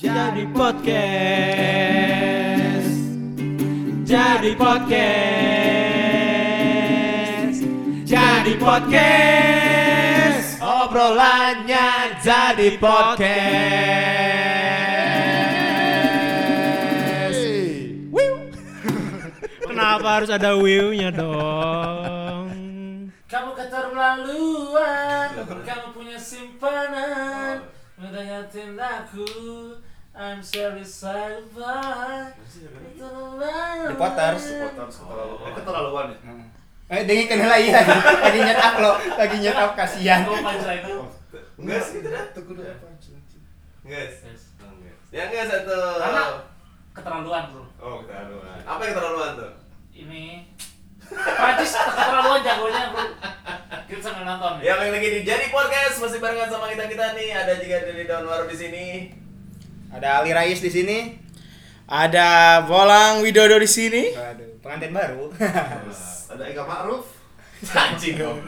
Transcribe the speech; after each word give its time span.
Jadi 0.00 0.48
podcast. 0.56 1.12
Jadi 4.08 4.56
podcast. 4.56 4.80
Jadi 8.08 8.56
podcast. 8.56 10.56
Obrolannya 10.64 12.16
jadi 12.24 12.80
podcast. 12.80 13.28
Kenapa 19.68 20.08
harus 20.16 20.32
ada 20.32 20.56
wiu-nya 20.56 21.12
dong? 21.12 22.48
Kamu 23.28 23.52
keterlaluan, 23.52 25.44
kamu 25.44 25.92
punya 25.92 26.16
simpanan 26.16 27.68
Mendengar 28.00 28.48
tindaku 28.48 29.28
I'm 30.20 30.44
sorry 30.44 30.84
sahabat 30.84 32.36
The 33.88 33.96
Potters. 33.96 34.52
Eh, 34.52 35.52
keterlaluan 35.56 36.12
ya? 36.12 36.18
Eh, 36.92 37.08
dengi 37.08 37.24
kenal 37.24 37.48
lagi 37.48 37.72
lagi. 37.72 38.38
Nyetak 38.44 38.74
lo, 38.84 39.00
lagi 39.16 39.36
nyetak 39.40 39.72
kasihan. 39.72 40.20
Kamu 40.28 40.44
pancai 40.44 40.84
itu 40.84 40.92
Enggak 41.56 41.80
sih, 41.80 42.04
gitu 42.04 42.12
dah. 42.12 42.24
Tuh 42.36 42.42
kudu 42.44 42.60
apa? 42.68 42.84
Enggak. 43.88 44.12
Ya 45.08 45.22
enggak 45.32 45.44
satu. 45.48 45.78
Karena 46.04 46.22
keterlaluan 46.92 47.44
bro 47.56 47.64
Oh, 47.80 48.04
keterlaluan. 48.04 48.60
Apa 48.68 48.80
yang 48.84 48.92
keterlaluan 48.92 49.30
tuh? 49.40 49.52
Ini 49.96 50.24
Prancis 51.16 51.72
keterlaluan 51.80 52.44
jagonya 52.44 52.92
bro 52.92 53.04
Kita 53.88 54.00
sambil 54.04 54.28
nonton 54.28 54.60
Yang 54.60 54.78
lagi 54.92 55.08
di 55.08 55.20
Jadi 55.24 55.44
Podcast 55.48 55.96
masih 56.04 56.20
barengan 56.20 56.52
sama 56.52 56.68
kita 56.68 56.84
kita 56.92 57.16
nih. 57.16 57.32
Ada 57.32 57.56
juga 57.56 57.76
dari 57.88 58.04
Downwar 58.04 58.44
di 58.44 58.56
sini. 58.60 58.86
Ada 59.90 60.22
Ali 60.22 60.30
Rais 60.30 60.62
di 60.62 60.70
sini. 60.70 60.98
Ada 61.90 62.62
Bolang 62.70 63.26
Widodo 63.26 63.58
di 63.58 63.66
sini. 63.66 64.14
Waduh, 64.14 64.62
pengantin 64.62 64.94
baru. 64.94 65.26
Terus 65.34 66.30
ada 66.30 66.46
Eka 66.46 66.62
Ma'ruf. 66.62 67.18
Anjing 67.74 68.14
dong. 68.16 68.38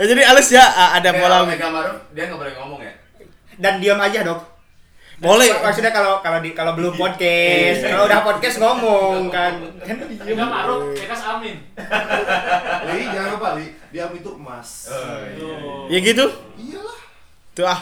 Ya, 0.00 0.04
jadi 0.08 0.24
halus 0.24 0.48
ya 0.48 0.64
ada 0.96 1.12
Bolang. 1.12 1.44
Eka 1.52 1.68
Ma'ruf 1.68 2.08
dia 2.16 2.32
nggak 2.32 2.40
boleh 2.40 2.54
ngomong 2.56 2.80
ya. 2.80 2.92
Dan 3.60 3.84
diam 3.84 4.00
aja, 4.00 4.24
Dok. 4.24 4.40
Boleh. 5.20 5.52
Maksudnya 5.60 5.92
kalau 5.92 6.24
kalau 6.24 6.40
di 6.40 6.56
kalau 6.56 6.72
belum 6.72 6.96
podcast, 6.96 7.84
kalau 7.84 8.08
udah 8.08 8.20
podcast 8.24 8.56
ngomong 8.56 9.28
kan. 9.28 9.60
Kan 9.84 9.96
Eka 10.08 10.46
Ma'ruf, 10.48 10.96
Eka 10.96 11.16
Amin 11.36 11.60
Li, 12.88 13.04
jangan 13.12 13.36
lupa 13.36 13.48
Li, 13.60 13.68
diam 13.92 14.08
itu 14.16 14.30
emas. 14.32 14.88
Oh, 14.88 14.96
iya. 15.28 15.36
Tuh. 15.36 15.84
Ya 15.92 15.98
gitu. 16.00 16.24
Iyalah. 16.56 16.98
Tuh 17.52 17.66
ah. 17.68 17.80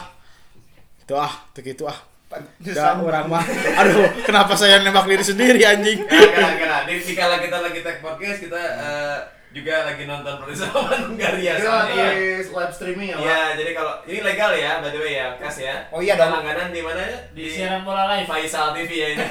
Tuh 1.07 1.15
ah, 1.15 1.33
tuh 1.55 1.63
gitu 1.63 1.87
ah. 1.87 2.16
Pantesan. 2.37 2.97
orang 3.01 3.27
mah. 3.27 3.45
Aduh, 3.81 4.05
kenapa 4.23 4.53
saya 4.53 4.81
nembak 4.81 5.07
diri 5.07 5.23
sendiri 5.23 5.61
anjing? 5.63 6.05
Karena 6.05 6.53
karena 6.55 6.79
di 6.85 6.95
di 6.99 7.13
kala 7.13 7.37
kita 7.39 7.59
lagi 7.61 7.81
tag 7.81 7.99
podcast 7.99 8.39
kita 8.41 8.59
eh, 8.59 9.19
juga 9.51 9.89
lagi 9.89 10.05
nonton 10.05 10.37
persamaan 10.37 11.01
Hungaria 11.09 11.57
Kita 11.57 11.65
soalnya. 11.65 12.07
lagi 12.13 12.29
live 12.45 12.73
streaming 12.73 13.09
ya, 13.09 13.17
Pak. 13.17 13.25
Iya, 13.25 13.41
jadi 13.57 13.71
kalau 13.73 13.93
ini 14.05 14.21
legal 14.21 14.51
ya, 14.53 14.71
by 14.81 14.91
the 14.91 15.01
way 15.01 15.13
ya, 15.15 15.27
kas 15.37 15.57
ya. 15.59 15.75
Oh 15.89 16.01
iya 16.01 16.15
dong. 16.15 16.29
Langganan 16.29 16.69
di 16.71 16.81
mana 16.81 17.01
ya? 17.01 17.19
Di 17.33 17.45
siaran 17.49 17.81
bola 17.81 18.05
live 18.13 18.29
Faisal 18.29 18.77
TV 18.77 18.91
ya 18.93 19.09
ini. 19.13 19.25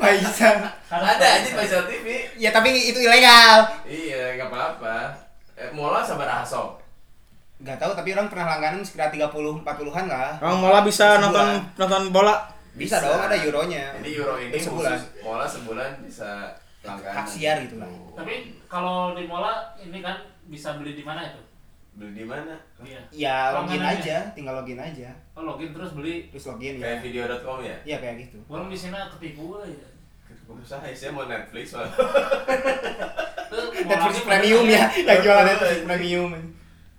Faisal. 0.00 0.56
Ada 0.88 1.26
aja 1.40 1.50
Faisal 1.52 1.82
TV. 1.84 2.06
Ya 2.36 2.50
tapi 2.50 2.72
itu 2.72 2.98
ilegal. 2.98 3.68
Iya, 3.84 4.38
nggak 4.38 4.48
apa-apa. 4.48 4.96
Eh, 5.60 5.68
Mola 5.76 6.00
sama 6.00 6.24
Rahaso. 6.24 6.79
Gak 7.60 7.76
tahu 7.76 7.92
tapi 7.92 8.16
orang 8.16 8.28
pernah 8.28 8.46
langganan 8.50 8.80
sekitar 8.80 9.12
30 9.12 9.28
40-an 9.60 10.06
lah. 10.08 10.32
Orang 10.40 10.58
malah 10.60 10.80
bisa 10.80 11.14
Sebulan. 11.14 11.22
nonton 11.28 11.48
nonton 11.76 12.02
bola. 12.08 12.36
Bisa, 12.70 13.02
dong 13.02 13.20
ada 13.20 13.36
euronya. 13.36 13.92
Ini 14.00 14.08
euro 14.16 14.38
ini 14.38 14.54
sebulan. 14.54 14.94
khusus 14.96 15.20
Mola 15.20 15.44
sebulan 15.44 15.90
bisa 16.00 16.54
langganan. 16.80 17.16
Hak 17.20 17.26
siar 17.28 17.56
gitu 17.66 17.76
lah. 17.76 17.90
Tapi 18.14 18.34
kalau 18.64 19.12
di 19.12 19.26
mola 19.26 19.76
ini 19.76 20.00
kan 20.00 20.16
bisa 20.46 20.78
beli 20.78 20.94
di 20.94 21.04
mana 21.04 21.20
itu? 21.28 21.42
Beli 21.90 22.14
di 22.14 22.24
mana? 22.24 22.54
Iya. 22.80 23.00
Ya 23.10 23.36
login 23.52 23.82
Langganannya. 23.82 24.00
aja, 24.00 24.16
tinggal 24.32 24.54
login 24.56 24.80
aja. 24.80 25.10
Oh 25.34 25.42
login 25.42 25.74
terus 25.74 25.92
beli. 25.92 26.30
Terus 26.30 26.46
login 26.48 26.78
ya. 26.78 26.84
Kayak 26.86 27.00
video.com 27.04 27.58
ya? 27.60 27.76
Iya 27.84 27.96
kayak 28.00 28.16
gitu. 28.24 28.38
Orang 28.48 28.70
di 28.70 28.78
sini 28.78 28.96
ketipu 29.18 29.60
ya. 29.60 29.88
Usaha 30.50 30.82
saya 30.88 31.10
mau 31.12 31.26
Netflix 31.26 31.70
mau 31.70 31.86
Netflix 33.70 34.16
premium 34.22 34.66
ya, 34.66 34.86
yang 35.06 35.20
jualan 35.20 35.44
Netflix 35.44 35.78
premium. 35.84 36.30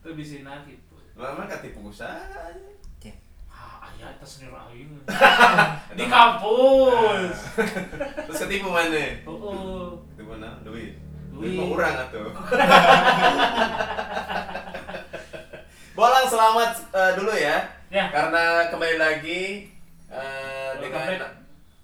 Di 0.02 0.26
sini 0.26 0.50
gitu. 0.66 0.96
Lama 1.14 1.46
ketipu 1.46 1.86
usaha 1.86 2.26
aja. 2.26 2.70
Ah, 3.52 3.86
ayah 3.94 4.10
itu 4.18 4.26
sendiri 4.26 4.58
aing. 4.58 4.90
Di 6.00 6.06
kampus. 6.10 7.36
Terus 8.26 8.40
ketipu 8.42 8.74
mana? 8.74 9.06
Oh, 9.30 10.02
Ketipu 10.18 10.34
mana? 10.34 10.58
Duit. 10.66 10.98
Duit. 11.30 11.54
Mau 11.54 11.78
kurang 11.78 11.94
atuh. 12.02 12.34
Bolang 15.98 16.26
selamat 16.26 16.72
eh, 16.90 17.12
dulu 17.22 17.34
ya. 17.38 17.58
Ya. 17.94 18.10
Karena 18.10 18.74
kembali 18.74 18.98
lagi 18.98 19.70
eh, 20.10 20.70
Welcome 20.82 20.90
dengan 20.90 21.30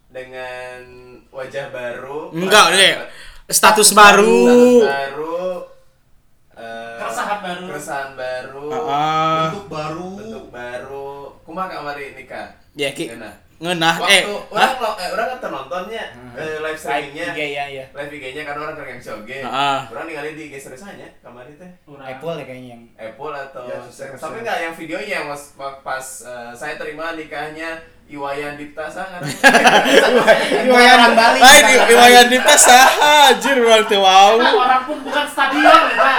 dengan 0.09 0.79
wajah 1.29 1.69
baru. 1.69 2.34
Enggak, 2.34 2.73
nih. 2.73 2.94
Status 3.47 3.94
Status 3.94 3.94
baru. 3.94 4.41
baru. 4.81 5.36
Keresahan 7.47 7.56
baru. 7.56 7.66
Keresahan 7.69 8.12
baru. 8.13 8.66
Ah, 8.85 9.47
Bentuk 9.47 9.66
baru. 9.68 10.08
Bentuk 10.13 10.46
baru. 10.50 11.09
Kumaha 11.41 11.68
kamari 11.72 12.12
nikah? 12.13 12.47
ya 12.74 12.91
ki 12.91 13.09
Enak. 13.09 13.34
ngenah 13.58 13.97
Waktu 13.97 14.13
eh 14.13 14.24
orang 14.53 14.78
lo- 14.78 14.94
eh, 14.96 15.09
orang 15.09 15.28
kan 15.34 15.50
nontonnya 15.50 16.03
eh, 16.38 16.62
live 16.62 16.62
Live 16.62 16.78
streamingnya 16.78 17.25
IG 17.34 17.40
ya 17.50 17.66
ya. 17.68 17.85
live 17.90 18.12
IG-nya 18.13 18.44
karena 18.46 18.62
orang 18.63 18.78
kereng 18.78 19.00
joge. 19.00 19.41
Ah. 19.41 19.81
Orang 19.88 20.06
ninggalin 20.06 20.38
di 20.38 20.44
IG 20.46 20.62
seriesanya 20.62 21.09
kamari 21.19 21.58
teh. 21.58 21.66
Apple 21.90 22.38
ya 22.38 22.46
kayaknya 22.46 22.69
yang 22.69 22.84
Apple 22.94 23.34
atau 23.34 23.66
Ya, 23.66 23.81
tapi 24.14 24.38
nggak 24.46 24.58
yang 24.62 24.74
videonya 24.75 25.18
pas 25.25 25.41
pas 25.81 26.06
eh, 26.22 26.52
saya 26.53 26.78
terima 26.78 27.18
nikahnya 27.18 27.81
Iwayan 28.06 28.56
Dipta 28.56 28.85
sangat 28.85 29.25
Iwayan 30.69 31.12
Bali. 31.12 31.40
Lain 31.40 31.66
Iwayan 31.88 32.28
Dipta 32.29 32.53
saha 32.53 33.34
anjir 33.34 33.58
orang 33.58 33.84
teu 33.85 34.00
wau. 34.00 34.38
Nah, 34.38 34.53
orang 34.53 34.81
pun 34.85 34.97
bukan 35.02 35.25
stadion 35.25 35.81
ya. 35.91 36.14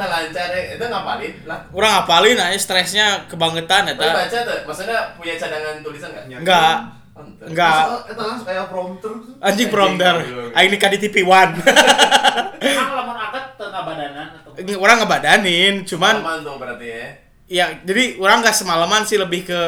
Kita 0.00 0.08
lancar 0.08 0.48
ya 0.48 0.62
itu 0.80 0.84
ngapalin 0.88 1.34
lah 1.44 1.60
Urang 1.76 1.92
ngapalin 2.00 2.40
aja 2.40 2.56
stresnya 2.56 3.28
kebangetan 3.28 3.92
tapi 3.92 4.00
eta. 4.00 4.16
baca 4.16 4.38
tuh 4.48 4.58
maksudnya 4.64 4.98
punya 5.20 5.34
cadangan 5.36 5.84
tulisan 5.84 6.08
nggak 6.08 6.40
Enggak. 6.40 6.76
Ente. 7.20 7.44
Enggak. 7.52 7.82
Itu 8.08 8.22
langsung 8.24 8.46
kayak 8.48 8.66
prompter. 8.72 9.12
Anjing 9.44 9.68
prompter. 9.68 10.14
Aing 10.56 10.70
nikah 10.72 10.88
di 10.88 10.98
TV 11.04 11.20
One. 11.20 11.52
Emang 12.64 12.90
lamun 12.96 13.12
angkat 13.12 13.44
tengah 13.60 13.82
badanan 13.84 14.26
atau 14.40 14.56
Ini 14.56 14.72
orang 14.80 14.96
ngebadanin, 15.04 15.74
cuman 15.84 16.14
aman 16.24 16.40
tuh 16.40 16.56
berarti 16.56 16.86
ya 16.88 17.04
ya 17.50 17.66
jadi 17.82 18.16
orang 18.22 18.46
nggak 18.46 18.56
semalaman 18.56 19.02
sih 19.04 19.18
lebih 19.18 19.42
ke 19.52 19.60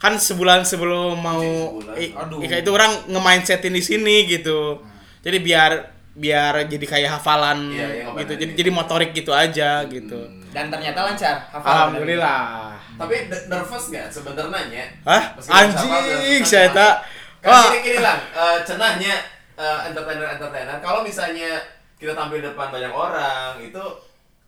kan 0.00 0.16
sebulan 0.16 0.64
sebelum 0.64 1.20
mau 1.20 1.42
Sebulan. 1.84 2.16
Aduh. 2.24 2.40
itu 2.40 2.70
orang 2.72 2.92
nge-mindsetin 3.12 3.76
di 3.76 3.82
sini 3.84 4.16
gitu. 4.28 4.80
Jadi 5.20 5.36
biar 5.44 5.95
biar 6.16 6.64
jadi 6.64 6.80
kayak 6.82 7.10
hafalan 7.12 7.68
Iya, 7.68 7.86
iya, 7.94 8.04
gitu. 8.16 8.32
Jadi 8.34 8.52
jadi 8.56 8.70
motorik 8.70 9.12
gitu 9.12 9.30
aja 9.30 9.84
gitu. 9.84 10.24
dan 10.50 10.72
ternyata 10.72 11.04
lancar. 11.04 11.36
Hafal 11.46 11.68
Alhamdulillah. 11.68 12.72
tapi 12.96 13.28
de- 13.28 13.44
nervous 13.46 13.92
nggak 13.92 14.08
sebenarnya 14.08 14.60
nya 14.66 14.84
Hah? 15.04 15.22
Anjing, 15.46 16.40
saya 16.42 16.72
tak. 16.72 17.04
kan 17.38 17.52
Wah. 17.52 17.64
gini 17.68 17.78
gini 17.84 18.00
lah 18.00 18.16
eh, 18.16 18.58
cenahnya 18.64 19.14
eh, 19.52 19.78
entertainer 19.86 20.24
entertainer 20.30 20.80
kalau 20.80 21.04
misalnya 21.04 21.60
kita 21.94 22.10
tampil 22.10 22.40
depan 22.40 22.68
banyak 22.68 22.88
orang 22.88 23.60
itu 23.60 23.84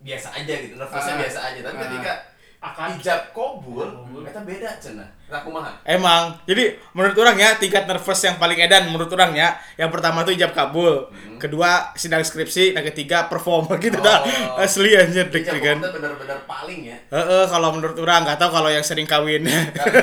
biasa 0.01 0.33
aja 0.33 0.55
gitu 0.59 0.75
nervousnya 0.75 1.13
Ah. 1.13 1.21
biasa 1.21 1.39
aja 1.45 1.61
tapi 1.61 1.77
Ah. 1.77 1.83
ketika 1.85 2.13
akan 2.59 2.99
ijab 2.99 3.31
kabul 3.31 3.87
Kabul. 3.87 4.27
kita 4.27 4.41
beda 4.43 4.71
cenah 4.77 5.09
nah 5.29 5.45
kumaha 5.45 5.71
Emang, 5.85 6.41
jadi 6.43 6.81
menurut 6.91 7.13
orang 7.21 7.37
ya 7.37 7.51
tingkat 7.55 7.85
nervous 7.85 8.17
yang 8.19 8.41
paling 8.41 8.57
edan 8.57 8.89
menurut 8.89 9.13
orang 9.13 9.37
ya, 9.37 9.53
yang 9.77 9.93
pertama 9.93 10.25
tuh 10.25 10.33
ijab 10.33 10.57
kabul, 10.57 11.05
kedua 11.37 11.93
sidang 11.93 12.25
skripsi, 12.25 12.73
yang 12.73 12.81
ketiga 12.89 13.29
perform 13.29 13.69
gitu 13.77 14.01
dah. 14.01 14.25
Oh. 14.25 14.65
Asli 14.65 14.97
anjir 14.97 15.29
ijab 15.29 15.29
deg-degan. 15.29 15.79
kabul 15.79 15.85
itu 15.85 15.97
bener-bener 16.01 16.39
paling 16.49 16.81
ya 16.81 16.97
Heeh, 17.13 17.45
kalau 17.45 17.77
menurut 17.77 17.93
orang 18.01 18.25
nggak 18.25 18.41
tahu 18.41 18.51
kalau 18.57 18.73
yang 18.73 18.81
sering 18.81 19.05
kawin. 19.05 19.45
karena 19.45 20.01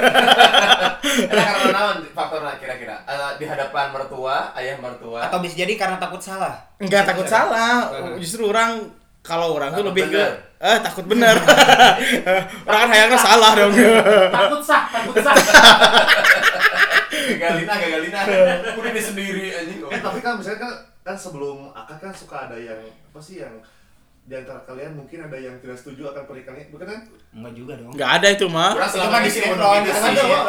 karena 1.50 1.74
naon 1.74 1.98
faktornya 2.14 2.54
kira-kira 2.62 2.96
Eh, 3.06 3.32
di 3.38 3.46
hadapan 3.46 3.94
mertua 3.94 4.54
ayah 4.58 4.78
mertua 4.78 5.26
Atau 5.26 5.42
bisa 5.42 5.58
jadi 5.58 5.74
karena 5.74 5.98
takut 5.98 6.22
salah. 6.22 6.54
Enggak 6.78 7.06
takut 7.06 7.26
Bisa. 7.26 7.34
salah, 7.50 7.78
justru 8.22 8.46
orang 8.46 8.78
kalau 9.26 9.58
orang 9.58 9.70
tuh 9.72 9.82
Takut 9.82 9.90
lebih 9.92 10.04
bener. 10.08 10.30
ke 10.30 10.64
eh 10.64 10.78
takut 10.80 11.06
bener. 11.06 11.36
orang 12.68 12.80
kan 12.80 12.90
hayangnya 12.92 13.18
salah 13.18 13.52
dong. 13.54 13.74
takut 14.32 14.62
sah 14.62 14.84
takut 14.88 15.16
sah 15.18 15.34
gagalina 17.16 17.74
gagalina 17.76 18.20
udah 18.72 18.92
dia 18.92 19.04
sendiri 19.04 19.46
anjing 19.52 19.80
Eh 19.86 20.00
tapi 20.00 20.20
kan 20.20 20.38
misalnya 20.38 20.60
kan 20.60 20.72
kan 21.04 21.16
sebelum 21.16 21.70
akad 21.72 21.98
kan 22.00 22.14
suka 22.14 22.46
ada 22.46 22.56
yang 22.56 22.78
apa 22.82 23.20
sih 23.20 23.40
yang 23.40 23.54
di 24.26 24.34
antara 24.34 24.58
kalian 24.64 24.94
mungkin 24.96 25.22
ada 25.22 25.38
yang 25.38 25.54
tidak 25.60 25.78
setuju 25.78 26.10
akan 26.10 26.26
pernikahannya, 26.26 26.74
bukan 26.74 26.88
kan? 26.90 27.00
Enggak 27.30 27.54
juga 27.54 27.74
dong. 27.78 27.94
Nggak 27.94 28.10
ada 28.10 28.28
itu 28.34 28.46
mah. 28.50 28.74
Itu 28.74 28.90
selama 28.90 29.12
kan 29.12 29.22
di 29.22 29.30
di 29.30 29.40
Pernah, 29.46 29.70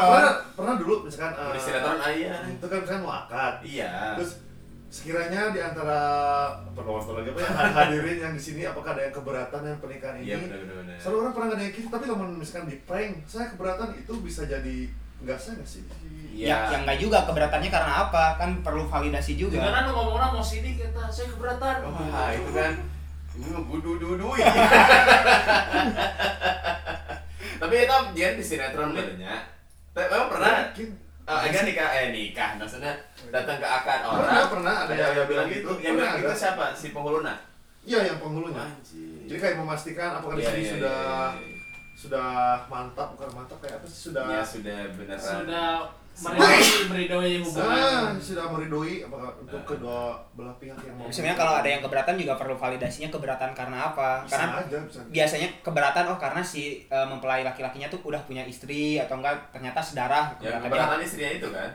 pernah, 0.00 0.32
pernah 0.56 0.74
dulu 0.80 0.94
misalkan 1.04 1.32
eh, 1.36 1.52
Di 1.52 1.60
sinetron 1.60 1.98
ayah. 2.00 2.40
itu 2.48 2.66
kan 2.66 2.78
misalkan 2.80 3.02
mau 3.04 3.12
akad. 3.12 3.54
Iya. 3.60 4.16
Terus 4.16 4.30
sekiranya 4.86 5.50
di 5.50 5.60
antara 5.60 5.98
penonton 6.72 7.18
lagi 7.18 7.34
apa 7.34 7.40
yang 7.42 7.74
hadirin 7.82 8.18
yang 8.22 8.34
di 8.34 8.42
sini 8.42 8.62
apakah 8.62 8.94
ada 8.94 9.02
yang 9.10 9.14
keberatan 9.14 9.60
dengan 9.66 9.78
pernikahan 9.82 10.16
ini? 10.22 10.26
Iya 10.30 10.36
benar 10.46 10.58
benar 10.62 10.76
benar. 10.82 10.96
Selalu 11.02 11.16
orang 11.20 11.34
pernah 11.34 11.48
nanya 11.58 11.70
gitu, 11.74 11.88
tapi 11.90 12.04
kalau 12.06 12.18
misalkan 12.30 12.66
di 12.70 12.76
prank, 12.86 13.12
saya 13.26 13.46
keberatan 13.50 13.88
itu 13.98 14.12
bisa 14.22 14.42
jadi 14.46 14.76
enggak 15.16 15.38
saya 15.40 15.52
nggak 15.58 15.68
sih? 15.68 15.82
Iya. 16.36 16.46
Ya, 16.46 16.56
yang 16.76 16.82
enggak 16.86 16.98
juga 17.02 17.18
keberatannya 17.26 17.70
karena 17.72 17.92
apa? 18.08 18.24
Kan 18.38 18.50
perlu 18.62 18.86
validasi 18.86 19.34
juga. 19.34 19.58
Juga 19.58 19.72
kan 19.74 19.82
lu 19.88 19.92
ngomongnya 19.96 20.28
mau 20.30 20.44
sini 20.44 20.78
kita 20.78 21.02
saya 21.10 21.26
keberatan. 21.34 21.74
Wah, 21.90 22.30
itu 22.30 22.50
kan 22.54 22.72
ini 23.36 23.52
gudu 23.52 24.00
dudu 24.00 24.32
Tapi 27.56 27.74
itu 27.88 27.96
dia 28.12 28.28
di 28.36 28.44
sinetron 28.44 28.92
banyak. 28.92 29.42
Tapi 29.96 30.06
emang 30.12 30.28
pernah 30.28 30.72
Mungkin. 30.76 31.05
Eh, 31.26 31.38
agak 31.44 31.62
nikah 31.64 31.88
eh 31.92 32.06
nikah 32.10 32.50
maksudnya 32.54 32.94
datang 33.28 33.58
ke 33.58 33.66
akad 33.66 33.98
Pernah, 34.00 34.22
orang 34.30 34.48
pernah 34.48 34.74
ada 34.86 34.92
yang 34.94 35.12
yang 35.12 35.26
bilang 35.26 35.46
gitu. 35.46 35.58
gitu. 35.58 35.70
Yang 35.82 35.94
bilang 35.98 36.12
Pernah 36.14 36.22
gitu 36.22 36.34
siapa? 36.38 36.64
Si 36.72 36.86
penghulunya. 36.90 37.34
Iya 37.82 37.98
yang 38.04 38.18
penghulunya. 38.18 38.62
Anjir. 38.62 39.26
Jadi 39.26 39.38
kayak 39.38 39.56
memastikan 39.56 40.10
apakah 40.14 40.34
di 40.34 40.42
Iya, 40.42 40.50
sini 40.50 40.60
iya, 40.60 40.72
sudah 40.74 40.98
iya, 40.98 41.42
iya. 41.42 41.56
sudah 41.96 42.28
mantap 42.66 43.08
bukan 43.12 43.28
mantap 43.32 43.58
kayak 43.58 43.78
apa 43.78 43.86
sih 43.86 44.00
sudah 44.10 44.22
Ya 44.28 44.42
sudah 44.42 44.78
beneran. 44.94 45.18
Sudah 45.22 45.70
meridoi 46.16 46.60
meridoi 46.88 47.32
hubungan. 47.38 48.16
sudah 48.16 48.48
meridoi 48.48 48.94
apakah 49.02 49.30
untuk 49.36 49.60
kedua 49.62 50.00
belah 50.32 50.56
pihak 50.56 50.72
yang 50.78 50.96
mau 50.96 51.04
Sebenarnya 51.06 51.36
kalau 51.36 51.54
ada 51.54 51.68
yang 51.68 51.78
keberatan 51.78 52.16
juga 52.16 52.34
perlu 52.34 52.54
validasinya 52.54 53.08
keberatan 53.08 53.52
karena 53.52 53.78
apa? 53.86 54.22
bisa 54.22 54.32
Karena 54.34 54.56
aja 54.58 54.78
bisa. 54.80 55.00
biasanya 55.06 55.48
keberatan 55.60 56.04
oh 56.06 56.16
karena 56.16 56.40
si 56.40 56.62
eh, 56.82 57.06
mempelai 57.06 57.42
laki-lakinya 57.42 57.86
tuh 57.86 58.00
udah 58.02 58.20
punya 58.22 58.42
istri 58.42 58.96
atau 58.96 59.16
enggak 59.16 59.36
ternyata 59.50 59.76
sedarah 59.78 60.32
Ya 60.38 60.56
keberatan 60.56 60.98
istrinya 60.98 61.32
itu 61.34 61.48
kan. 61.50 61.68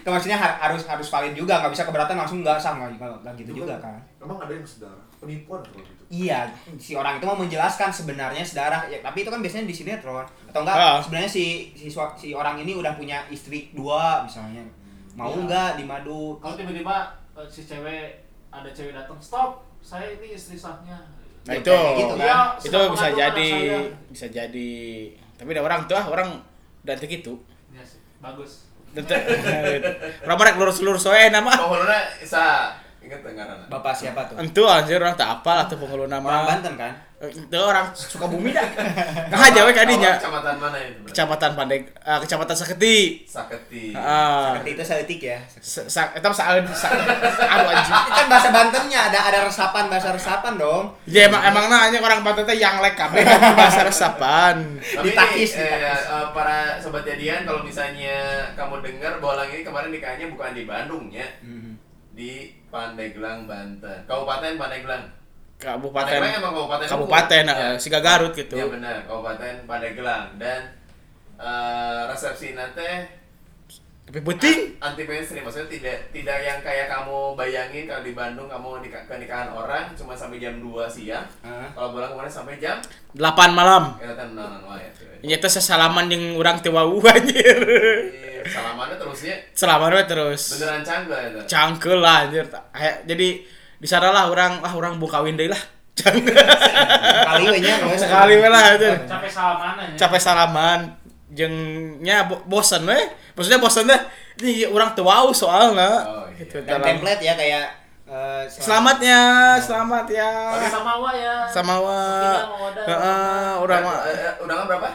Itu 0.00 0.08
maksudnya 0.14 0.36
har- 0.36 0.58
harus 0.58 0.82
harus 0.82 1.06
valid 1.06 1.32
juga 1.32 1.58
nggak 1.58 1.72
bisa 1.72 1.84
keberatan 1.84 2.16
langsung 2.16 2.40
nggak 2.40 2.56
sah 2.56 2.72
nggak 2.74 2.96
nggak- 2.96 3.20
nggak 3.20 3.34
gitu 3.36 3.50
Itu 3.52 3.58
juga 3.62 3.76
kan- 3.76 3.92
kan 3.92 4.00
Emang 4.16 4.40
ada 4.40 4.48
yang 4.50 4.64
saudara 4.64 4.96
penipuan 5.16 5.60
kalau 5.60 5.80
gitu. 5.80 6.02
iya 6.08 6.48
si 6.76 6.92
orang 6.92 7.16
itu 7.16 7.24
mau 7.24 7.36
menjelaskan 7.36 7.88
sebenarnya 7.88 8.44
sedarah 8.44 8.84
ya, 8.86 9.00
tapi 9.00 9.24
itu 9.24 9.30
kan 9.32 9.40
biasanya 9.40 9.64
di 9.64 9.72
sinetron 9.72 10.24
atau 10.48 10.60
enggak 10.60 10.76
Ah. 10.76 10.98
sebenarnya 11.00 11.30
si, 11.30 11.72
si 11.72 11.88
si 11.90 12.28
orang 12.32 12.56
ini 12.60 12.76
udah 12.76 12.96
punya 12.96 13.24
istri 13.28 13.72
dua 13.72 14.24
misalnya 14.24 14.60
mau 15.12 15.32
Iya. 15.32 15.44
nggak 15.44 15.70
di 15.76 15.84
madu 15.84 16.36
Kalau 16.36 16.52
tiba-tiba 16.54 16.96
eh, 17.32 17.48
si 17.48 17.64
cewek 17.64 18.20
ada 18.48 18.68
cewek 18.72 18.92
datang, 18.92 19.16
stop, 19.20 19.60
saya 19.80 20.08
ini 20.16 20.32
istri 20.32 20.56
sahnya. 20.56 20.96
Nah 21.44 21.52
Ya, 21.52 21.60
itu, 21.60 21.76
gitu 22.00 22.14
kan. 22.16 22.24
Iya, 22.24 22.40
itu 22.58 22.78
bisa 22.96 23.08
jadi, 23.12 23.50
bisa 24.08 24.26
jadi. 24.32 24.72
Tapi 25.36 25.48
ada 25.52 25.60
orang 25.60 25.84
tuh 25.84 25.92
ah, 25.94 26.08
orang 26.08 26.40
udah 26.82 26.96
gitu. 26.96 27.12
itu. 27.12 27.32
Iya 27.72 27.84
sih, 27.84 28.00
bagus. 28.18 28.64
Orang 30.24 30.36
mereka 30.40 30.56
lurus-lurus 30.56 31.04
soalnya 31.04 31.38
nama. 31.38 31.52
Penghulunya 31.52 32.00
sa 32.24 32.72
ingat 33.06 33.20
enggak 33.22 33.46
bapak 33.66 33.94
siapa 33.94 34.20
tuh 34.26 34.34
Entu 34.36 34.62
anjir 34.64 34.98
orang 34.98 35.14
tak 35.14 35.30
apal 35.32 35.56
atau 35.56 35.74
penghulu 35.74 36.04
orang 36.04 36.18
nama. 36.18 36.42
Banten 36.44 36.74
kan 36.74 36.94
Itu 37.16 37.56
orang 37.56 37.96
suka 37.96 38.28
bumi 38.28 38.52
dah. 38.52 38.60
Nah, 39.32 39.40
aja 39.42 39.64
we 39.64 39.72
kadinya. 39.72 40.20
Kecamatan 40.20 40.60
mana 40.60 40.76
itu? 40.76 41.00
Bro? 41.00 41.08
Kecamatan 41.08 41.50
Pandeg, 41.56 41.82
eh, 41.88 42.18
Kecamatan 42.20 42.52
Saketi. 42.52 43.24
Saketi. 43.24 43.96
Ah, 43.96 44.52
seperti 44.52 44.70
itu 44.76 44.82
seletik 44.84 45.20
ya 45.24 45.38
sa- 45.56 45.88
sa- 45.88 46.12
itu 46.20 46.28
saat 46.28 46.60
aduh 46.60 47.72
anjing. 47.72 47.94
Ini 47.96 48.10
kan 48.12 48.26
bahasa 48.28 48.48
Bantennya 48.52 49.00
ada 49.08 49.18
ada 49.32 49.38
resapan 49.42 49.88
bahasa 49.88 50.12
resapan 50.12 50.60
dong 50.60 50.92
Ya 51.08 51.24
emang 51.24 51.40
emang 51.42 51.72
nanya 51.72 51.98
orang 51.98 52.20
Banten 52.20 52.44
teh 52.44 52.60
yang 52.60 52.84
lek 52.84 52.92
kabeh 52.94 53.24
bahasa 53.56 53.80
resapan. 53.80 54.76
Tapi 55.00 55.08
Ditakis, 55.08 55.56
eh, 55.56 55.72
eh, 55.96 56.26
para 56.36 56.76
sobat 56.76 57.00
jadian 57.00 57.48
kalau 57.48 57.64
misalnya 57.64 58.44
kamu 58.52 58.84
dengar 58.84 59.16
Bolang 59.16 59.48
ini 59.48 59.64
kemarin 59.64 59.88
nikahnya 59.88 60.28
bukan 60.28 60.52
di 60.52 60.68
Bandung 60.68 61.08
ya, 61.08 61.24
di 62.16 62.32
Pandeglang 62.66 63.44
Banten. 63.44 64.08
Kabupaten 64.08 64.56
Pandeglang. 64.56 65.04
Pandeglang 65.04 65.04
Kabupaten 65.56 66.20
emang 66.34 66.52
kabupaten. 66.52 66.86
Kabupaten 66.88 67.44
eh, 67.44 67.54
Ya. 67.54 67.68
Siga 67.76 68.00
Garut 68.00 68.32
gitu. 68.32 68.56
Ya 68.56 68.66
benar, 68.66 69.04
Kabupaten 69.04 69.64
Pandeglang 69.64 70.36
dan 70.36 70.72
eh, 71.36 72.00
resepsi 72.08 72.52
nanti 72.52 73.12
Tapi 74.06 74.22
penting. 74.22 74.78
anti 74.78 75.02
mainstream 75.02 75.42
maksudnya 75.42 75.66
tidak 75.66 75.98
tidak 76.14 76.38
yang 76.38 76.62
kayak 76.62 76.86
kamu 76.86 77.34
bayangin 77.34 77.90
kalau 77.90 78.06
di 78.06 78.14
Bandung 78.14 78.46
kamu 78.46 78.78
nikah 78.80 79.02
nikahan 79.10 79.50
orang 79.50 79.90
cuma 79.92 80.14
sampai 80.14 80.38
jam 80.38 80.62
2 80.62 80.86
siang. 80.86 81.26
Ah. 81.42 81.66
Kalau 81.74 81.90
bolang 81.90 82.14
kemarin 82.14 82.30
sampai 82.30 82.56
jam 82.56 82.78
8 83.12 83.18
malam. 83.50 83.98
kan 83.98 84.30
nanan 84.30 84.62
wae. 84.62 84.86
cuy. 84.94 85.26
Ini 85.26 85.36
teh 85.36 85.50
sesalaman 85.50 86.06
yang 86.06 86.38
orang 86.38 86.62
teu 86.62 86.70
wau 86.70 87.02
anjir. 87.10 87.58
Salamannya 88.46 88.96
terusnya 88.96 89.34
Selamat 89.52 89.90
we 89.90 90.02
terus. 90.04 90.42
beneran 90.54 90.80
canggih 90.80 91.20
itu. 91.26 91.38
Cangkel 91.46 91.98
lah 91.98 92.16
anjir. 92.24 92.46
Jadi 93.04 93.28
di 93.76 93.84
sana 93.84 94.08
lah 94.08 94.26
orang 94.26 94.58
ah 94.60 94.72
orang 94.72 94.96
mau 94.96 95.06
kawin 95.06 95.34
deui 95.34 95.46
lah. 95.46 95.58
Cangkel. 95.94 96.32
kali 97.24 97.44
we 97.46 97.58
nya 97.60 97.74
Sekali 97.94 98.34
we 98.36 98.46
lah 98.46 98.62
anjir. 98.72 98.94
Capek 99.02 99.28
salaman 99.28 99.74
aja. 99.76 99.94
Capek 99.96 100.20
salaman 100.20 100.80
jengnya 101.28 102.24
bo 102.24 102.40
bosen 102.44 102.84
we. 102.84 102.98
Maksudnya 103.32 103.58
bosen 103.58 103.84
deh. 103.84 104.00
Ini 104.36 104.68
orang 104.68 104.92
teu 104.92 105.02
wau 105.02 105.32
soalna. 105.32 106.04
Oh, 106.04 106.24
iya. 106.28 106.36
Gitu, 106.38 106.60
dan 106.62 106.76
dalam- 106.76 106.84
template 106.86 107.20
ya 107.20 107.32
kayak 107.32 107.66
eh, 108.06 108.42
Selamatnya, 108.46 109.20
selamat 109.58 110.06
ya. 110.06 110.30
Tapi 110.52 110.68
sama 110.68 110.92
wa 110.94 111.10
ya. 111.10 111.34
Sama 111.48 111.74
wa. 111.80 112.00
Heeh, 112.78 113.50
orang 113.56 113.80
mah 113.82 113.98
Eh, 114.04 114.14
eh, 114.14 114.32
Undangan 114.38 114.64
berapa? 114.66 114.88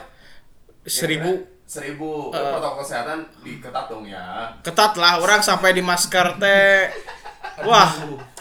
seribu 0.82 1.42
Seribu. 1.72 2.28
Eh. 2.30 2.40
Protokol 2.52 2.84
kesehatan 2.84 3.20
diketat 3.40 3.86
dong 3.88 4.04
ya. 4.04 4.52
ketat 4.60 4.92
lah 5.00 5.24
orang 5.24 5.40
sampai 5.40 5.72
di 5.72 5.80
masker 5.80 6.36
teh. 6.36 6.92
Wah, 7.64 7.88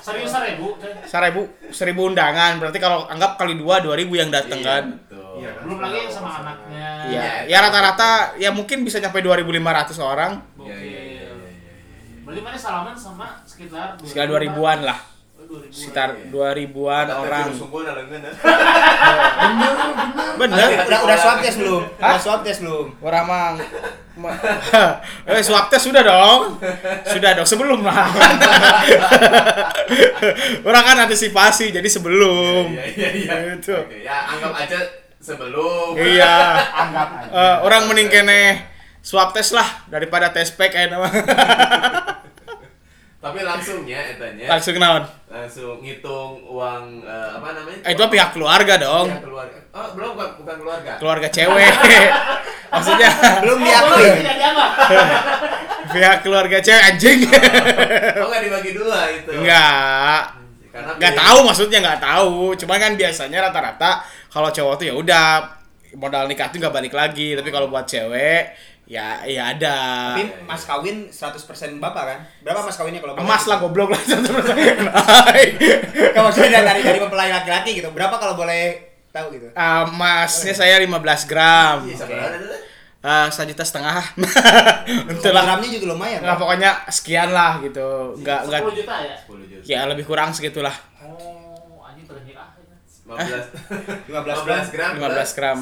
Serius 0.00 0.32
seribu. 0.32 0.74
seribu 1.04 1.40
seribu 1.70 2.00
undangan 2.08 2.56
berarti 2.56 2.80
kalau 2.80 3.04
anggap 3.06 3.36
kali 3.36 3.54
dua 3.54 3.78
dua 3.78 3.94
ribu 3.94 4.16
yang 4.16 4.32
datang 4.32 4.58
Iya, 4.58 4.66
kan. 4.66 4.84
betul. 4.96 5.32
Iya? 5.38 5.52
Belum 5.62 5.78
lagi 5.78 5.96
yang 6.00 6.10
sama 6.10 6.30
anaknya. 6.42 6.88
Iya, 7.06 7.22
Iya, 7.46 7.46
ya 7.46 7.58
rata-rata 7.62 8.10
ya 8.34 8.50
mungkin 8.50 8.82
bisa 8.82 8.98
nyampe 8.98 9.20
2.500 9.20 9.46
orang, 10.00 10.32
Iya, 10.58 10.74
iya, 10.74 10.76
iya, 10.80 11.00
iya, 11.04 11.30
iya, 11.30 11.74
iya. 11.78 12.20
Berarti 12.24 12.40
mana 12.40 12.58
salaman 12.58 12.94
sama 12.96 13.26
sekitar 13.44 13.94
sekitar 14.00 14.26
2000-an 14.26 14.78
lah. 14.82 14.98
2000-an. 15.50 15.66
Sekitar 15.68 16.08
Iya. 16.12 16.30
2000-an 16.30 17.04
Kata 17.04 17.14
orang. 17.18 17.46
leungeun, 17.50 18.22
ya. 18.22 18.32
Bener. 20.32 20.68
udah 20.80 21.00
udah 21.02 21.16
swab 21.16 21.38
test 21.40 21.58
belum 21.58 21.82
udah 21.90 22.16
swab 22.16 22.40
test 22.40 22.60
belum 22.60 22.86
Orang 23.00 23.24
mah 23.26 23.58
ma- 24.22 24.38
eh 25.26 25.40
swab 25.40 25.66
test 25.66 25.84
sudah 25.84 26.00
dong. 26.00 26.56
Sudah 27.04 27.30
dong 27.34 27.44
sebelum 27.44 27.82
lah. 27.82 28.06
orang 30.62 30.82
kan 30.82 30.96
antisipasi 31.02 31.70
jadi 31.70 31.86
sebelum. 31.86 32.70
Iya, 32.70 32.84
iya, 32.86 33.08
iya. 33.12 33.34
Gitu. 33.52 33.74
Oke, 33.74 34.00
ya 34.00 34.16
anggap 34.28 34.52
aja 34.56 34.78
sebelum. 35.18 35.92
Iya. 35.94 36.36
anggap 36.78 37.08
aja 37.18 37.30
Eh, 37.30 37.56
orang 37.60 37.82
mending 37.86 38.08
kene 38.08 38.42
swab 39.00 39.32
test 39.32 39.50
lah 39.50 39.66
daripada 39.86 40.28
tes 40.30 40.50
pack 40.50 40.70
kayak 40.70 40.90
nama. 40.90 41.08
Tapi 43.20 43.44
langsungnya 43.44 44.00
etanya 44.08 44.48
Langsung 44.48 44.80
naon? 44.80 45.04
langsung 45.28 45.76
ngitung 45.78 46.40
uang 46.42 47.04
eh, 47.04 47.28
apa 47.36 47.48
namanya? 47.52 47.80
Eh, 47.84 47.92
itu 47.92 48.02
pihak 48.02 48.32
keluarga 48.32 48.74
dong. 48.76 49.06
Pihak 49.06 49.22
keluarga. 49.22 49.58
Oh, 49.70 49.88
belum 49.92 50.10
bukan, 50.16 50.28
bukan 50.40 50.56
keluarga. 50.58 50.90
Keluarga 50.96 51.28
cewek. 51.28 51.74
Maksudnya 52.72 53.10
belum 53.44 53.58
Oh, 53.58 53.66
diakui 53.66 54.08
pihak 55.92 56.18
keluarga 56.22 56.58
cewek 56.58 56.82
anjing. 56.82 57.20
Oh, 57.26 58.26
enggak 58.26 58.40
dibagi 58.42 58.70
dua 58.72 58.98
itu. 59.12 59.30
Enggak. 59.36 60.20
Karena 60.70 60.90
Enggak 60.94 61.12
beda. 61.12 61.20
tahu 61.20 61.38
maksudnya 61.44 61.78
enggak 61.78 62.00
tahu. 62.00 62.34
Cuman 62.56 62.78
kan 62.78 62.92
biasanya 62.94 63.38
rata-rata 63.44 63.90
kalau 64.28 64.48
cowok 64.48 64.74
tuh 64.76 64.86
ya 64.88 64.94
udah 64.94 65.26
modal 65.92 66.24
nikah 66.24 66.46
tuh 66.48 66.56
nggak 66.56 66.72
balik 66.72 66.94
lagi. 66.94 67.34
Tapi 67.34 67.48
kalau 67.50 67.68
buat 67.68 67.84
cewek 67.84 68.54
ya 68.90 69.22
ya 69.22 69.54
ada. 69.54 69.76
tapi 70.18 70.26
mas 70.42 70.66
kawin 70.66 71.06
100% 71.06 71.46
bapak 71.78 72.02
kan 72.02 72.18
berapa 72.42 72.58
mas 72.58 72.74
kawinnya 72.74 72.98
kalau 72.98 73.14
boleh? 73.14 73.22
Emas 73.22 73.44
lah 73.46 73.56
goblok 73.62 73.88
lah. 73.88 74.02
Kalau 76.10 76.24
maksudnya 76.26 76.60
dari 76.66 76.82
dari 76.82 76.98
mempelai 76.98 77.30
laki-laki 77.30 77.78
gitu 77.78 77.94
berapa 77.94 78.18
kalau 78.18 78.34
boleh 78.34 78.90
tahu 79.10 79.30
gitu 79.30 79.46
Ah, 79.54 79.86
Emasnya 79.86 80.54
saya 80.54 80.82
15 80.82 80.90
gram. 81.26 81.86
Iya, 81.86 82.02
ada 82.02 82.36
tuh. 82.36 82.60
Ah, 83.00 83.26
sejuta 83.32 83.64
setengah. 83.64 83.96
Untuk 85.10 85.32
gramnya 85.32 85.68
juga 85.70 85.86
lumayan 85.88 86.20
Nggak 86.20 86.36
kan? 86.36 86.42
pokoknya 86.42 86.70
sekian 86.90 87.30
lah 87.30 87.62
gitu. 87.64 88.18
Enggak 88.18 88.44
enggak 88.44 88.60
10 88.66 88.78
juta 88.82 88.94
ya? 89.00 89.16
10 89.24 89.50
juta. 89.50 89.62
ya 89.64 89.80
lebih 89.88 90.04
kurang 90.04 90.30
segitulah. 90.34 90.74
Oh. 91.00 91.39
15 93.10 94.06
15 94.06 94.46
15 94.46 94.70
gram 94.70 94.92
15 94.96 95.34
gram. 95.34 95.58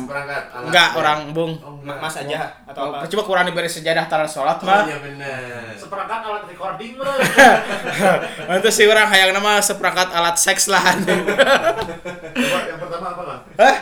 Enggak, 0.62 0.88
orang 0.94 1.18
bung. 1.30 1.56
oh, 1.56 1.80
Ma- 1.80 1.96
enggak. 1.96 1.98
Mas 1.98 2.16
aja 2.18 2.38
atau 2.64 2.80
Oh, 2.82 2.92
apa? 2.92 3.06
Coba 3.06 3.22
kurang 3.24 3.44
diberi 3.44 3.66
sejadah 3.66 4.04
taruh 4.04 4.26
sholat 4.26 4.58
oh 4.58 4.64
mah. 4.64 4.84
iya 4.84 4.98
benar 4.98 5.72
Seperangkat 5.72 6.20
alat 6.22 6.44
recording 6.46 6.92
bro. 6.94 7.08
Itu 8.60 8.68
sih 8.68 8.84
orang 8.84 9.08
hayang 9.08 9.32
nama 9.32 9.58
seperangkat 9.58 10.08
alat 10.10 10.36
seks 10.36 10.66
lah. 10.66 10.84
Coba 10.92 12.58
yang 12.68 12.78
pertama 12.78 13.06
apa 13.10 13.22
lah? 13.24 13.38
Hah? 13.56 13.76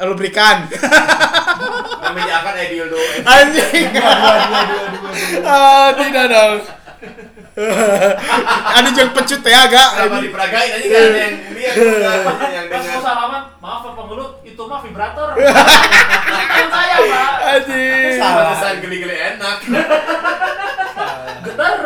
Lubrikan. 0.00 0.64
namanya 2.02 2.34
akan 2.40 2.54
Edil 2.58 2.86
do 2.86 2.96
Anjing. 3.20 3.92
Ah, 5.42 5.92
tidak 5.92 6.26
dong. 6.26 6.58
Ada 8.78 8.88
yang 8.94 9.10
pecut 9.10 9.40
ya 9.42 9.58
agak. 9.66 9.88
sama 9.98 10.22
diperagain 10.22 10.70
aja 10.70 10.86
nggak 10.86 11.02
ada 11.02 11.18
yang 11.18 11.34
lihat 11.58 11.74
yang 12.54 12.66
Pas 12.70 12.84
mau 12.86 13.02
salaman, 13.02 13.42
maaf 13.58 13.80
Pak 13.82 13.92
Pengelut, 13.98 14.32
itu 14.46 14.62
mah 14.62 14.80
vibrator. 14.80 15.28
Kan 16.54 16.66
saya 16.70 16.96
Pak. 17.02 17.32
Anjing. 17.42 18.14
Pantesan 18.22 18.74
geli-geli 18.80 19.16
enak 19.18 19.56
Getar. 21.40 21.76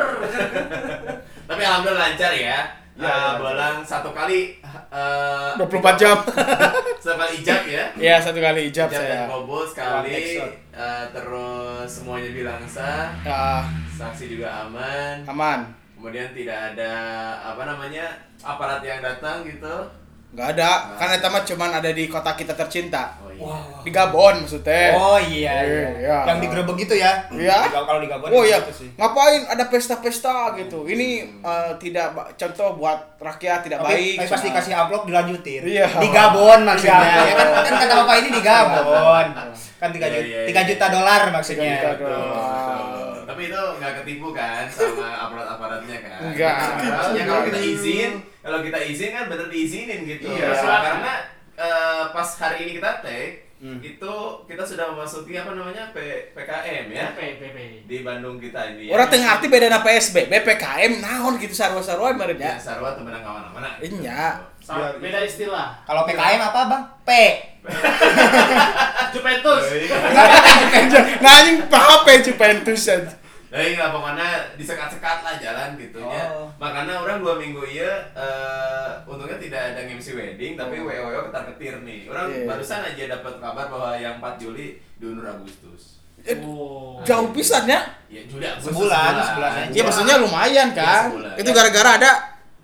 tapi 1.45 1.63
alhamdulillah 1.63 2.11
lancar 2.11 2.33
ya 2.35 2.84
Eh, 2.95 3.33
bolang 3.43 3.83
satu 3.83 4.15
kali 4.15 4.63
eh, 4.63 5.51
24 5.59 5.99
jam. 5.99 6.15
satu 7.03 7.19
kali 7.19 7.43
ijab 7.43 7.63
ya? 7.67 7.85
Iya, 7.99 8.17
satu 8.23 8.39
kali 8.39 8.71
ijab 8.71 8.87
ijab 8.87 9.03
saya. 9.03 9.27
dan 9.27 9.31
kabul 9.35 9.67
sekali 9.67 10.39
eh, 10.71 11.05
terus 11.11 11.91
semuanya 11.91 12.31
bilang 12.31 12.63
sah. 12.71 13.11
Ya, 13.27 13.67
saksi 13.99 14.39
juga 14.39 14.49
aman. 14.67 15.27
Aman. 15.27 15.61
kemudian 15.95 16.37
tidak 16.37 16.77
ada 16.77 16.93
apa 17.41 17.65
namanya 17.65 18.05
aparat 18.45 18.85
yang 18.85 19.01
datang 19.01 19.41
gitu 19.49 19.89
Enggak 20.35 20.49
ada, 20.53 20.71
kan 20.93 21.09
eta 21.09 21.31
mah 21.31 21.41
cuman 21.41 21.71
ada 21.73 21.87
di 21.89 22.05
kota 22.05 22.35
kita 22.35 22.53
tercinta. 22.53 23.15
oh 23.17 23.31
iya 23.31 23.55
Di 23.81 23.91
Gabon 23.91 24.35
maksudnya. 24.43 24.91
Oh 24.93 25.15
iya, 25.15 25.63
iya. 25.63 25.87
Iya. 25.95 26.17
Yang 26.27 26.39
digerebek 26.43 26.77
gitu 26.81 26.95
ya? 26.97 27.13
Iya. 27.31 27.71
Kalau 27.71 27.99
di 27.99 28.09
Gabon 28.09 28.29
Oh 28.29 28.43
iya, 28.43 28.59
gitu 28.59 28.73
sih. 28.77 28.89
ngapain 28.95 29.47
ada 29.47 29.65
pesta-pesta 29.65 30.35
gitu? 30.57 30.83
Ini 30.85 31.09
eh, 31.39 31.71
tidak 31.79 32.07
contoh 32.35 32.75
buat 32.75 32.99
rakyat 33.17 33.63
tidak 33.63 33.79
Tapi, 33.79 33.87
baik. 33.89 34.15
tapi 34.17 34.29
pasti 34.29 34.49
Cuma- 34.49 34.59
kasih 34.59 34.73
amplop 34.75 35.03
dilanjutin. 35.05 35.63
Iya. 35.63 35.87
Di 35.95 36.09
Gabon 36.09 36.61
maksudnya. 36.65 36.99
Gabon. 36.99 37.23
Ya 37.25 37.35
kan, 37.35 37.47
kan 37.63 37.75
kata 37.81 37.95
Bapak 37.97 38.15
ini 38.17 38.29
di 38.29 38.43
Gabon. 38.43 39.27
Kan 39.75 39.89
3 39.89 39.99
Iya, 40.01 40.09
juta, 40.09 40.19
iya, 40.21 40.41
3 40.45 40.51
iya. 40.51 40.63
juta 40.67 40.87
dolar 40.89 41.23
maksudnya. 41.31 41.63
Tiga 41.71 41.79
juta 41.79 41.91
Betul, 41.95 42.11
dolar. 42.11 42.79
Tapi 43.25 43.43
itu 43.47 43.63
nggak 43.79 43.93
ketipu 44.01 44.29
kan 44.31 44.65
sama 44.67 45.09
aparat-aparatnya 45.23 45.97
kan? 46.01 46.19
Enggak. 46.25 46.55
Harusnya 46.83 47.23
kalau 47.25 47.43
kita 47.45 47.61
izin, 47.63 48.11
kalau 48.45 48.61
kita 48.61 48.77
izin 48.79 49.11
kan 49.11 49.25
bener 49.27 49.49
diizinin 49.49 50.05
gitu. 50.05 50.29
Iya. 50.29 50.53
Karena 50.55 51.13
eh, 51.55 52.05
pas 52.13 52.29
hari 52.37 52.57
ini 52.63 52.73
kita 52.77 53.01
take, 53.01 53.43
Hmm. 53.55 53.81
itu 53.81 54.13
kita 54.45 54.61
sudah 54.61 54.93
memasuki 54.93 55.33
apa 55.33 55.57
namanya 55.57 55.89
P, 55.89 55.97
PKM 56.37 56.85
ya 56.87 57.17
PP, 57.17 57.41
PP. 57.41 57.59
di 57.89 58.05
Bandung 58.05 58.37
kita 58.37 58.61
ini. 58.69 58.93
Orang 58.93 59.09
tengah 59.09 59.39
arti 59.39 59.49
beda 59.49 59.73
na 59.73 59.81
PSBB, 59.81 60.45
PKM 60.45 61.01
naon 61.01 61.41
gitu 61.41 61.57
sarwa-sarwa 61.57 62.13
Ya, 62.13 62.15
meureunnya. 62.15 62.53
sarwa 62.61 62.93
temenang 62.93 63.25
mana-mana. 63.25 63.81
Iya. 63.81 64.37
Sama- 64.61 65.01
Beda 65.01 65.25
istilah. 65.25 65.81
Kalau 65.81 66.05
PKM 66.05 66.45
apa, 66.45 66.61
Bang? 66.69 66.85
P. 67.09 67.11
Juventus. 69.15 69.63
Nah 71.23 71.33
anjing 71.35 71.59
HP 71.65 72.07
Juventus 72.23 72.83
aja. 72.87 73.13
Dari 73.55 73.79
nggak 73.79 73.95
mana 73.95 74.51
disekat-sekat 74.59 75.23
lah 75.23 75.39
jalan 75.39 75.79
gitu 75.79 76.03
ya. 76.03 76.27
Oh. 76.27 76.51
Makanya 76.59 76.99
orang 76.99 77.23
dua 77.23 77.39
minggu 77.39 77.63
iya 77.63 78.03
eh, 78.11 78.91
untungnya 79.07 79.39
tidak 79.39 79.71
ada 79.71 79.87
MC 79.87 80.19
wedding 80.19 80.59
tapi 80.59 80.83
Oh. 80.83 80.91
WOW 80.91 81.31
ketar 81.31 81.47
ketir 81.55 81.79
nih. 81.87 82.11
Orang 82.11 82.35
Iya. 82.35 82.51
barusan 82.51 82.83
aja 82.83 83.15
dapat 83.15 83.39
kabar 83.39 83.71
bahwa 83.71 83.95
yang 83.95 84.19
4 84.19 84.43
Juli 84.43 84.83
diundur 84.99 85.31
Agustus. 85.31 86.03
Oh. 86.43 86.99
Jauh 87.07 87.31
pisan 87.31 87.71
ya. 87.71 87.95
Ya 88.11 88.27
Juli 88.27 88.43
Agustus 88.43 88.75
Sebulan, 88.75 89.23
sebulan 89.23 89.53
aja. 89.55 89.71
Iya 89.71 89.83
maksudnya 89.87 90.15
lumayan 90.19 90.69
Iya, 90.75 90.83
kan. 90.83 91.03
sebulan. 91.15 91.35
Itu 91.39 91.51
gara-gara 91.55 91.91
ada 91.95 92.13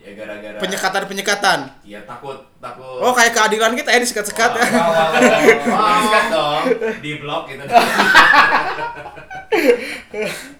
Ya 0.00 0.16
gara-gara 0.16 0.56
penyekatan-penyekatan. 0.58 1.58
Ya 1.86 2.02
takut 2.02 2.34
takut. 2.58 2.98
Oh 2.98 3.14
kayak 3.14 3.30
keadilan 3.30 3.78
kita 3.78 3.94
ya 3.94 4.00
disekat-sekat 4.02 4.50
ya. 4.58 4.64
Wow, 4.74 4.90
wow. 4.90 5.12
Di 5.70 6.02
sekat 6.02 6.24
dong, 6.34 6.62
di 6.98 7.12
blok 7.22 7.46
gitu. 7.46 7.62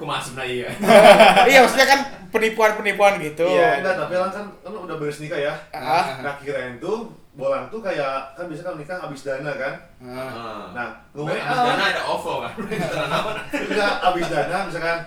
Aku 0.00 0.08
masuk 0.08 0.32
nah 0.32 0.48
iya. 0.48 0.64
iya 1.52 1.60
maksudnya 1.60 1.84
kan 1.84 2.00
penipuan-penipuan 2.32 3.20
gitu. 3.20 3.44
Iya. 3.44 3.84
Enggak, 3.84 4.00
tapi 4.00 4.16
orang 4.16 4.32
kan 4.32 4.44
kan 4.64 4.72
udah 4.72 4.96
beres 4.96 5.20
nikah 5.20 5.36
ya. 5.36 5.52
Ah. 5.76 6.24
Nah 6.24 6.40
kirain 6.40 6.80
tuh 6.80 7.12
bolang 7.36 7.68
tuh 7.68 7.84
kayak 7.84 8.32
kan 8.32 8.48
biasa 8.48 8.64
kalau 8.64 8.80
nikah 8.80 8.96
habis 8.96 9.28
dana 9.28 9.52
kan. 9.52 9.74
Nah, 10.00 10.72
Nah, 10.72 10.88
Gue 11.12 11.28
gue 11.28 11.36
dana 11.36 11.84
ada 11.84 12.02
OVO 12.08 12.40
kan. 12.40 12.52
enggak 13.68 13.92
habis 14.00 14.26
dana 14.26 14.56
misalkan 14.64 14.98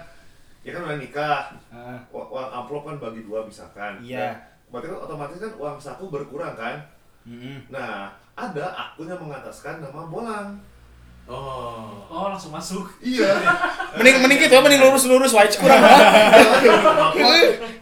ya 0.61 0.69
kan 0.69 0.81
udah 0.85 0.97
nikah. 1.01 1.41
ah, 1.73 1.97
Uang 2.13 2.49
amplop 2.53 2.85
kan 2.85 3.01
bagi 3.01 3.25
dua 3.25 3.41
misalkan. 3.41 3.97
Iya. 3.97 4.37
Berarti 4.69 4.93
kan 4.93 5.01
otomatis 5.01 5.41
kan 5.41 5.53
uang 5.57 5.77
saku 5.81 6.13
berkurang 6.13 6.53
kan. 6.53 6.77
mm-mm. 7.25 7.65
Nah, 7.73 8.13
ada 8.37 8.65
akun 8.71 9.09
yang 9.09 9.17
mengataskan 9.17 9.81
nama 9.81 10.05
bolang. 10.05 10.53
Oh. 11.23 12.03
Oh, 12.11 12.27
langsung 12.29 12.51
masuk. 12.51 12.83
Iya. 12.99 13.31
Mending 13.97 14.21
mending 14.21 14.39
gitu, 14.43 14.55
mending 14.59 14.81
lurus-lurus 14.83 15.31
wae 15.31 15.47
kurang. 15.55 15.79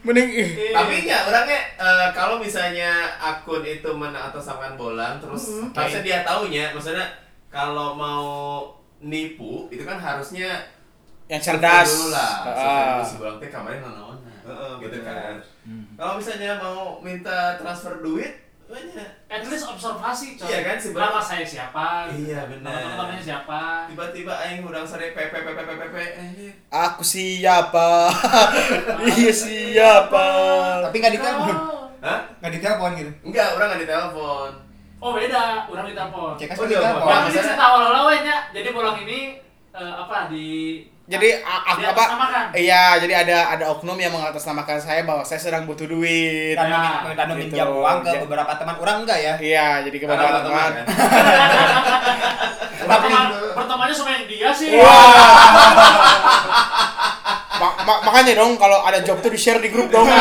mending 0.05 0.27
ih. 0.29 0.49
Tapi 0.71 1.09
ya 1.09 1.25
orangnya 1.25 1.59
eh, 1.75 2.07
kalau 2.13 2.37
misalnya 2.37 3.17
akun 3.17 3.65
itu 3.65 3.89
mengatasnamakan 3.89 4.77
bolang 4.77 5.17
terus 5.17 5.57
Mm-mm. 5.57 5.73
harusnya 5.73 6.01
dia 6.05 6.17
taunya 6.21 6.69
maksudnya 6.73 7.05
kalau 7.49 7.97
mau 7.97 8.25
nipu 9.01 9.65
itu 9.73 9.83
kan 9.83 9.97
harusnya 9.97 10.61
yang 11.25 11.41
cerdas. 11.41 11.89
dulu 11.89 12.13
lah. 12.13 12.33
Ah. 12.45 12.99
Dulu 12.99 13.03
si 13.07 13.15
bolang 13.17 13.37
teh 13.39 13.49
kamarnya 13.49 13.87
naon 13.87 14.17
Heeh, 14.41 14.71
gitu 14.83 14.97
kan. 15.05 15.35
Hmm. 15.63 15.85
Kalau 15.95 16.13
misalnya 16.19 16.51
mau 16.59 16.99
minta 17.01 17.55
transfer 17.57 18.03
duit 18.03 18.50
banyak. 18.71 19.09
At 19.27 19.43
least 19.43 19.67
observasi, 19.67 20.27
coy. 20.33 20.47
Iya 20.47 20.59
kan, 20.63 20.75
si 20.75 20.89
Bang? 20.89 21.03
Nama 21.05 21.19
saya 21.19 21.43
siapa? 21.43 22.07
Iya, 22.07 22.39
benar. 22.47 22.71
Teman-temannya 22.71 23.19
siapa? 23.21 23.61
Tiba-tiba 23.85 24.33
aing 24.33 24.63
udang 24.63 24.81
sare 24.81 25.11
pepe 25.11 25.37
pepe 25.37 25.51
pepe 25.53 25.73
pepe 25.77 26.03
eh 26.15 26.51
Aku 26.69 27.03
siapa? 27.03 28.07
iya 29.11 29.31
siapa? 29.31 30.25
Tapi 30.87 30.95
nggak 30.97 31.13
ditelepon. 31.13 31.51
Oh. 31.51 31.85
Hah? 31.99 32.19
Nggak 32.39 32.53
ditelepon 32.55 32.91
gitu. 32.95 33.11
Enggak, 33.23 33.47
orang 33.53 33.67
nggak 33.69 33.81
ditelepon. 33.83 34.49
Oh, 34.97 35.11
beda. 35.11 35.43
Orang 35.65 35.85
ditelepon. 35.85 36.33
Cek 36.37 36.49
Oh, 36.49 36.55
aja 36.55 36.63
iya, 36.63 36.77
ditelepon. 36.77 37.05
Ini 37.05 37.19
maksudnya- 37.19 37.45
cerita 37.45 37.63
awal-awal 37.63 38.03
we, 38.07 38.17
nya. 38.23 38.37
Jadi 38.49 38.67
bolang 38.71 38.97
ini 39.01 39.19
eh, 39.71 39.93
apa 39.97 40.27
di 40.27 40.47
Jadi 41.11 41.27
a- 41.37 41.63
aku 41.67 41.77
Di 41.77 41.85
apa? 41.85 42.03
Iya, 42.53 42.83
jadi 42.97 43.13
ada 43.17 43.37
ada 43.51 43.65
oknum 43.69 43.99
yang 43.99 44.09
mengatasnamakan 44.09 44.79
saya 44.79 45.03
bahwa 45.03 45.21
saya 45.21 45.37
sedang 45.37 45.67
butuh 45.67 45.83
duit. 45.83 46.55
Dan 46.55 46.71
Nah, 46.71 47.03
gitu. 47.03 47.23
meminjam 47.27 47.67
uang 47.69 47.99
ke 47.99 48.11
beberapa 48.21 48.51
teman 48.55 48.75
orang 48.77 49.03
enggak 49.03 49.19
ya? 49.19 49.33
Iya, 49.35 49.67
jadi 49.83 49.97
Karena 49.97 50.15
kepada 50.15 50.39
teman 50.39 50.43
teman. 50.47 50.71
kan. 50.81 50.87
pertama 52.81 53.19
pertamanya 53.53 53.93
sama 53.93 54.09
yang 54.13 54.25
dia 54.25 54.49
sih. 54.51 54.71
Ma- 57.53 57.77
ma- 57.85 58.01
makanya 58.01 58.33
dong 58.35 58.57
kalau 58.57 58.81
ada 58.81 58.97
job 58.99 59.21
tuh 59.21 59.29
di 59.29 59.37
share 59.37 59.61
di 59.61 59.69
grup 59.69 59.85
dong. 59.87 60.07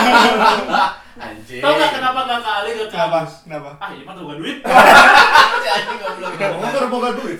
Anjing. 1.20 1.60
Tahu 1.60 1.72
nggak 1.72 1.92
kenapa 1.94 2.20
nggak 2.22 2.40
kali 2.42 2.70
ke 2.74 2.84
Kenapa? 2.90 3.18
Kenapa? 3.38 3.70
Ah, 3.76 3.88
ini 3.90 4.02
mah 4.02 4.12
tuh 4.12 4.24
gak 4.24 4.36
duit. 4.36 4.56
Si 4.60 5.68
anjing 5.70 5.98
goblok. 5.98 6.32
Ngomong 6.34 6.70
kan 6.70 6.88
boga 6.88 7.10
duit. 7.14 7.38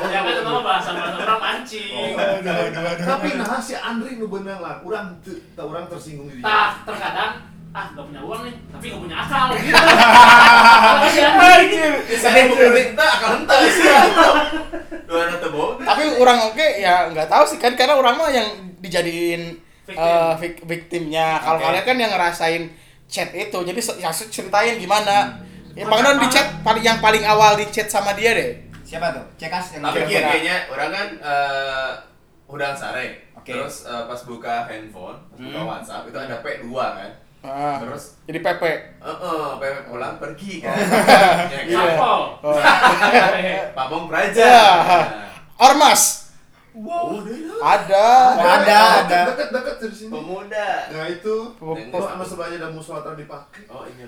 Ya 0.00 0.20
kan 0.20 0.32
itu 0.32 0.42
mah 0.42 0.62
bahasa 0.62 0.90
bahasa 0.92 1.16
orang 1.18 1.40
mancing. 1.40 2.14
Tapi 2.98 3.28
nah 3.36 3.60
si 3.60 3.74
Andri 3.74 4.16
nu 4.16 4.26
bener 4.26 4.56
lah, 4.56 4.80
urang 4.80 5.12
teu 5.20 5.36
teu 5.52 5.66
urang 5.66 5.84
tersinggung 5.86 6.26
di 6.26 6.38
dia. 6.38 6.44
Tah, 6.44 6.70
terkadang 6.82 7.32
ah 7.70 7.86
nggak 7.86 8.02
punya 8.02 8.20
uang 8.20 8.40
nih, 8.42 8.54
tapi 8.66 8.84
nggak 8.88 9.00
punya 9.00 9.16
akal. 9.16 9.46
Gitu. 11.70 12.66
Sih. 13.70 13.90
Dua 15.06 15.22
rata 15.26 15.48
boga. 15.48 15.82
Tapi 15.84 16.02
orang 16.16 16.38
oke 16.50 16.66
ya 16.78 17.10
nggak 17.10 17.28
tahu 17.28 17.44
sih 17.46 17.58
kan 17.58 17.74
karena 17.74 17.94
orang 17.94 18.14
mah 18.16 18.30
yang 18.30 18.48
dijadiin 18.80 19.58
Victim. 19.86 19.98
eh, 19.98 20.32
vic- 20.38 20.62
victimnya. 20.64 21.38
Kalau 21.38 21.58
kalian 21.60 21.84
kan 21.84 21.96
yang 21.98 22.10
ngerasain 22.10 22.62
chat 23.10 23.34
itu, 23.34 23.58
jadi 23.60 23.80
ya 23.98 24.10
ceritain 24.10 24.78
gimana. 24.78 25.34
Ya 25.74 25.86
Bang 25.86 26.02
Don 26.02 26.18
di 26.18 26.26
chat 26.26 26.62
paling 26.62 26.82
yang 26.82 26.98
paling 26.98 27.22
awal 27.22 27.54
di 27.54 27.66
chat 27.70 27.86
sama 27.86 28.14
dia 28.14 28.34
deh. 28.34 28.69
Siapa 28.90 29.06
tuh? 29.14 29.24
Cekas 29.38 29.66
yang 29.72 29.82
Tapi 29.86 30.02
kayaknya 30.04 30.56
orang 30.66 30.90
kan 30.90 31.08
eh 31.16 31.90
udang 32.44 32.74
sare. 32.74 33.30
Oke. 33.38 33.54
Terus 33.54 33.86
eh, 33.86 34.02
pas 34.04 34.20
buka 34.26 34.66
handphone, 34.66 35.14
pas 35.30 35.38
buka 35.38 35.54
Hmm. 35.56 35.70
WhatsApp 35.70 36.04
itu 36.04 36.18
ada 36.18 36.36
P2 36.42 36.66
kan. 36.74 37.10
Ah, 37.40 37.80
Terus 37.80 38.20
jadi 38.26 38.42
Pepe. 38.42 38.72
Heeh, 39.00 39.46
Pepe 39.56 39.80
pulang 39.86 40.18
pergi 40.18 40.60
kan. 40.60 40.76
Ya 41.48 41.60
kan? 41.62 41.72
Sampel. 41.72 42.20
Oh. 42.42 42.58
Pabong 43.72 44.04
Ya. 44.04 44.10
Praja. 44.10 44.52
Ormas. 45.56 46.02
Wow, 46.70 47.18
udah 47.18 47.34
ya. 47.34 47.54
Ada. 47.58 48.08
Oh, 48.30 48.46
ada, 48.46 48.78
ada. 49.02 49.20
Dekat-dekat 49.26 49.76
dari 49.80 49.94
sini. 49.94 50.12
Pemuda. 50.12 50.70
Nah 50.86 51.06
itu, 51.08 51.34
Pem- 51.56 51.90
terus 51.90 52.06
sama 52.06 52.22
sebelahnya 52.22 52.56
ada 52.58 52.68
musuh 52.70 52.94
dipakai. 53.16 53.62
Oh 53.66 53.82
iya. 53.84 54.06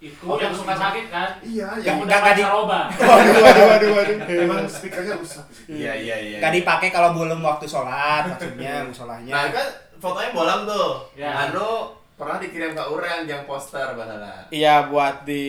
Itu 0.00 0.24
Oke, 0.24 0.40
yang 0.40 0.50
suka 0.50 0.72
sakit 0.72 1.06
kan 1.08 1.28
Iya, 1.38 1.68
yang 1.76 1.84
yang 1.84 1.96
udah 2.00 2.18
nggak 2.18 2.34
di- 2.34 2.46
roba 2.46 2.80
Waduh, 3.10 3.36
waduh, 3.38 3.64
waduh, 3.68 3.90
waduh. 3.92 4.16
emang 4.44 4.64
speakernya 4.64 5.14
rusak. 5.14 5.44
Iya 5.66 5.92
iya 5.94 6.16
iya. 6.16 6.38
Gak 6.40 6.56
dipakai 6.56 6.88
kalau 6.88 7.12
belum 7.12 7.38
waktu 7.38 7.64
sholat 7.64 8.24
maksudnya 8.26 8.80
musolahnya. 8.82 9.28
Nah 9.28 9.44
kan 9.50 9.66
fotonya 9.96 10.32
bolang 10.32 10.64
tuh. 10.64 11.04
Ya. 11.12 11.28
Anu 11.44 11.92
pernah 12.16 12.36
dikirim 12.36 12.72
ke 12.72 12.80
orang 12.80 13.24
yang 13.24 13.44
poster 13.44 13.92
bahala. 13.92 14.48
Iya 14.48 14.88
buat 14.88 15.24
di 15.24 15.44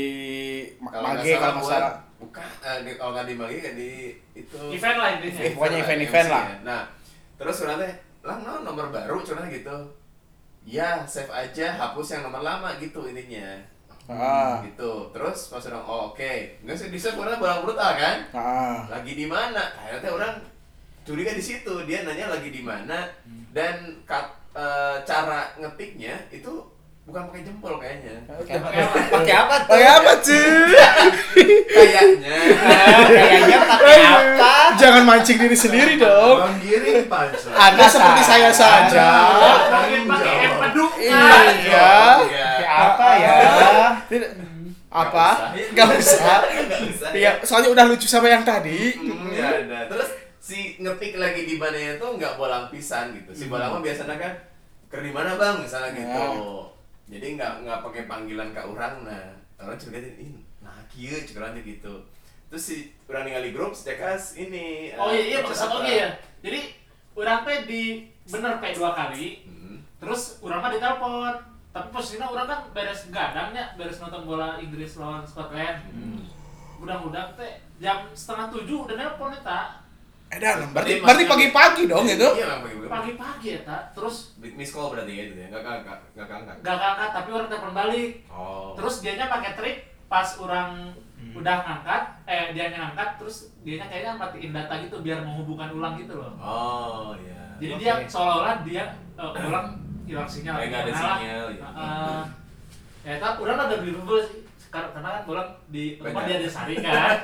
Mage 0.79 1.31
kalau 1.34 1.55
nggak 1.55 1.55
buat- 1.58 1.72
salah. 1.72 1.96
Bukan, 2.22 2.48
eh, 2.62 2.77
di- 2.84 2.96
kalau 2.96 3.12
nggak 3.12 3.25
di 3.25 3.36
Mage 3.36 3.70
di 3.74 3.91
itu. 4.34 4.60
event 4.70 4.98
lah 4.98 5.10
intinya 5.15 5.41
Eh, 5.41 5.51
pokoknya 5.51 5.77
event-event 5.79 6.27
lah. 6.27 6.43
ya. 6.46 6.55
Nah, 6.62 6.81
terus 7.34 7.58
teh, 7.58 7.93
lah 8.22 8.36
no, 8.38 8.53
nomor 8.62 8.88
baru 8.88 9.17
curang 9.17 9.48
gitu. 9.48 9.74
Ya, 10.62 11.01
save 11.03 11.27
aja, 11.27 11.74
hapus 11.74 12.13
yang 12.13 12.22
nomor 12.22 12.39
lama 12.39 12.70
gitu 12.77 13.01
intinya. 13.03 13.58
Ah. 14.13 14.59
Gitu. 14.61 14.91
Terus 15.09 15.39
pas 15.47 15.63
orang, 15.65 15.83
oh 15.83 16.01
oke. 16.09 16.33
Nggak 16.61 16.75
sih, 16.75 16.87
di 16.87 16.97
save 16.97 17.15
orang 17.15 17.37
bolang 17.37 17.61
brutal 17.61 17.91
kan? 17.93 18.17
Ah. 18.31 18.83
Lagi 18.89 19.13
di 19.13 19.25
mana? 19.25 19.71
Akhirnya 19.73 20.09
orang 20.09 20.33
curiga 21.01 21.31
di 21.31 21.41
situ. 21.41 21.73
Dia 21.83 22.01
nanya 22.01 22.27
lagi 22.27 22.49
di 22.49 22.61
mana 22.61 23.07
dan 23.49 23.75
kat- 24.03 24.37
eh, 24.51 24.95
cara 25.01 25.47
ngetiknya 25.55 26.15
itu 26.29 26.51
bukan 27.01 27.27
pakai 27.27 27.41
jempol 27.41 27.75
kayaknya. 27.75 28.13
Pakai 28.27 28.55
apa? 28.57 28.67
Pakai 29.15 29.33
apa 29.33 29.55
tuh? 29.57 29.69
Pakai 29.69 29.87
apa 29.89 30.11
cuy? 30.17 30.75
Kayaknya. 31.71 32.35
Ah, 32.61 33.03
Kayaknya 33.07 33.57
pakai 33.65 33.97
apa? 34.03 34.53
Jangan 34.77 35.03
mancing 35.03 35.37
diri 35.37 35.57
sendiri 35.57 35.93
dong. 35.97 36.37
Bang 36.39 36.57
Giring 36.59 37.07
punch. 37.07 37.49
Anda 37.49 37.85
seperti 37.85 38.21
saya 38.21 38.49
saja. 38.51 39.07
pakai 40.05 40.35
empedu 40.45 40.85
Iya. 41.01 41.89
Iya. 42.81 42.89
Apa 42.97 43.07
ya? 43.15 43.35
Tidak. 44.09 44.31
Apa? 44.91 45.27
Nggak 45.71 45.88
Gak 45.88 46.00
usah. 46.03 46.39
Iya, 47.15 47.31
soalnya 47.47 47.69
udah 47.71 47.85
lucu 47.88 48.07
sama 48.09 48.27
yang 48.27 48.43
tadi. 48.43 48.97
Hmm, 48.97 49.31
ya 49.31 49.47
ada. 49.63 49.88
Terus 49.88 50.09
si 50.41 50.75
ngetik 50.81 51.15
lagi 51.15 51.47
di 51.47 51.55
mana 51.55 51.77
itu 51.77 52.03
nggak 52.03 52.35
bolang 52.35 52.67
pisan 52.67 53.15
gitu. 53.15 53.31
Si 53.31 53.45
bolang 53.47 53.77
mah 53.77 53.81
biasanya 53.83 54.19
kan 54.19 54.33
ker 54.91 55.00
di 55.00 55.11
mana 55.15 55.39
bang 55.39 55.63
misalnya 55.63 55.95
gitu. 55.95 56.11
Ya. 56.11 57.15
Jadi 57.17 57.27
nggak 57.39 57.53
nggak 57.63 57.79
pakai 57.88 58.03
panggilan 58.09 58.50
ke 58.51 58.61
orang 58.63 59.07
nah 59.07 59.23
orang 59.61 59.77
juga 59.79 60.03
ini 60.03 60.43
nah 60.59 60.75
orang 61.39 61.51
teh 61.55 61.63
gitu. 61.63 61.93
Terus 62.51 62.63
si 62.67 62.75
orang 63.07 63.31
ningali 63.31 63.55
grup 63.55 63.71
sejakas 63.71 64.35
ini. 64.35 64.91
oh 65.00 65.07
eh, 65.07 65.15
iya 65.15 65.23
iya 65.23 65.38
maksud 65.39 65.71
apa. 65.71 65.75
oke 65.79 65.91
ya 65.91 66.09
jadi 66.43 66.59
orang 67.15 67.39
teh 67.47 67.57
di 67.63 67.83
bener 68.27 68.59
kayak 68.59 68.75
dua 68.75 68.91
kali 68.91 69.47
Hmm. 69.47 69.77
terus 70.03 70.41
orang 70.43 70.59
mah 70.59 70.71
ditelepon 70.73 71.33
tapi 71.71 71.87
posisinya 71.89 72.27
orang 72.27 72.45
kan 72.45 72.59
beres 72.71 73.07
gadangnya 73.07 73.73
beres 73.73 73.97
nonton 73.97 74.23
bola 74.23 74.55
Inggris 74.57 74.95
lawan 74.95 75.23
Scotland 75.23 75.87
udah-udah 76.77 77.33
teh 77.33 77.51
jam 77.77 78.09
setengah 78.11 78.47
tujuh 78.49 78.85
udah 78.85 78.95
nelpon 78.95 79.31
eta 79.31 79.79
Eh, 80.31 80.39
dan, 80.39 80.63
berarti, 80.71 81.03
Berarti 81.03 81.03
berarti 81.03 81.23
pagi-pagi 81.27 81.83
dong 81.91 82.07
itu. 82.07 82.23
Iya 82.23 82.55
memang 82.55 82.63
pagi-pagi. 82.63 82.87
pagi-pagi 82.87 83.49
eta 83.57 83.77
terus 83.91 84.15
Miss 84.39 84.71
call 84.71 84.87
berarti 84.89 85.11
ya 85.11 85.23
itu 85.25 85.35
ya. 85.37 85.47
Enggak 85.51 85.59
enggak 85.83 85.97
enggak 86.15 86.37
enggak. 86.39 86.55
gak 86.63 86.75
ngangkat 86.77 87.09
tapi 87.11 87.29
orang 87.29 87.47
telepon 87.51 87.73
balik 87.75 88.11
Oh. 88.27 88.71
terus 88.73 88.95
dianya 88.99 89.27
pakai 89.27 89.51
trik 89.53 89.77
pas 90.07 90.27
orang 90.37 90.95
udah 91.31 91.55
ngangkat 91.61 92.03
eh 92.25 92.45
dia 92.51 92.65
ngangkat 92.69 93.09
terus 93.15 93.35
dianya 93.59 93.85
kayaknya 93.85 94.11
matiin 94.15 94.51
data 94.51 94.73
gitu 94.79 94.95
biar 94.99 95.19
menghubungkan 95.19 95.69
ulang 95.69 95.93
gitu 95.95 96.15
loh 96.15 96.31
Oh 96.37 97.11
iya. 97.13 97.51
jadi 97.59 97.71
Oke. 97.75 97.81
dia 97.81 97.93
seolah-olah 98.07 98.55
dia 98.63 98.83
eh, 99.13 99.45
ulang 99.45 99.67
hilang 100.11 100.27
sinyal 100.27 100.55
Kayak 100.55 100.67
nggak 100.67 100.81
ada 100.81 100.91
Nah, 100.91 100.99
sinyal, 101.15 101.45
gitu. 101.49 101.63
Heeh. 101.63 102.21
ya 103.01 103.13
tapi 103.17 103.37
orang 103.41 103.57
ada 103.61 103.75
believable 103.77 104.21
sih 104.21 104.39
Kar- 104.67 104.87
karena 104.89 105.09
kan 105.11 105.23
bolang 105.25 105.49
di 105.67 105.83
tempat 105.97 106.23
dia 106.23 106.35
ada 106.37 106.49
sari 106.49 106.75
kan 106.77 107.15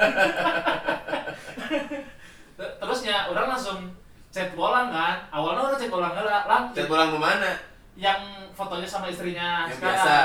Ter- 2.57 2.73
terusnya 2.79 3.15
orang 3.27 3.47
langsung 3.49 3.79
chat 4.27 4.51
bolang 4.51 4.89
kan 4.89 5.23
awalnya 5.29 5.61
orang 5.65 5.77
chat 5.77 5.87
bolang 5.87 6.11
nggak 6.11 6.43
lang 6.43 6.63
Chat 6.71 6.87
bolang 6.87 7.09
ke 7.09 7.19
mana? 7.19 7.51
yang 7.95 8.21
fotonya 8.51 8.85
sama 8.85 9.07
istrinya 9.07 9.65
Yang 9.65 9.77
sekarang 9.77 9.95
biasa. 9.95 10.17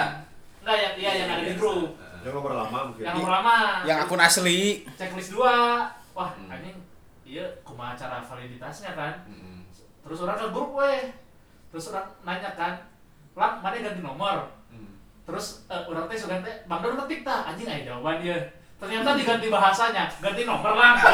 enggak 0.61 0.77
ya 0.77 0.89
iya 0.95 1.11
yang 1.17 1.29
ada 1.31 1.45
di 1.45 1.55
grup 1.55 1.89
Yang 2.21 2.33
nomor 2.33 2.53
lama 2.55 2.79
mungkin. 2.87 3.03
yang 3.03 3.15
nomor 3.17 3.33
lama 3.33 3.57
Yang 3.83 3.99
akun 4.01 4.21
asli. 4.21 4.61
checklist 4.93 5.31
dua 5.31 5.55
wah 6.13 6.31
Hmm. 6.33 6.51
anjing 6.51 6.77
iya 7.25 7.45
kumaha 7.63 7.95
cara 7.95 8.21
validitasnya 8.21 8.93
kan 8.93 9.15
Mm-mm. 9.25 9.65
terus 10.03 10.21
orang 10.21 10.37
ke 10.37 10.47
grup 10.49 10.75
weh 10.75 11.01
terus 11.73 11.89
orang 11.89 12.07
nanya 12.23 12.53
kan 12.53 12.77
lang 13.33 13.65
mana 13.65 13.81
ganti 13.81 14.05
nomor 14.05 14.53
Hmm. 14.69 14.93
terus 15.25 15.65
eh, 15.73 15.83
orang 15.89 16.05
teh 16.09 16.17
sudah 16.21 16.41
teh 16.45 16.65
bang 16.69 16.81
Dor 16.81 16.93
ngetik 16.97 17.25
tak 17.25 17.49
anjing 17.49 17.69
aja 17.69 17.93
jawaban 17.93 18.21
dia 18.21 18.37
ternyata 18.77 19.17
diganti 19.17 19.47
bahasanya 19.49 20.05
ganti 20.21 20.43
nomor 20.45 20.77
lang 20.77 20.97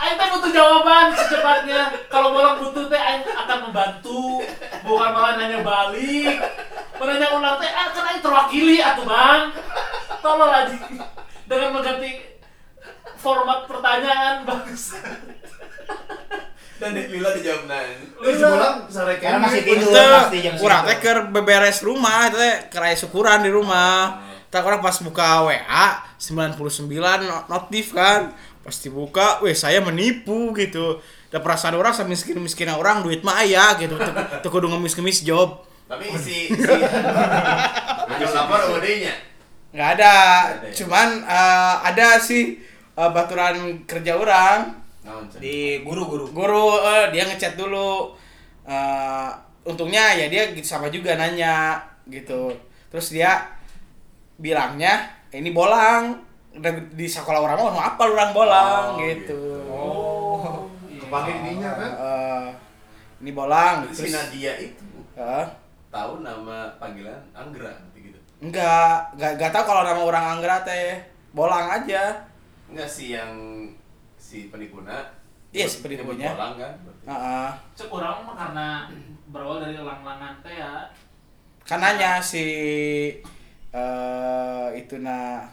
Aing 0.00 0.16
teh 0.16 0.28
butuh 0.32 0.48
jawaban 0.48 1.12
secepatnya. 1.12 1.92
Kalau 2.08 2.32
bolang 2.32 2.56
butuh 2.56 2.88
teh 2.88 2.96
akan 3.36 3.68
membantu, 3.68 4.40
bukan 4.80 5.10
malah 5.12 5.36
nanya 5.36 5.60
balik. 5.60 6.40
Menanya 6.96 7.36
ulang 7.36 7.60
teh, 7.60 7.68
ah, 7.68 7.92
kan 7.92 8.08
Aing 8.08 8.24
terwakili 8.24 8.80
atuh 8.80 9.04
bang. 9.04 9.52
Tolong 10.24 10.52
aja 10.52 10.76
dengan 11.44 11.70
mengganti 11.76 12.40
format 13.20 13.68
pertanyaan 13.68 14.48
bangsa. 14.48 14.96
Dan 16.80 16.90
di- 16.90 17.08
Lila 17.10 17.30
dijawab 17.30 17.62
nan. 17.66 17.88
Lu 18.16 18.28
sebulan 18.30 18.74
sare 18.88 19.14
Karena 19.16 19.38
masih 19.38 19.60
tidur. 19.62 19.92
Pasti 19.92 20.38
jam 20.40 20.54
kurang 20.56 20.82
teh 20.82 20.96
keur 20.98 21.18
beberes 21.28 21.78
rumah, 21.80 22.26
itu 22.26 22.36
teh 22.36 22.56
keraya 22.68 22.96
syukuran 22.96 23.44
di 23.44 23.52
rumah. 23.52 24.16
Tak 24.48 24.64
orang 24.64 24.80
pas 24.80 24.96
buka 24.98 25.44
WA 25.44 25.86
99 26.16 26.56
no- 27.20 27.44
notif 27.46 27.92
kan. 27.92 28.32
Pas 28.60 28.76
dibuka, 28.76 29.40
weh 29.40 29.52
saya 29.52 29.78
menipu 29.78 30.50
gitu. 30.52 30.98
Dan 31.28 31.40
perasaan 31.40 31.72
orang 31.74 31.92
sama 31.92 32.10
miskin-miskin 32.10 32.66
orang 32.68 33.00
duit 33.00 33.20
mah 33.20 33.38
aya 33.38 33.76
gitu. 33.76 33.94
Tuh, 34.40 34.50
kudu 34.50 34.66
ngemis-ngemis 34.66 35.22
job. 35.22 35.62
Tapi 35.84 36.10
si 36.16 36.50
si 36.50 36.64
Ngajak 38.10 38.30
lapor 38.32 38.58
nggak 38.62 38.82
ada, 38.82 38.94
Nggak 39.70 39.88
ada 39.96 40.14
ya? 40.66 40.72
cuman 40.74 41.08
eh, 41.22 41.74
ada 41.84 42.08
sih 42.18 42.58
eh, 42.90 43.10
baturan 43.10 43.54
kerja 43.84 44.14
orang. 44.14 44.79
Di 45.38 45.80
guru-guru. 45.82 46.30
guru. 46.30 46.66
Eh, 46.80 47.10
dia 47.10 47.24
ngechat 47.26 47.54
dulu. 47.54 48.14
Eh, 48.64 49.28
untungnya 49.62 50.16
ya 50.16 50.26
dia 50.26 50.50
gitu 50.52 50.66
sama 50.66 50.88
juga 50.88 51.14
nanya 51.14 51.76
gitu. 52.06 52.48
Terus 52.88 53.12
dia 53.12 53.44
bilangnya 54.36 55.04
"Eh, 55.30 55.38
ini 55.38 55.52
bolang. 55.52 56.16
Di 56.90 57.06
sekolah 57.06 57.38
orang 57.38 57.56
mau 57.56 57.78
apa 57.78 58.02
orang 58.02 58.30
bolang? 58.34 58.84
Oh, 58.94 58.98
gitu, 58.98 59.38
gitu. 59.38 59.42
Oh, 59.70 60.66
Kepanggil 60.98 61.34
ininya 61.46 61.70
kan? 61.78 61.90
Eh, 61.94 62.46
ini 63.22 63.30
bolang. 63.30 63.74
Berarti 63.86 63.94
si 63.94 64.00
terus 64.10 64.14
Nadia 64.18 64.52
itu. 64.58 64.86
Eh, 65.14 65.46
tahu 65.90 66.22
nama 66.22 66.70
panggilan 66.78 67.18
Anggra 67.34 67.70
gitu. 67.92 68.18
enggak 68.40 69.12
enggak 69.14 69.30
enggak 69.36 69.50
tahu 69.52 69.64
kalau 69.68 69.82
nama 69.86 70.00
orang 70.00 70.24
Anggra 70.38 70.56
teh. 70.64 70.98
Bolang 71.30 71.70
aja. 71.70 72.18
Enggak 72.66 72.90
sih 72.90 73.14
yang 73.14 73.30
si 74.30 74.46
penipuna. 74.46 74.94
Iya, 75.50 75.66
si 75.66 75.82
penipunya. 75.82 76.30
Bolang 76.30 76.54
kan. 76.54 76.74
Cek 77.74 77.90
orang 77.90 78.22
mah 78.22 78.36
karena 78.38 78.68
berawal 79.34 79.58
dari 79.58 79.74
elang-elangan 79.74 80.38
teh 80.46 80.54
ya. 80.54 80.86
kan 81.60 81.78
nanya 81.78 82.18
si 82.18 82.44
eh 83.70 84.66
itu 84.74 84.98
nah 84.98 85.46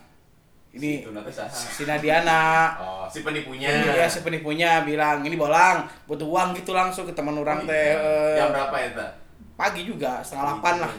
ini 0.73 1.01
Si 1.29 1.41
si 1.49 1.83
Nadiana 1.89 2.73
Oh, 2.77 3.05
si 3.09 3.25
penipunya. 3.25 3.65
Iya, 3.65 4.05
si 4.05 4.21
penipunya 4.21 4.85
bilang, 4.85 5.25
ini 5.25 5.33
bolang, 5.33 5.85
butuh 6.05 6.25
uang 6.25 6.53
gitu 6.53 6.77
langsung 6.77 7.09
ke 7.09 7.13
teman 7.17 7.33
orang 7.33 7.65
Oh, 7.65 7.69
teh. 7.69 7.73
iya. 7.73 7.97
eh, 7.97 8.37
Jam 8.37 8.49
berapa 8.53 8.75
ya, 8.77 8.89
Ta? 8.93 9.07
Pagi 9.57 9.81
juga, 9.85 10.21
setengah 10.21 10.53
delapan 10.53 10.75
lah. 10.85 10.93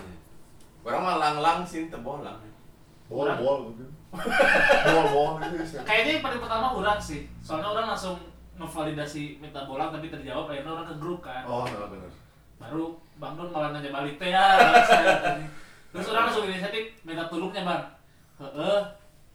Orang 0.82 1.02
mah 1.06 1.16
lang-lang 1.18 1.58
sih 1.62 1.86
tebolang. 1.86 2.38
Bol 3.06 3.30
bol 3.38 3.70
gitu. 3.70 3.86
Gitu. 4.08 5.76
Kayaknya 5.84 6.10
yang 6.16 6.24
paling 6.24 6.40
pertama 6.40 6.66
orang 6.72 6.98
sih. 7.00 7.28
Soalnya 7.44 7.68
orang 7.76 7.86
langsung 7.92 8.16
ngevalidasi 8.58 9.38
minta 9.38 9.68
bola 9.68 9.92
tapi 9.92 10.10
terjawab 10.10 10.50
akhirnya 10.50 10.72
orang 10.72 10.88
ke 10.88 10.96
grup 10.96 11.20
kan. 11.22 11.44
Oh, 11.44 11.62
benar 11.68 11.88
benar. 11.92 12.10
Baru 12.58 12.98
Bang 13.20 13.38
Don 13.38 13.52
malah 13.54 13.70
nanya 13.70 13.90
balik 13.94 14.18
teh 14.18 14.34
ya. 14.34 14.58
Terus 15.92 16.08
orang 16.12 16.28
langsung 16.28 16.48
inisiatif 16.48 16.96
minta 17.06 17.30
tulungnya 17.30 17.62
bang. 17.64 17.82
Heeh, 18.38 18.80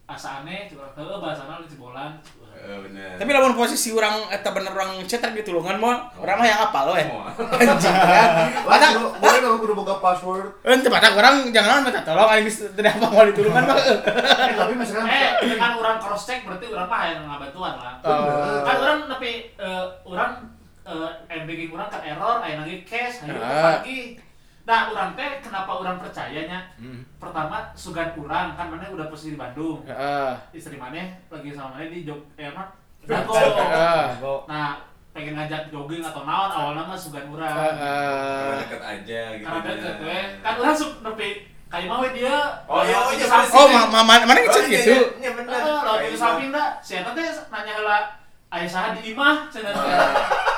asa 0.07 0.43
aneh, 0.43 0.67
cuma 0.71 0.87
heeh 0.95 1.17
bahasana 1.19 1.63
di 1.63 1.75
bolan. 1.75 2.15
Eh, 2.55 2.79
bener. 2.79 3.15
Tapi 3.15 3.29
lamun 3.29 3.53
posisi 3.53 3.89
orang 3.89 4.29
eta 4.29 4.49
bener 4.49 4.71
orang 4.71 5.01
cetak 5.03 5.31
di 5.31 5.41
tulungan 5.41 5.75
mah, 5.75 6.13
orang 6.15 6.35
mah 6.35 6.45
yang 6.45 6.61
apa 6.61 6.79
lo 6.83 6.93
ya? 6.99 7.05
Oh. 7.05 7.27
Anjing 7.53 7.91
kan. 7.91 8.29
Mata 8.63 8.87
Lah, 8.89 9.11
boleh 9.13 9.39
dong 9.39 9.59
kudu 9.59 9.73
buka 9.73 9.95
password. 9.97 10.47
ente 10.63 10.87
mata 10.87 11.11
orang 11.11 11.49
jangan 11.49 11.81
minta 11.81 11.99
tolong 12.01 12.29
aing 12.29 12.43
geus 12.43 12.69
teu 12.69 12.81
apa 12.81 13.05
mau 13.05 13.23
di 13.23 13.33
tulungan 13.33 13.63
mah. 13.63 13.75
Eh, 14.43 14.53
tapi 14.55 14.73
misalkan 14.73 15.05
Eh, 15.05 15.31
dengan 15.45 15.71
orang 15.75 15.97
cross 15.97 16.23
check 16.23 16.43
berarti 16.43 16.65
orang 16.67 16.87
mah 16.87 17.01
yang 17.05 17.23
ngabantuan 17.25 17.73
lah. 17.75 17.93
Eh, 17.99 18.59
Kan 18.61 18.75
orang 18.79 18.97
tapi 19.07 19.31
eh, 19.53 19.83
orang 20.03 20.31
eh, 20.83 21.09
banking 21.43 21.69
orang 21.69 21.87
kan 21.87 22.01
error, 22.01 22.37
aya 22.39 22.55
lagi 22.59 22.83
cash, 22.83 23.23
ayo 23.23 23.35
Ah. 23.35 23.83
Nah, 24.63 24.95
orang 24.95 25.11
teh 25.19 25.43
kenapa 25.43 25.71
orang 25.75 25.99
percayanya? 25.99 26.63
Hmm. 26.79 27.03
Pertama, 27.19 27.67
sugan 27.75 28.15
kurang 28.15 28.55
kan 28.55 28.71
mana 28.71 28.87
udah 28.87 29.11
posisi 29.11 29.35
di 29.35 29.39
Bandung. 29.39 29.83
Heeh. 29.83 30.31
Istri 30.55 30.79
mana 30.79 31.03
lagi 31.27 31.51
sama 31.51 31.75
mana 31.75 31.91
di 31.91 32.07
Jog 32.07 32.23
eh 32.39 32.47
apa? 32.47 32.71
Dago. 33.03 33.35
Heeh. 33.35 34.03
Nah, 34.47 34.79
pengen 35.11 35.35
ngajak 35.35 35.67
jogging 35.67 35.99
atau 35.99 36.23
naon 36.23 36.47
awalnya 36.47 36.87
mah 36.87 36.95
sugan 36.95 37.27
kurang. 37.27 37.51
Karena 37.51 37.75
Heeh. 37.75 38.51
deket 38.63 38.81
aja 38.81 39.21
gitu. 39.35 39.45
Karena 39.51 39.61
deket 39.67 39.95
we. 39.99 40.19
Kan 40.39 40.53
orang 40.55 40.77
suka 40.79 40.95
nepi 41.03 41.29
kayak 41.67 41.87
mau 41.91 42.05
dia. 42.07 42.37
Oh, 42.63 42.81
iya, 42.87 42.97
oh, 43.03 43.11
iya. 43.11 43.25
Oh, 43.51 43.65
ma 43.67 43.99
ma 43.99 44.15
mana 44.23 44.39
ngecek 44.39 44.65
gitu? 44.71 44.95
Iya 45.19 45.31
bener. 45.35 45.51
Heeh, 45.51 45.79
lawan 45.83 45.99
Kayak 45.99 46.07
itu 46.07 46.15
gitu. 46.15 46.23
samping 46.23 46.49
dah. 46.55 46.69
Si 46.79 46.91
eta 46.95 47.11
teh 47.11 47.27
nanya 47.51 47.73
heula 47.75 47.99
aya 48.47 48.69
saha 48.69 48.95
di 48.95 49.11
imah 49.11 49.49
cenah 49.51 49.73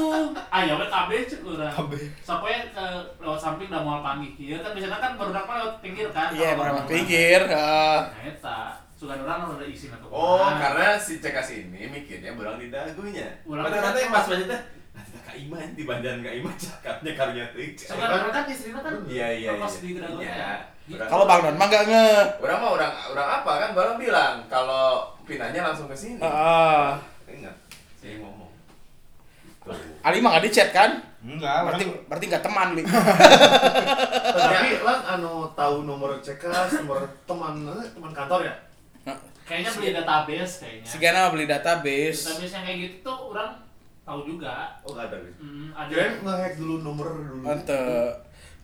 teh. 0.00 0.22
Gitu. 0.24 0.40
Aya 0.48 0.72
we 0.74 0.86
kabeh 0.86 1.18
cek 1.24 1.40
urang. 1.42 1.74
Sampai 2.20 2.50
ke 2.68 2.86
lewat 3.18 3.38
samping 3.38 3.66
udah 3.66 3.80
mau 3.80 3.98
panggil 3.98 4.30
kieu 4.32 4.56
kan 4.56 4.70
biasanya 4.70 4.98
kan 4.98 5.12
baru 5.14 5.30
mah 5.36 5.56
lewat 5.58 5.74
pinggir 5.78 6.06
kan. 6.08 6.28
Iya, 6.30 6.48
Kalau 6.50 6.60
mana 6.60 6.70
baru- 6.74 6.88
pinggir. 6.88 7.40
Heeh. 7.42 7.98
Nah, 8.00 8.24
eta. 8.24 8.60
Sugan 8.94 9.18
urang 9.20 9.46
udah 9.48 9.62
isi 9.62 9.86
atau 9.86 10.10
Oh, 10.10 10.50
karena 10.50 10.98
si 10.98 11.18
cekas 11.18 11.52
ini 11.52 11.86
mikirnya 11.86 12.34
berang 12.34 12.58
di 12.58 12.66
dagunya. 12.66 13.30
Ternyata 13.40 13.94
di 13.94 14.00
yang 14.00 14.10
pas 14.10 14.26
banyak 14.26 14.46
teh, 14.48 14.60
nanti 14.90 15.18
Kak 15.20 15.36
Iman 15.38 15.68
di 15.70 15.82
bandan 15.84 16.18
Kak 16.18 16.34
Iman 16.34 16.54
cakapnya 16.56 17.12
karunya 17.14 17.44
tuh. 17.48 17.62
Sugan 17.78 18.10
urang 18.10 18.32
kan 18.32 18.44
istrinya 18.44 18.82
kan 18.82 18.94
Iya 19.06 19.28
iya 19.30 19.50
iya. 19.50 19.50
pas 19.56 19.74
di 19.76 19.88
gedagonya. 19.92 20.26
Iya. 20.26 20.50
Berang- 20.88 21.10
Kalau 21.12 21.24
Bang 21.24 21.40
Don 21.44 21.54
mah 21.54 21.66
enggak 21.68 21.84
nge. 21.86 22.08
Orang 22.40 22.58
mah 22.58 22.70
orang 22.72 22.92
orang 23.08 23.28
apa 23.38 23.52
kan 23.60 23.70
baru 23.70 23.92
bilang 23.94 24.34
kalau 24.48 24.86
pinanya 25.22 25.60
langsung 25.62 25.86
ke 25.86 25.94
sini. 25.94 26.18
Heeh. 26.18 26.88
Ingat, 27.30 27.56
saya 27.94 28.18
ngomong. 28.18 28.47
Ali 30.04 30.18
mah 30.22 30.36
enggak 30.36 30.44
di 30.46 30.50
chat 30.52 30.70
kan? 30.70 30.90
Enggak, 31.18 31.66
Berarti 31.66 31.84
orang 31.84 32.06
berarti 32.06 32.24
enggak 32.30 32.44
teman, 32.46 32.68
Li. 32.78 32.82
Tapi 34.38 34.68
lang 34.86 35.00
anu 35.18 35.50
tahu 35.58 35.76
nomor 35.82 36.16
cekas, 36.22 36.84
nomor 36.84 37.02
teman 37.26 37.54
eh, 37.66 37.86
teman 37.92 38.12
kantor 38.14 38.40
ya? 38.46 38.54
Kayaknya 39.48 39.70
beli 39.80 39.90
database 39.96 40.52
kayaknya. 40.60 40.84
Si 40.84 40.96
Gana 41.00 41.18
mah 41.24 41.30
beli 41.32 41.46
database. 41.48 42.20
Database 42.28 42.52
yang 42.52 42.64
kayak 42.68 42.78
gitu 42.84 42.96
tuh 43.00 43.16
orang 43.32 43.50
tahu 44.04 44.20
juga. 44.28 44.76
Oh 44.84 44.92
nggak 44.92 45.08
ada. 45.08 45.16
Rin. 45.24 45.34
Hmm, 45.40 45.68
ada 45.72 45.88
Kirain 45.88 46.12
nge-hack 46.20 46.54
dulu 46.60 46.74
nomor 46.84 47.06
dulu. 47.16 47.44
Ente. 47.48 47.82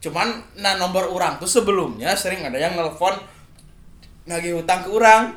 Cuman 0.05 0.27
nah 0.61 0.77
nomor 0.77 1.09
orang 1.09 1.41
tuh 1.41 1.49
sebelumnya 1.49 2.13
sering 2.13 2.45
ada 2.45 2.61
yang 2.61 2.77
nelpon 2.77 3.17
nagih 4.29 4.61
utang 4.61 4.85
ke 4.85 4.89
orang. 4.93 5.33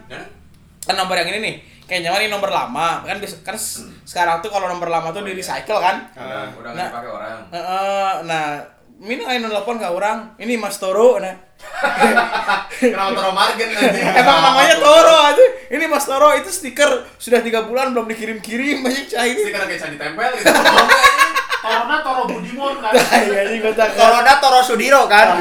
Kan 0.85 0.95
nomor 1.01 1.17
yang 1.17 1.33
ini 1.33 1.41
nih. 1.41 1.57
Kayaknya 1.89 2.13
mah 2.13 2.21
ini 2.21 2.29
nomor 2.29 2.51
lama. 2.53 2.89
Kan 3.03 3.17
kan 3.41 3.57
sekarang 4.05 4.45
tuh 4.45 4.53
kalau 4.53 4.69
nomor 4.69 4.87
lama 4.87 5.09
tuh 5.09 5.25
di 5.25 5.33
recycle 5.33 5.81
kan. 5.81 6.05
Udah, 6.13 6.53
udah 6.53 6.71
nggak 6.71 6.85
Nah. 6.85 6.89
dipakai 6.93 7.11
orang. 7.11 7.39
Heeh, 7.49 8.11
nah, 8.23 8.47
ini 9.01 9.23
ayo 9.25 9.39
nelpon 9.41 9.81
ke 9.81 9.89
orang. 9.89 10.37
Ini 10.37 10.55
Mas 10.55 10.77
Toro 10.77 11.17
nah. 11.17 11.33
Kenapa 12.79 13.11
Toro 13.11 13.33
Margen 13.33 13.69
nanti? 13.73 13.99
Emang 14.21 14.39
namanya 14.45 14.77
Toro 14.77 15.17
aja. 15.27 15.45
Ini 15.67 15.85
Mas 15.89 16.05
Toro 16.05 16.29
itu 16.33 16.53
stiker 16.53 17.09
sudah 17.17 17.41
tiga 17.41 17.65
bulan 17.65 17.91
belum 17.91 18.05
dikirim-kirim 18.07 18.85
banyak 18.85 19.09
cah 19.09 19.25
ini. 19.25 19.41
Sih 19.41 19.51
karena 19.51 19.67
kayak 19.67 19.81
candi 19.81 19.97
tempel 19.97 20.29
gitu. 20.37 20.45
Corona 21.59 21.97
Toro 21.99 22.23
Budimon 22.29 22.79
kan. 22.79 22.93
Iya 22.95 23.41
ini 23.49 23.59
kota 23.59 23.91
Corona 23.91 24.33
Toro 24.39 24.61
Sudiro 24.63 25.09
kan. 25.09 25.41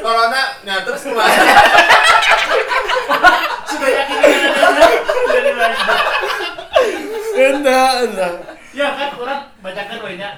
Corona, 0.00 0.54
nah 0.62 0.80
terus 0.80 1.02
ke 1.02 1.12
mana? 1.12 1.34
Sudah 3.66 3.90
yakin 3.90 4.18
Enggak, 7.40 7.90
enggak. 8.06 8.32
Ya 8.70 8.88
kan 8.94 9.10
orang 9.18 9.42
bacakan 9.60 9.98
we 10.04 10.12
nya. 10.16 10.30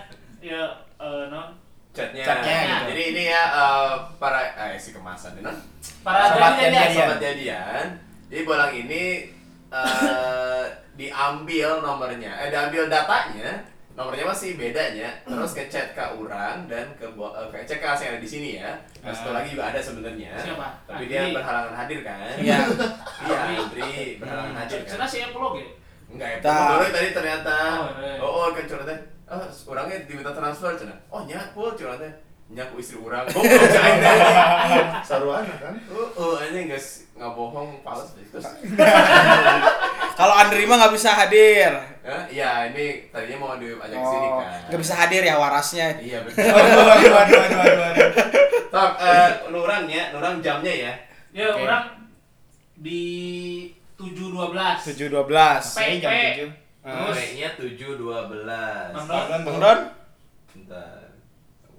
Ya 0.42 0.62
eh 0.98 1.24
non 1.30 1.54
Chatnya. 1.92 2.24
Chatnya 2.24 2.56
gitu. 2.64 2.82
Jadi 2.94 3.02
ini 3.12 3.22
ya 3.28 3.42
eh, 3.52 3.92
para 4.16 4.40
eh 4.56 4.80
si 4.80 4.96
kemasan 4.96 5.36
ini. 5.38 5.44
non. 5.44 5.56
para 6.00 6.32
Sobat 6.32 6.56
jadian. 6.56 6.88
Sobat 6.94 7.18
jadian. 7.20 7.86
Jadi 8.32 8.42
bolang 8.48 8.72
ini 8.72 9.02
eh 9.72 10.64
diambil 10.96 11.80
nomornya, 11.80 12.32
eh 12.44 12.48
diambil 12.52 12.88
datanya. 12.88 13.71
Nomornya 13.92 14.24
masih 14.24 14.56
bedanya, 14.56 15.12
terus 15.22 15.52
ke 15.52 15.68
chat 15.68 15.92
ke 15.92 16.00
orang 16.00 16.64
dan 16.64 16.88
ke 16.96 17.04
bo- 17.12 17.28
eh, 17.30 17.44
ke 17.46 17.60
CK 17.68 17.84
yang 18.00 18.12
ada 18.14 18.18
di 18.18 18.26
sini 18.26 18.56
ya. 18.56 18.72
Satu 19.04 19.28
Ah. 19.28 19.34
lagi 19.36 19.52
juga 19.52 19.68
ada 19.68 19.76
sebenarnya. 19.78 20.32
Siapa? 20.34 20.68
Tapi 20.86 21.04
Andri. 21.04 21.12
dia 21.12 21.22
berhalangan 21.30 21.74
hadir 21.76 22.00
kan? 22.00 22.16
Iya. 22.34 22.58
Iya, 23.22 23.36
Andri 23.54 23.92
berhalangan 24.16 24.54
hadir 24.58 24.78
kan. 24.80 24.90
Cina 24.90 25.06
si 25.06 25.18
Apollo 25.20 25.48
ge. 25.54 25.64
Enggak 26.08 26.28
ya, 26.30 26.36
dulu 26.40 26.86
tadi 26.88 27.08
ternyata. 27.12 27.56
Oh, 27.78 27.88
iya. 27.98 28.16
Oh, 28.18 28.32
oh 28.38 28.48
kan 28.50 28.64
curhatnya. 28.64 28.96
Ah, 29.24 29.44
orangnya 29.66 29.96
diminta 30.04 30.30
transfer 30.30 30.72
cina. 30.74 30.96
Oh, 31.06 31.20
nyak 31.22 31.52
pul 31.52 31.72
curhatnya. 31.72 32.08
Nyak 32.48 32.68
ku 32.68 32.76
istri 32.78 32.96
orang. 32.96 33.24
Oh, 33.26 33.40
deh. 33.44 34.84
Saruana 35.02 35.54
kan? 35.58 35.72
Oh, 35.88 36.08
oh, 36.14 36.34
ini 36.42 36.64
guys 36.66 37.08
nggak 37.12 37.28
bohong, 37.30 37.80
pales 37.80 38.08
deh. 38.12 38.24
Terus, 38.26 38.44
Kalau 40.22 40.38
Andri 40.38 40.62
mah 40.70 40.76
nggak 40.78 40.94
bisa 40.94 41.10
hadir. 41.18 41.72
ya, 42.02 42.18
iya 42.30 42.50
ini 42.70 43.10
tadinya 43.10 43.42
mau 43.42 43.58
diajak 43.58 43.90
ke 43.90 44.06
sini 44.06 44.26
Oh, 44.30 44.38
kan. 44.38 44.70
nggak 44.70 44.80
bisa 44.86 44.94
hadir 44.94 45.22
ya 45.26 45.34
warasnya. 45.34 45.86
Iya 45.98 46.18
betul. 46.22 46.46
Waduh, 46.46 46.82
waduh, 46.86 47.10
waduh, 47.42 47.58
waduh. 47.58 48.08
Tok, 48.70 48.92
eh, 49.02 49.30
nurang 49.50 49.84
ya, 49.90 50.14
nurang 50.14 50.38
jamnya 50.38 50.70
ya. 50.70 50.92
Ya 51.34 51.50
Oke. 51.50 51.66
orang 51.66 52.06
di 52.78 53.02
712. 53.98 54.94
Tujuh 54.94 55.06
dua 55.10 55.24
belas. 55.26 55.62
P. 55.74 55.78
Saya 55.82 55.94
jam 55.98 56.10
tujuh. 56.14 56.48
Tujuh 57.58 57.90
dua 57.98 58.30
belas. 58.30 58.94
Bang 58.94 59.58
Don. 59.58 59.78
Bentar. 60.54 61.18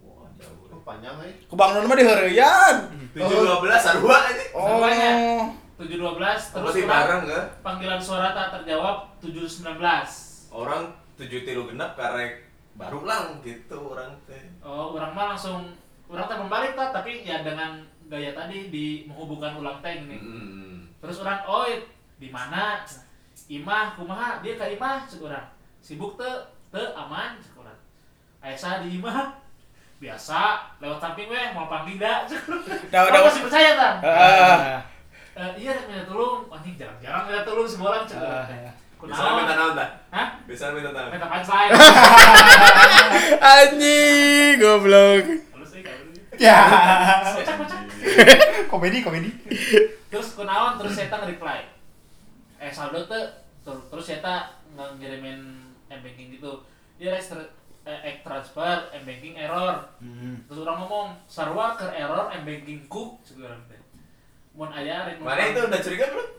Wah, 0.03 0.27
jauh. 0.35 0.67
Oh, 0.67 0.83
panjang 0.83 1.15
eh. 1.23 1.31
ku 1.47 1.55
Bang 1.55 1.79
Don 1.79 1.87
mah. 1.87 1.95
Tujuh 1.95 3.39
dua 3.39 3.57
belas 3.63 3.79
sarua 3.79 4.19
aja. 4.27 4.43
Oh. 4.51 5.62
Namanya. 5.73 6.13
712 6.13 6.53
terus 6.53 6.63
Terus 6.63 6.75
orang 6.75 6.89
bareng 6.89 7.21
ke? 7.25 7.39
panggilan 7.61 8.01
suara 8.01 8.29
tak 8.31 8.47
terjawab 8.53 8.95
719. 9.19 10.53
Orang 10.53 10.83
tujuh 11.15 11.41
tilu 11.43 11.65
genap 11.65 11.93
karek 11.93 12.45
baru 12.73 13.01
lang 13.03 13.41
gitu 13.41 13.77
orang 13.87 14.13
teh. 14.23 14.43
Oh, 14.61 14.93
orang 14.93 15.11
mah 15.11 15.25
langsung 15.31 15.73
orang 16.07 16.25
teh 16.25 16.37
membalik 16.37 16.73
tak 16.73 16.89
tapi 16.91 17.21
ya 17.21 17.41
dengan 17.41 17.81
gaya 18.05 18.33
tadi 18.33 18.69
di 18.69 18.85
menghubungkan 19.05 19.57
ulang 19.57 19.77
teh 19.79 19.97
gini. 19.97 20.17
Hmm. 20.17 20.77
Terus 20.99 21.21
orang 21.21 21.41
oh 21.43 21.65
di 22.17 22.29
mana? 22.29 22.85
Imah 23.43 23.97
kumaha 23.97 24.39
dia 24.39 24.55
ke 24.55 24.77
Imah 24.77 25.03
cek 25.03 25.19
urang. 25.19 25.47
Sibuk 25.81 26.15
teu 26.15 26.31
teu 26.69 26.85
aman 26.93 27.37
cek 27.37 27.57
urang. 27.57 27.79
Aya 28.39 28.53
saha 28.53 28.85
di 28.85 28.97
Imah? 28.97 29.41
Biasa 29.97 30.39
lewat 30.77 30.99
samping 30.99 31.27
weh 31.27 31.47
mau 31.51 31.65
panggil. 31.65 31.97
Dah, 31.97 32.23
Orang 32.93 33.11
dah. 33.11 33.25
masih 33.25 33.41
percaya 33.41 33.71
kan? 33.73 33.95
Heeh. 33.99 34.77
Eh, 35.33 35.51
iya 35.57 35.73
rek 35.73 35.89
minta 35.89 36.05
tolong, 36.05 36.45
anjing 36.45 36.77
minta 37.33 37.49
tolong 37.49 37.65
semua 37.65 37.87
orang 37.89 38.05
cek 38.05 38.17
urang 38.21 38.45
teh. 38.45 38.61
Bisa 39.03 39.25
minta 39.33 39.53
naon 39.57 39.73
dah? 39.73 39.89
Hah? 40.13 40.27
Bisa 40.45 40.65
minta 40.69 40.93
naon? 40.93 41.09
Minta 41.09 41.25
punchline. 41.25 41.71
Anjing, 43.57 44.53
goblok. 44.61 45.25
Ya. 46.37 46.57
Komedi, 48.69 49.01
komedi. 49.01 49.29
terus 50.13 50.37
kunaon 50.37 50.77
terus 50.77 50.93
saya 50.93 51.09
reply 51.25 51.65
eh 52.61 52.69
saldo 52.69 53.01
tuh 53.09 53.25
ter- 53.65 53.85
terus 53.89 54.05
saya 54.05 54.45
ngirimin 55.01 55.41
m 55.89 55.99
banking 56.05 56.37
gitu 56.37 56.61
dia 57.01 57.09
rek 57.09 57.25
ter- 57.25 57.49
eh, 57.81 57.99
ek 58.05 58.15
transfer 58.21 58.93
m 58.93 59.03
banking 59.03 59.33
error 59.33 59.89
Hmm. 59.97 60.37
terus 60.45 60.61
orang 60.61 60.85
ngomong 60.85 61.07
sarwa 61.25 61.73
ke 61.73 61.89
error 61.97 62.29
m 62.29 62.45
banking 62.45 62.85
ku 62.85 63.17
sekarang 63.25 63.57
teh 63.65 63.81
mun 64.53 64.69
aya 64.69 65.09
rek 65.09 65.17
Mana 65.17 65.49
itu 65.49 65.59
udah 65.65 65.81
curiga 65.81 66.05
belum? 66.13 66.29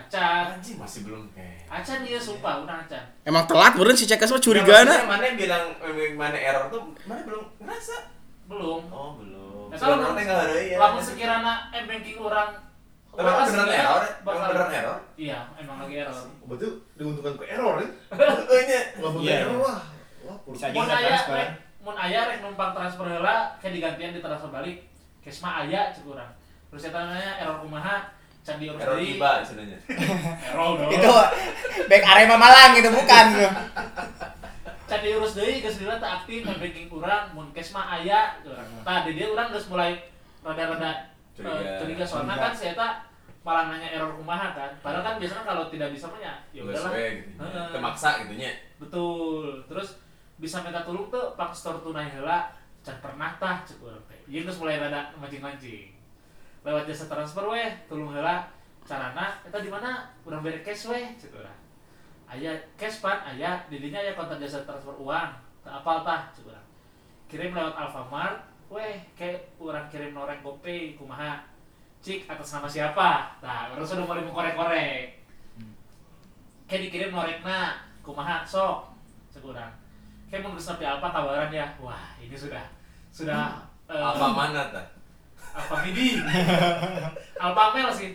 Acan 0.00 0.44
Anjing 0.52 0.76
masih 0.76 1.00
belum 1.02 1.26
kayak. 1.30 1.66
acan 1.66 1.98
dia 2.00 2.16
sumpah 2.16 2.62
udah 2.62 2.76
acan 2.80 3.04
Emang 3.22 3.44
telat 3.44 3.74
beren 3.74 3.92
si 3.92 4.04
Cekas 4.04 4.28
mah 4.28 4.36
Nah, 4.36 4.44
curigana. 4.44 4.86
maksudnya 4.86 5.08
Mana 5.08 5.26
bilang 5.34 5.64
eh, 5.76 6.12
mana 6.12 6.36
error 6.36 6.64
tuh 6.68 6.82
mana 7.02 7.20
belum 7.22 7.44
ngerasa? 7.58 7.96
belum 8.46 8.82
Oh 8.88 9.10
belum. 9.14 9.66
Nah, 9.68 9.76
kalau 9.76 9.94
Belum, 9.96 10.08
nanti 10.08 10.22
nggak 10.24 10.40
ada 10.40 10.54
ya. 10.56 10.76
lamun 10.78 11.02
sekiranya 11.02 11.54
m 11.70 11.84
banking 11.84 12.16
orang 12.16 12.50
Tapi 13.08 13.18
emang 13.18 13.34
beneran 13.36 13.48
sebenarnya 13.48 13.78
error? 13.82 14.02
Emang 14.22 14.36
beneran 14.46 14.70
error? 14.72 14.98
iya 15.16 15.38
emang 15.56 15.76
lagi 15.78 15.94
error 15.98 16.16
Berarti 16.42 16.66
diuntungkan 16.94 17.34
ke 17.34 17.44
error 17.46 17.74
ya? 17.76 17.88
Oh 18.48 18.56
iya. 18.56 18.80
Nggak 18.94 19.12
Iya. 19.20 19.34
error 19.42 19.58
wah. 19.58 19.80
Wah, 20.20 20.36
Bisa 20.46 20.64
aja 20.64 20.72
mun 20.72 20.84
nggak 20.84 20.98
aya 20.98 21.08
transfer. 21.10 21.34
rek 21.34 21.50
mun 21.78 21.96
aya 21.96 22.20
rek 22.24 22.38
numpang 22.38 22.70
transfer 22.70 23.06
heula 23.06 23.36
kayak 23.56 23.72
digantian 23.74 24.12
di 24.12 24.20
transfer 24.20 24.48
balik 24.48 24.76
kes 25.18 25.38
mah 25.38 25.62
aya 25.62 25.88
cek 25.88 26.04
urang 26.04 26.30
terus 26.68 26.80
saya 26.80 26.92
tanya 26.94 27.32
error 27.38 27.58
kumaha 27.58 27.96
can 28.48 28.56
diurus 28.56 28.80
Error 28.80 28.96
deui 28.96 29.12
tiba 29.12 29.32
sebenarnya. 29.44 29.78
error 30.48 30.72
dong. 30.80 30.88
Itu 30.88 31.12
back 31.84 32.04
Arema 32.08 32.36
Malang 32.40 32.70
gitu 32.72 32.88
bukan. 32.88 33.26
can 34.88 35.00
diurus 35.04 35.36
deui 35.36 35.60
geus 35.60 35.76
lila 35.78 36.00
teu 36.00 36.08
aktif 36.08 36.40
nge 36.42 36.56
banking 36.56 36.88
urang 36.88 37.28
mun 37.36 37.52
kes 37.52 37.76
mah 37.76 38.00
aya 38.00 38.40
cek 38.40 38.56
tah 38.80 39.04
di 39.04 39.12
dia 39.12 39.28
urang 39.28 39.52
geus 39.52 39.68
mulai 39.68 40.00
rada-rada 40.40 41.12
Curiga. 41.36 41.60
eh, 41.60 41.76
curiga. 41.78 42.04
soalnya 42.08 42.34
kan 42.34 42.50
saya 42.50 42.72
tak 42.72 42.92
malah 43.44 43.68
nanya 43.68 43.94
error 43.94 44.16
kumaha 44.16 44.56
kan. 44.56 44.70
Padahal 44.80 45.04
kan 45.04 45.14
biasanya 45.20 45.44
kalau 45.44 45.64
tidak 45.68 45.92
bisa 45.92 46.08
punya 46.08 46.32
ya 46.50 46.64
udahlah. 46.64 46.88
sesuai 46.88 47.08
gitu. 47.14 47.60
Kemaksa 47.76 48.08
gitu 48.24 48.34
nya. 48.34 48.50
betul. 48.80 49.44
Terus 49.68 49.88
bisa 50.40 50.56
minta 50.64 50.82
tolong 50.82 51.06
tuh 51.08 51.36
pak 51.36 51.52
store 51.52 51.78
tunai 51.78 52.08
heula 52.08 52.48
can 52.80 52.96
pernah 52.98 53.36
tah 53.36 53.60
cek 53.62 53.78
urang 53.78 54.00
teh. 54.08 54.18
Ieu 54.24 54.40
geus 54.42 54.56
mulai 54.56 54.80
rada 54.80 55.12
mancing-mancing 55.14 55.97
lewat 56.68 56.84
jasa 56.84 57.08
transfer 57.08 57.44
weh. 57.48 57.72
Tulung 57.88 58.12
heula 58.12 58.44
carana 58.84 59.40
eta 59.44 59.58
di 59.64 59.72
mana? 59.72 60.04
Urang 60.28 60.44
bere 60.44 60.60
cash 60.60 60.92
weh 60.92 61.16
cek 61.16 61.32
urang 61.32 61.58
aya 62.28 62.52
cash 62.76 63.00
pan 63.00 63.24
aya 63.24 63.56
di 63.72 63.80
dinya 63.80 64.04
aya 64.04 64.12
kontak 64.12 64.36
jasa 64.36 64.68
transfer 64.68 64.92
uang. 65.00 65.32
Teu 65.64 65.72
apal 65.72 66.04
tah 66.04 66.28
cek 66.36 66.44
urang 66.44 66.66
kirim 67.32 67.56
lewat 67.56 67.72
Alfamart 67.72 68.44
weh 68.68 69.00
kayak 69.16 69.48
orang 69.56 69.88
kirim 69.88 70.12
noreng 70.12 70.44
GoPay 70.44 71.00
kumaha? 71.00 71.40
Cik 72.04 72.28
atas 72.28 72.52
nama 72.52 72.68
siapa? 72.68 73.40
Nah 73.40 73.72
orang 73.72 73.88
sudah 73.88 74.04
mulai 74.04 74.22
mengkorek-korek. 74.22 75.18
Kayak 76.68 76.82
dikirim 76.88 77.10
norekna 77.16 77.80
kumaha? 78.04 78.44
Sok 78.44 78.92
sekurang 79.32 79.72
kayak 80.28 80.44
mau 80.44 80.60
sampai 80.60 80.84
apa 80.84 81.08
tawaran 81.08 81.48
ya. 81.48 81.64
Wah 81.80 82.16
ini 82.20 82.36
sudah 82.36 82.64
sudah 83.08 83.64
eh, 83.88 83.96
Apa 83.96 84.28
mana 84.28 84.68
tah? 84.68 84.97
Apa 85.54 85.74
midi 85.82 86.08
alpamel 87.44 87.88
sih 87.90 88.10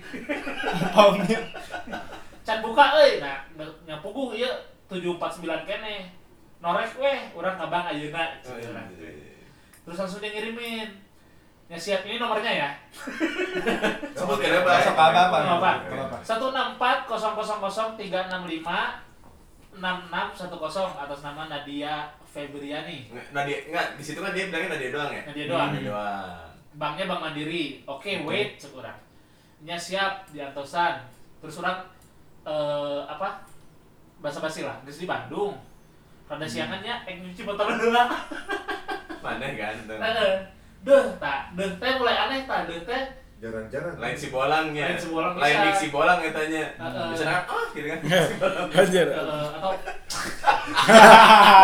can 2.44 2.60
buka 2.60 2.86
euy 3.00 3.24
nah 3.24 3.40
nyapugu 3.88 4.36
ieu 4.36 4.52
749 4.92 5.64
kene 5.66 6.12
norek 6.60 6.92
weh 7.00 7.20
urang 7.34 7.56
ka 7.56 7.68
bank 7.68 7.92
ayeuna 7.92 8.24
Oh, 8.44 8.56
iya, 8.60 8.70
Urang. 8.70 8.88
iya, 8.96 9.10
iya. 9.10 9.36
terus 9.84 9.98
langsung 10.00 10.20
dia 10.20 10.32
ngirimin 10.32 10.90
ya 11.72 11.78
siap 11.80 12.04
ini 12.04 12.20
nomornya 12.20 12.52
ya 12.52 12.70
Sebut 14.14 14.38
Pak. 14.38 14.62
Nggak 14.62 14.84
usah 14.84 14.94
apa-apa. 14.94 15.38
Nggak 15.42 15.58
apa. 15.58 15.72
Nggak 15.82 15.98
apa-apa. 15.98 16.18
satu 16.22 16.46
enam 16.54 16.76
empat 16.78 16.98
kosong 17.08 17.34
kosong 17.34 17.60
kosong 17.60 17.90
tiga 17.98 18.28
enam 18.28 18.46
lima 18.46 19.02
enam 19.74 20.06
enam 20.08 20.28
satu 20.36 20.60
kosong 20.60 20.92
atas 20.94 21.24
nama 21.26 21.50
Nadia 21.50 22.12
Febriani 22.30 23.10
Nggak, 23.10 23.26
Nadia, 23.34 23.58
enggak, 23.66 23.88
di 23.98 24.04
situ 24.04 24.20
kan 24.22 24.36
dia 24.36 24.46
bilangnya 24.48 24.70
Nadia 24.78 24.90
doang 24.92 25.12
ya? 25.12 25.24
Nadia 25.26 25.46
doang. 25.48 25.70
Nadia 25.72 25.84
doang. 25.90 26.48
Banknya 26.78 27.06
Bank 27.10 27.22
Mandiri 27.22 27.82
oke 27.86 28.12
wait 28.26 28.58
sekurang 28.58 28.98
nya 29.64 29.78
siap 29.80 30.28
di 30.34 30.42
Antosan 30.44 31.02
terus 31.40 31.60
orang 31.62 31.86
eh, 32.44 33.02
apa 33.08 33.46
bahasa 34.20 34.40
basi 34.40 34.64
lah 34.64 34.80
geus 34.84 35.00
di 35.00 35.08
Bandung 35.08 35.56
rada 36.28 36.48
siangannya 36.48 37.06
eh 37.06 37.16
nyuci 37.20 37.44
botol 37.46 37.78
dulu 37.78 37.94
Mana 39.24 39.48
kan? 39.56 39.76
Heeh. 39.88 40.34
deh 40.84 41.06
tak 41.16 41.56
deh 41.56 41.72
teh 41.80 41.92
mulai 41.96 42.28
aneh 42.28 42.44
tak 42.44 42.68
deh 42.68 42.84
teh 42.84 43.04
Jarang-jarang. 43.44 44.00
Lain 44.00 44.16
si 44.16 44.32
bolangnya. 44.32 44.88
Lain 44.88 45.00
si 45.04 45.12
bolang 45.12 45.36
Lain 45.36 45.52
bisa. 45.52 45.64
dik 45.68 45.76
si 45.76 45.88
bolang 45.92 46.24
katanya. 46.24 46.64
Heeh. 46.80 47.08
Bisa 47.12 47.26
kan 47.28 47.44
ah 47.44 47.66
gitu 47.76 47.88
kan. 47.92 48.00
Anjir. 48.80 49.08
Eh, 49.12 49.20
atau 49.20 49.72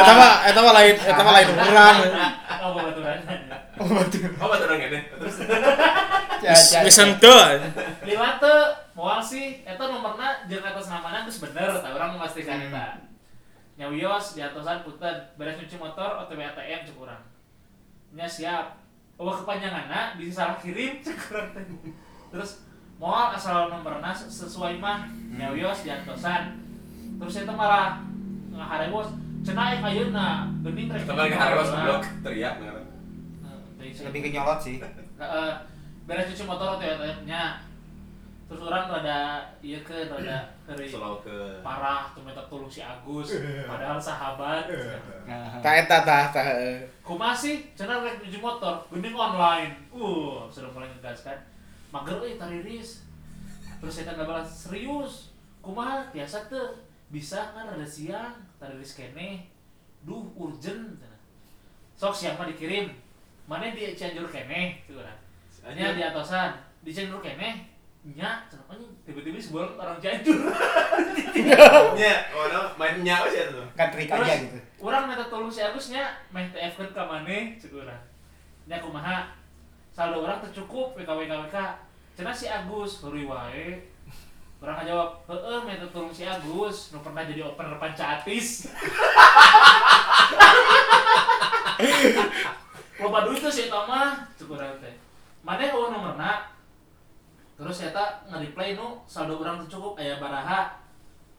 Eta 0.04 0.12
mah 0.12 0.34
eta 0.44 0.60
mah 0.60 0.74
lain 0.76 0.96
eta 1.00 1.22
mah 1.24 1.34
lain 1.40 1.48
urang. 1.56 1.98
oh 2.60 2.70
bebaturan 2.76 3.20
Oh, 3.80 3.88
betul 3.88 4.28
orang 4.68 4.82
ini. 4.92 5.00
Terus. 5.08 5.36
Geus 6.44 6.98
henteu. 7.00 7.36
lima 8.04 8.40
teh 8.40 8.60
moal 8.96 9.20
sih. 9.24 9.64
Eta 9.64 9.84
nomorna 9.88 10.44
jeung 10.48 10.64
atas 10.64 10.92
namana 10.92 11.24
geus 11.24 11.40
bener 11.40 11.80
tah. 11.80 11.92
Urang 11.96 12.16
memastikan 12.20 12.60
eta 12.60 13.00
nyawios 13.80 14.36
di 14.36 14.44
atasan 14.44 14.84
punten 14.84 15.16
beres 15.40 15.56
nyuci 15.56 15.80
motor 15.80 16.28
OTW 16.28 16.44
ATM 16.44 16.82
cek 16.88 16.98
urang. 17.00 17.24
Nya 18.12 18.28
siap. 18.28 18.76
Oh 19.20 19.32
kepanjanganna 19.32 20.16
bisa 20.20 20.44
salah 20.44 20.58
kirim 20.60 21.00
cek 21.06 21.20
urang. 21.32 21.48
Teh 21.56 21.64
terus 22.32 22.64
moal 23.00 23.32
asal 23.32 23.72
nomorna 23.72 24.12
ses- 24.12 24.48
sesuai 24.48 24.80
mah 24.80 25.08
nyawios 25.32 25.88
di 25.88 25.92
atasan. 25.92 26.56
Terus 27.20 27.44
eta 27.44 27.52
malah 27.56 28.00
ngaharewos 28.52 29.16
cenah 29.40 29.72
eh 29.72 29.80
ayeuna 29.80 30.52
geuning 30.64 30.92
rek 30.92 31.08
teman 31.08 31.32
ke 31.32 31.38
Harwas 31.40 31.72
blok 31.72 32.04
teriak 32.28 32.60
nggak? 33.92 34.08
Lebih 34.14 34.22
ke 34.26 34.30
nyolot 34.36 34.60
sih. 34.62 34.78
Heeh. 35.18 35.52
beres 36.10 36.26
cuci 36.34 36.44
motor 36.50 36.82
teh. 36.82 36.90
Nya. 37.26 37.62
Terus 38.50 38.66
orang 38.66 38.90
rada 38.90 39.46
iya 39.62 39.78
ke 39.86 40.10
rada 40.10 40.42
dari 40.66 40.90
Selalu 40.90 41.22
ke. 41.22 41.38
parah 41.62 42.10
tuh 42.18 42.26
minta 42.26 42.42
tolong 42.50 42.66
si 42.66 42.82
Agus. 42.82 43.38
Padahal 43.70 44.02
sahabat. 44.02 44.66
Tah 45.62 45.74
eta 45.78 46.02
tah 46.02 46.34
tah. 46.34 46.46
kumaha 47.06 47.38
sih? 47.38 47.62
Cenah 47.78 48.02
rek 48.02 48.26
cuci 48.26 48.42
motor 48.42 48.82
geuning 48.90 49.14
online. 49.14 49.70
Uh 49.94 50.50
sudah 50.50 50.74
mulai 50.74 50.90
ngegas 50.90 51.30
kan. 51.30 51.38
Mager 51.94 52.18
euy 52.26 52.42
tariris 52.42 53.06
terus 53.78 54.02
saya 54.02 54.18
nggak 54.18 54.26
balas 54.26 54.50
serius? 54.50 55.30
Kumaha? 55.62 56.10
Biasa 56.10 56.50
tuh 56.50 56.74
bisa 57.14 57.54
kan 57.54 57.70
rada 57.70 57.86
siang? 57.86 58.34
Tariris 58.58 58.98
kene? 58.98 59.46
Duh 60.02 60.26
urgent. 60.34 60.98
Sok 61.94 62.18
siapa 62.18 62.50
dikirim 62.50 62.90
mana 63.50 63.74
di 63.74 63.98
Cianjur 63.98 64.30
kene 64.30 64.86
tuh 64.86 65.02
kan. 65.02 65.18
Hanya 65.66 65.98
di 65.98 66.06
atasan. 66.06 66.54
Di 66.86 66.94
Cianjur 66.94 67.18
kene 67.18 67.66
nya. 68.14 68.46
Kenapa 68.46 68.78
nih 68.78 68.90
tiba-tiba 69.10 69.42
sebuah 69.42 69.74
orang 69.82 69.98
Cianjur 69.98 70.38
nya, 71.98 72.14
oh 72.38 72.46
no, 72.46 72.62
main 72.78 73.02
nyawa 73.02 73.26
sih 73.26 73.42
itu. 73.50 73.64
Kan 73.74 73.90
trik 73.90 74.14
aja 74.14 74.38
gitu. 74.38 74.62
orang 74.80 75.12
minta 75.12 75.28
tolong 75.28 75.52
si 75.52 75.60
Agusnya 75.60 76.16
meh 76.32 76.48
TF 76.54 76.80
kan 76.80 76.90
ke 76.96 77.04
mana 77.04 77.38
cek 77.60 77.74
urang 77.74 78.00
nya 78.70 78.78
kumaha? 78.80 79.34
Saldo 79.92 80.24
orang 80.24 80.40
tercukup 80.46 80.96
WK 80.96 81.10
WK 81.10 81.34
WK 81.50 81.58
cenah 82.16 82.32
si 82.38 82.46
Agus 82.48 83.02
heureui 83.02 83.26
wae. 83.26 83.82
Orang 84.60 84.84
jawab, 84.84 85.24
heeh, 85.24 85.60
minta 85.64 85.88
tolong 85.88 86.12
si 86.12 86.28
Agus, 86.28 86.92
nu 86.92 87.00
pernah 87.00 87.24
jadi 87.24 87.48
opener 87.48 87.80
panca 87.80 88.20
Loba 93.00 93.24
duit 93.24 93.40
tuh 93.40 93.48
si 93.48 93.72
Eta 93.72 93.88
mah, 93.88 94.28
urang 94.44 94.76
teh. 94.84 94.96
Maneh 95.48 95.72
eueuh 95.72 95.88
nomorna. 95.88 96.52
Terus 97.56 97.76
si 97.76 97.84
Eta 97.88 98.28
nge-reply 98.28 98.76
nu 98.76 99.00
saldo 99.08 99.40
urang 99.40 99.64
teu 99.64 99.80
cukup 99.80 99.96
aya 99.96 100.20
baraha 100.20 100.84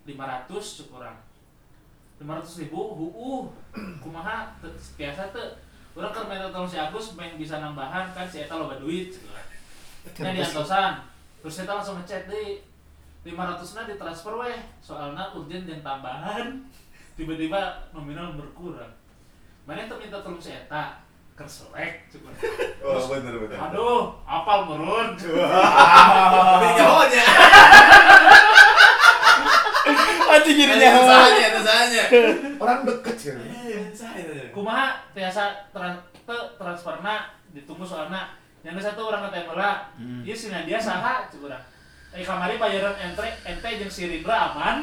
500 0.09 0.49
cek 0.49 0.89
urang. 0.89 1.17
500 2.21 2.61
ribu, 2.65 2.81
huu, 2.97 3.49
kumaha, 4.05 4.53
biasa 4.97 5.33
tuh 5.33 5.57
Orang 5.91 6.15
kan 6.15 6.31
minta 6.31 6.55
tolong 6.55 6.71
si 6.71 6.79
Agus, 6.79 7.19
pengen 7.19 7.35
bisa 7.35 7.59
nambahan, 7.59 8.15
kan 8.15 8.23
si 8.23 8.47
Eta 8.47 8.55
loba 8.55 8.79
duit. 8.79 9.11
Nah 10.23 10.31
di 10.31 10.39
Antosan, 10.39 11.03
terus 11.43 11.61
Eta 11.61 11.77
langsung 11.77 11.99
ngechat 11.99 12.31
deh 12.31 12.63
500 13.27 13.75
na 13.75 13.91
ditransfer 13.91 14.35
weh, 14.39 14.59
soalnya 14.79 15.35
urgent 15.35 15.67
yang 15.67 15.83
tambahan 15.83 16.63
tiba-tiba 17.19 17.91
nominal 17.91 18.39
berkurang. 18.39 18.95
Mana 19.67 19.91
tuh 19.91 19.99
minta 19.99 20.23
tolong 20.23 20.39
si 20.39 20.55
Eta, 20.55 21.03
kerselek 21.41 22.05
cukup. 22.13 22.33
Oh, 22.81 22.97
bener 23.13 23.37
bener. 23.37 23.57
Aduh, 23.61 24.17
apal 24.25 24.65
merun. 24.69 25.13
Tapi 25.17 26.67
nyawanya. 26.81 27.25
Itu 30.31 30.51
nyawa. 30.57 31.03
sahanya, 31.05 31.47
itu 31.51 31.61
sahanya. 31.67 32.05
Orang 32.57 32.87
deket 32.87 33.17
sih. 33.19 33.35
Eh, 33.35 33.91
sahanya. 33.93 34.49
Kumaha 34.55 35.03
biasa 35.13 35.69
trans 35.75 35.99
teu 36.23 36.41
transferna 36.55 37.35
ditunggu 37.51 37.83
soalnya 37.83 38.31
yang 38.63 38.79
satu 38.79 39.11
orang 39.11 39.27
kata 39.27 39.51
lah, 39.57 39.89
iya 40.23 40.37
si 40.37 40.53
Nadia 40.53 40.77
saha 40.79 41.27
cukup 41.33 41.51
Eh 42.15 42.23
kamari 42.23 42.61
bayaran 42.61 42.95
ente 42.99 43.27
ente 43.43 43.69
jeung 43.83 43.91
si 43.91 44.07
Rindra 44.07 44.51
aman. 44.55 44.83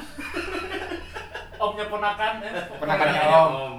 Omnya 1.58 1.86
ponakan, 1.89 2.34
eh, 2.43 2.54
Ponakannya 2.78 3.22
ponakan. 3.24 3.52
Om. 3.56 3.76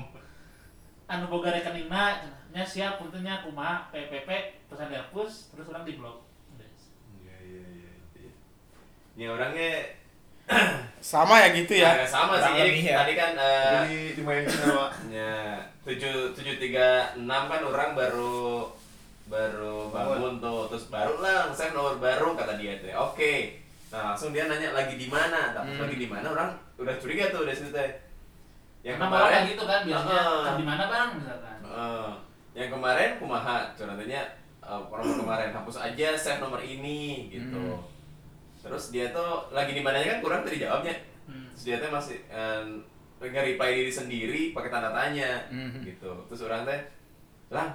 anu 1.08 1.24
boga 1.32 1.48
rekeningna 1.48 2.20
nya 2.58 2.66
siap 2.66 2.98
puntennya 2.98 3.46
kumaha 3.46 3.86
PPP 3.94 4.26
pesan 4.66 4.90
dihapus 4.90 5.54
terus 5.54 5.70
orang 5.70 5.86
di 5.86 5.94
blok. 5.94 6.26
Iya, 6.58 6.66
iya, 7.38 7.62
iya, 7.70 7.90
iya. 8.18 8.30
Ini 9.14 9.24
orangnya 9.30 9.70
Sama 10.98 11.38
ya 11.38 11.54
gitu 11.54 11.78
ya. 11.78 12.02
agak 12.02 12.10
sama 12.10 12.34
sih. 12.42 12.50
Jadi 12.58 12.82
ya. 12.82 12.98
tadi 12.98 13.14
kan 13.14 13.32
eh, 13.38 13.70
Jadi 13.78 13.98
dimainin 14.18 14.50
sama 14.50 14.90
ya 15.06 15.62
tujuh 15.86 16.34
tujuh 16.34 16.58
tiga 16.58 17.14
enam 17.14 17.46
kan 17.46 17.62
orang 17.62 17.94
baru 17.94 18.66
baru 19.30 19.94
bangun 19.94 20.42
tuh. 20.42 20.66
Terus 20.74 20.90
baru 20.90 21.14
lah 21.22 21.54
saya 21.54 21.70
nomor 21.70 22.02
baru 22.02 22.34
kata 22.34 22.58
dia 22.58 22.74
tuh. 22.82 22.90
Oke. 22.98 23.62
Nah 23.94 24.10
langsung 24.10 24.34
dia 24.34 24.50
nanya 24.50 24.74
lagi 24.74 24.98
di 24.98 25.06
mana. 25.06 25.54
Tapi 25.54 25.78
Hmm. 25.78 25.86
lagi 25.86 25.94
di 25.94 26.10
mana 26.10 26.26
orang 26.26 26.50
udah 26.74 26.98
curiga 26.98 27.30
tuh 27.30 27.46
dari 27.46 27.54
situ 27.54 27.70
teh. 27.70 28.02
Yang 28.82 28.98
kemarin 28.98 29.46
gitu 29.46 29.62
kan 29.62 29.80
biasanya 29.86 30.22
kan 30.42 30.54
di 30.58 30.66
mana 30.66 30.84
bang? 30.90 31.08
misalkan. 31.22 31.58
Eh, 31.62 32.10
yang 32.58 32.70
kemarin 32.70 33.14
kumaha 33.16 33.70
curhatnya 33.72 34.26
uh, 34.58 34.82
orang 34.84 35.06
kemarin 35.14 35.50
hapus 35.52 35.78
aja 35.80 36.08
save 36.12 36.42
nomor 36.42 36.58
ini 36.58 37.30
gitu 37.30 37.54
Hmm. 37.54 37.80
terus 38.60 38.90
dia 38.90 39.08
tuh 39.08 39.46
lagi 39.50 39.70
di 39.70 39.80
mananya 39.80 40.18
kan 40.18 40.20
kurang 40.20 40.42
tadi 40.42 40.58
jawabnya 40.58 40.90
hmm. 41.24 41.54
terus 41.54 41.62
dia 41.64 41.76
tuh 41.78 41.88
masih 41.88 42.18
um, 42.28 42.82
nge-reply 43.18 43.70
diri 43.72 43.92
sendiri 43.92 44.42
pakai 44.50 44.68
tanda 44.68 44.90
tanya 44.90 45.38
Mhm. 45.48 45.82
gitu 45.84 46.10
terus 46.26 46.42
orang 46.42 46.62
teh 46.62 46.80
lang 47.48 47.70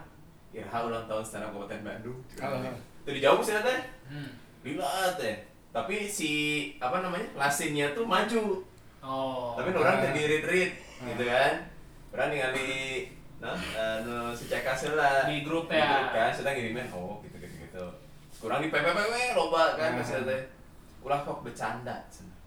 Irha 0.53 0.79
ulang 0.79 1.03
tahun 1.03 1.23
stand 1.23 1.43
up 1.43 1.51
Kabupaten 1.51 1.81
Bandung 1.81 2.19
Oh. 2.37 2.59
itu 3.01 3.11
dijawab 3.15 3.39
sih 3.39 3.55
teh 3.55 3.79
Hmm. 4.05 4.29
lila 4.61 4.85
teh 5.15 5.35
tapi 5.71 6.05
si 6.05 6.31
apa 6.77 6.99
namanya 6.99 7.25
lasinnya 7.33 7.91
tuh 7.91 8.05
maju 8.05 8.61
oh 9.01 9.55
tapi 9.55 9.71
orang 9.71 10.11
dirit-rit 10.11 10.71
Ah. 10.99 11.07
gitu 11.09 11.23
kan 11.25 11.53
orang 12.13 12.27
ningali 12.29 12.71
nah 13.43 13.57
anu 13.99 14.31
si 14.31 14.47
cekas 14.47 14.95
lah 14.95 15.27
Di 15.27 15.43
grup 15.43 15.67
Di 15.67 15.75
ya. 15.75 15.83
grup 15.83 16.09
kan 16.09 16.31
sedang 16.31 16.55
ngirimin 16.55 16.87
oh 16.89 17.19
gitu 17.21 17.35
gitu 17.37 17.55
gitu 17.59 17.85
kurang 18.39 18.63
di 18.63 18.71
PPPW 18.71 19.13
loba 19.35 19.75
kan 19.75 19.89
Nah. 19.91 19.99
masih 19.99 20.23
teh 20.23 20.41
ulah 20.99 21.19
kok 21.21 21.43
bercanda 21.43 21.99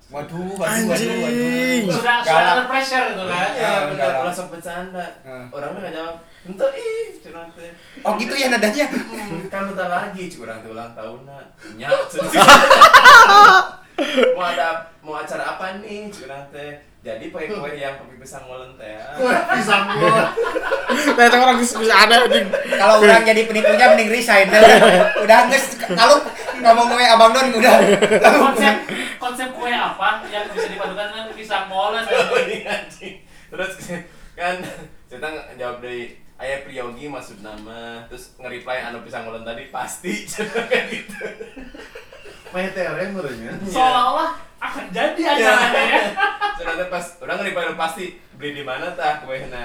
Waduh, 0.07 0.55
waduh, 0.55 0.87
waduh, 0.87 1.19
waduh. 1.19 1.91
Sudah 1.91 2.23
sudah 2.23 2.55
under 2.55 2.67
pressure 2.71 3.11
gitu 3.11 3.27
kan. 3.27 3.51
Iya, 3.51 3.67
Ah, 3.67 3.81
benar, 3.91 4.11
ulah 4.23 4.31
sok 4.31 4.55
bercanda. 4.55 5.03
Ah. 5.27 5.51
Orangnya 5.51 5.83
nggak 5.83 5.95
jawab, 5.99 6.15
ente 6.47 6.67
ih, 6.79 7.07
curang 7.19 7.51
teh. 7.51 7.75
Oh 8.07 8.15
gitu 8.15 8.31
ya 8.39 8.47
nadanya. 8.47 8.87
Hmm, 8.87 9.51
kan 9.51 9.67
bentar 9.67 9.91
lagi 9.91 10.31
curang 10.31 10.63
teh 10.63 10.71
ulang 10.71 10.95
tahun 10.95 11.27
nak. 11.27 11.47
Nyak. 11.75 11.91
mau 14.39 14.47
ada 14.47 14.69
mau 15.03 15.19
acara 15.19 15.59
apa 15.59 15.83
nih 15.83 16.07
curang 16.07 16.55
teh? 16.55 16.79
Jadi 17.07 17.31
pakai 17.31 17.55
kue 17.55 17.71
yang 17.79 17.95
pakai 18.03 18.19
pisang 18.19 18.45
molen 18.51 18.75
teh. 18.83 18.99
Wah, 19.23 19.41
pisang 19.55 19.87
gua. 19.95 20.35
Ternyata 20.91 21.37
orang 21.39 21.59
bisa 21.63 21.79
bisa 21.79 21.95
ada 21.95 22.27
anjing. 22.27 22.51
Kalau 22.51 22.99
orang 22.99 23.23
jadi 23.23 23.47
penipunya 23.47 23.87
mending 23.95 24.11
resign. 24.11 24.51
Udah 25.23 25.47
nges 25.47 25.79
kalau 25.87 26.19
ngomong 26.59 26.99
gue 26.99 27.07
abang 27.07 27.31
Don 27.31 27.63
udah. 27.63 27.79
Konsep 28.19 28.75
konsep 29.23 29.49
kue 29.55 29.71
apa 29.71 30.27
yang 30.35 30.51
bisa 30.51 30.67
dipadukan 30.67 31.07
dengan 31.15 31.31
pisang 31.31 31.71
molen? 31.71 32.03
Terus 33.47 33.73
kan 34.35 34.59
kita 35.07 35.29
jawab 35.55 35.79
dari 35.79 36.19
Ayah 36.37 36.69
Priyogi 36.69 37.09
maksud 37.09 37.41
nama 37.41 38.05
terus 38.13 38.37
nge-reply 38.37 38.85
anu 38.85 39.01
pisang 39.07 39.25
molen 39.25 39.47
tadi 39.47 39.71
pasti 39.71 40.27
kayak 40.27 40.85
gitu. 40.91 41.17
Main 42.51 42.75
tereng 42.75 43.15
merenya. 43.15 43.57
Seolah-olah 43.65 44.37
akan 44.61 44.85
jadi 44.93 45.21
acaranya 45.23 45.83
ya. 45.87 46.05
Ternyata 46.77 46.93
pas 46.93 47.07
orang 47.25 47.41
anu 47.41 47.73
pasti 47.81 48.21
beli 48.37 48.61
di 48.61 48.61
mana 48.61 48.93
tah 48.93 49.25
kuehna. 49.25 49.65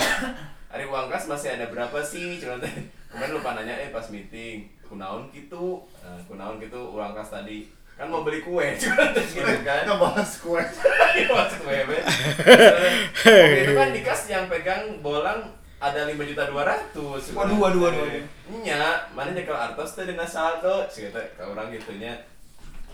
Hari 0.72 0.88
uang 0.88 1.12
kas 1.12 1.28
masih 1.28 1.60
ada 1.60 1.68
berapa 1.68 2.00
sih? 2.00 2.40
Cuma 2.40 2.56
teh 2.56 2.72
kemarin 3.12 3.36
lupa 3.36 3.52
nanya 3.52 3.76
eh 3.76 3.92
pas 3.92 4.08
meeting 4.08 4.72
kunaon 4.88 5.28
gitu, 5.36 5.84
nah, 6.00 6.16
kunaon 6.24 6.56
gitu 6.64 6.80
uang 6.96 7.12
kas 7.12 7.36
tadi 7.36 7.68
kan 8.00 8.08
mau 8.08 8.24
beli 8.24 8.40
kue 8.40 8.64
cuma 8.80 9.12
teh 9.12 9.28
gitu 9.28 9.44
kan. 9.68 9.84
Ngebahas 9.84 10.32
kue. 10.40 10.64
Iya, 11.20 11.28
maksud 11.28 11.68
gue 11.68 11.80
be. 11.92 12.00
Waktu 12.00 13.60
itu 13.68 13.74
kan 13.76 13.90
di 13.92 14.02
kas 14.08 14.32
yang 14.32 14.48
pegang 14.48 15.04
bolang 15.04 15.52
ada 15.84 16.08
lima 16.08 16.24
juta 16.24 16.48
dua 16.48 16.64
ratus. 16.64 17.36
Waduh, 17.36 17.60
waduh, 17.60 17.92
waduh, 17.92 18.00
waduh. 18.08 18.24
Nya, 18.64 19.12
mana 19.12 19.36
nyekel 19.36 19.52
artos 19.52 20.00
teh 20.00 20.08
dina 20.08 20.24
saldo, 20.24 20.88
kata 20.88 21.36
ke 21.36 21.44
orang 21.44 21.76
gitunya. 21.76 22.16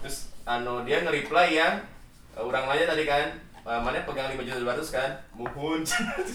Terus 0.02 0.34
anu 0.50 0.82
dia 0.82 1.06
nge-reply 1.06 1.54
yang 1.54 1.86
eh, 2.34 2.42
orang 2.42 2.66
lainnya 2.66 2.98
tadi 2.98 3.06
kan, 3.06 3.30
eh, 3.68 3.80
mana 3.84 4.08
pegang 4.08 4.32
lima 4.32 4.48
juta 4.48 4.64
dua 4.64 4.72
ratus 4.74 4.96
kan, 4.96 5.12
muhun, 5.36 5.84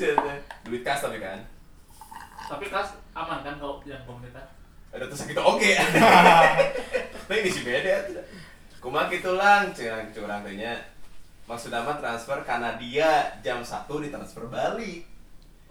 duit 0.68 0.82
kas 0.84 1.00
tapi 1.00 1.16
kan. 1.16 1.40
Tapi 2.44 2.68
kas 2.68 2.92
aman 3.16 3.40
kan 3.40 3.56
kalau 3.56 3.80
yang 3.88 4.04
pemerintah? 4.04 4.44
Ada 4.92 5.08
terus 5.08 5.24
kita 5.24 5.40
oke. 5.40 5.64
Tapi 7.24 7.32
ini 7.40 7.48
sih 7.48 7.64
beda 7.64 8.12
tidak. 8.12 8.26
Kumaha 8.76 9.08
gitu 9.08 9.40
lang, 9.40 9.72
curang 9.72 10.04
curang 10.12 10.44
teh 10.44 10.60
nya. 10.60 10.76
Maksud 11.48 11.72
nama 11.72 11.96
transfer 11.96 12.44
karena 12.44 12.76
dia 12.76 13.24
jam 13.40 13.64
1 13.64 13.88
ditransfer 13.88 14.44
balik. 14.52 15.08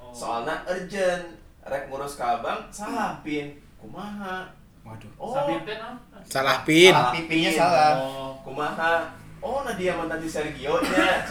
Oh. 0.01 0.09
Soalnya 0.09 0.65
urgent. 0.65 1.37
Rek 1.61 1.93
ngurus 1.93 2.17
ke 2.17 2.25
abang, 2.25 2.65
salah 2.73 3.21
pin. 3.21 3.53
Kumaha? 3.77 4.49
Waduh. 4.81 5.13
Oh, 5.21 5.37
teh 5.37 5.77
non? 5.77 6.01
Salah 6.25 6.65
pin. 6.65 6.89
Salah 6.89 7.13
pipinya 7.13 7.51
salah. 7.53 7.91
Oh. 8.01 8.33
Kumaha? 8.41 9.20
Oh, 9.41 9.65
nah 9.65 9.73
dia 9.73 9.97
mantan 9.97 10.21
di 10.21 10.29
Sergio 10.29 10.77
nya. 10.85 11.25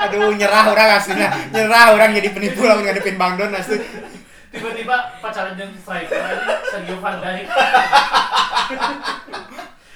Aduh 0.00 0.30
nyerah 0.32 0.70
orang 0.70 0.88
aslinya. 0.94 1.28
Nyerah 1.50 1.92
orang 1.92 2.14
jadi 2.14 2.30
penipu 2.30 2.62
lamun 2.62 2.86
ngadepin 2.86 3.18
Bang 3.18 3.34
Don 3.34 3.50
asli. 3.50 3.82
Tiba-tiba 4.48 5.18
pacaran 5.18 5.58
jeung 5.58 5.74
striker 5.74 6.14
aja 6.14 6.62
Sergio 6.70 7.02
Van 7.02 7.18
Dijk. 7.18 7.46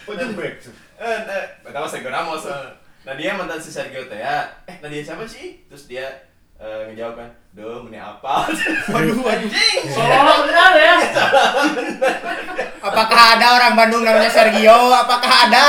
Oh, 0.05 0.14
jeung 0.14 0.35
back. 0.35 0.55
Eh, 0.99 1.21
eh, 1.31 1.44
pertama 1.62 1.87
Sergio 1.87 2.11
Ramos. 2.11 2.42
eh. 2.44 2.75
Nah 3.07 3.14
dia 3.14 3.38
mantan 3.38 3.62
si 3.62 3.71
Sergio 3.71 4.03
teh 4.05 4.18
ya. 4.18 4.51
Eh, 4.66 4.83
nah 4.83 4.90
dia 4.90 5.01
siapa 5.01 5.23
sih? 5.25 5.62
Terus 5.71 5.87
dia 5.87 6.11
eh, 6.59 6.90
ngejawab 6.90 7.14
kan, 7.14 7.31
"Duh, 7.55 7.87
meni 7.87 7.97
apa?" 7.97 8.51
Waduh, 8.90 9.14
waduh. 9.23 9.51
Seolah-olah 9.87 10.38
benar 10.42 10.73
ya. 10.75 10.97
Apakah 12.88 13.20
ada 13.37 13.46
orang 13.61 13.72
Bandung 13.77 14.03
namanya 14.03 14.33
Sergio? 14.33 14.92
Apakah 14.92 15.48
ada? 15.48 15.64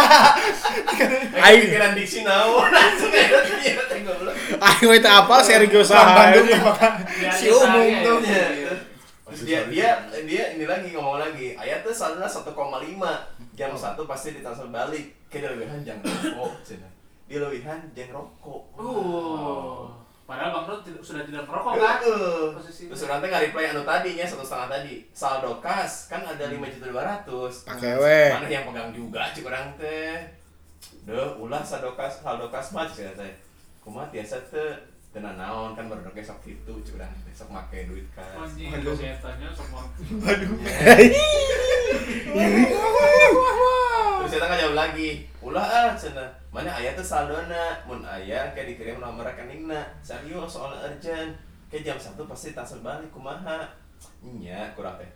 Aing 1.44 1.68
pikiran 1.68 1.92
diksi 1.96 2.24
iya 2.24 3.76
goblok. 4.08 4.36
Aing 4.60 4.90
itu 4.96 5.10
apa 5.10 5.36
Sergio 5.44 5.82
Orang 5.84 5.92
Saha. 5.92 6.16
Bandung 6.16 6.48
apakah 6.48 6.92
Ya, 7.20 7.32
si 7.36 7.46
ya, 7.52 7.54
umum 7.60 7.88
ya, 7.88 8.00
tuh. 8.04 8.18
Iya. 8.24 8.74
Terus 9.30 9.42
dia 9.46 9.60
dia 9.70 9.90
dia 10.26 10.44
ini 10.56 10.66
lagi 10.66 10.88
ngomong 10.96 11.20
lagi. 11.20 11.54
Ayat 11.60 11.86
tuh 11.86 11.94
soalnya 11.94 12.26
1,5 12.26 12.50
jam 13.54 13.72
satu 13.76 14.08
pasti 14.08 14.40
ditransfer 14.40 14.72
balik. 14.72 15.14
Ke 15.30 15.44
lewihan 15.44 15.84
jang 15.86 16.00
rokok 16.02 16.64
cenah. 16.66 16.90
Di 17.30 17.36
lewihan 17.38 17.80
jang 17.94 18.10
rokok. 18.10 18.64
Uh. 18.80 19.99
Padahal 20.30 20.54
Bang 20.54 20.86
tidak- 20.86 21.02
sudah 21.02 21.26
tidak 21.26 21.42
merokok 21.50 21.74
kan? 21.74 21.98
Posisinya. 22.54 22.94
Terus 22.94 23.02
orang 23.10 23.18
teh 23.18 23.30
nge-reply 23.34 23.66
anu 23.68 23.82
tadinya 23.82 24.26
satu 24.30 24.46
setengah 24.46 24.70
tadi. 24.70 24.94
Saldo 25.10 25.58
kas 25.58 26.06
kan 26.06 26.22
ada 26.22 26.46
lima 26.46 26.70
juta 26.70 26.86
dua 26.86 27.02
ratus. 27.02 27.66
Pakai 27.66 27.98
we. 27.98 28.22
Mana 28.30 28.46
yang 28.46 28.70
pegang 28.70 28.94
juga 28.94 29.34
cik 29.34 29.50
orang 29.50 29.74
teh. 29.74 30.22
Duh, 31.04 31.34
ulah 31.42 31.66
saldo 31.66 31.98
kas 31.98 32.22
saldo 32.22 32.46
kas 32.48 32.70
mah 32.70 32.86
cik 32.86 33.18
teh. 33.18 33.34
Kumaha 33.82 34.06
biasa 34.14 34.38
teh 34.54 34.78
tenan 35.10 35.42
naon 35.42 35.74
kan 35.74 35.90
baru 35.90 36.06
besok 36.14 36.38
itu 36.46 36.74
cik 36.86 37.02
urang 37.02 37.10
teh 37.26 37.34
sok 37.34 37.50
make 37.50 37.90
duit 37.90 38.06
kas. 38.14 38.30
Anjing, 38.38 38.70
Waduh. 38.70 38.94
saya 38.94 39.18
tanya 39.18 39.50
semua. 39.50 39.82
Terus 44.20 44.36
kita 44.36 44.46
nggak 44.52 44.76
lagi. 44.76 45.10
Ulah 45.40 45.64
ah 45.64 45.90
cenah. 45.96 46.28
Mana 46.52 46.76
aya 46.76 46.92
teh 46.92 47.06
saldona 47.06 47.80
mun 47.88 48.04
aya 48.04 48.52
kayak 48.52 48.76
dikirim 48.76 49.00
nomor 49.00 49.24
rekeningna. 49.24 49.80
Serius 50.04 50.60
soalnya 50.60 50.92
urgent. 50.92 51.32
Kayak 51.72 51.96
jam 51.96 51.98
satu 51.98 52.28
pasti 52.28 52.52
transfer 52.52 52.84
balik 52.84 53.08
kumaha. 53.16 53.64
Nya 54.20 54.76
kurang 54.76 55.00
teh. 55.00 55.08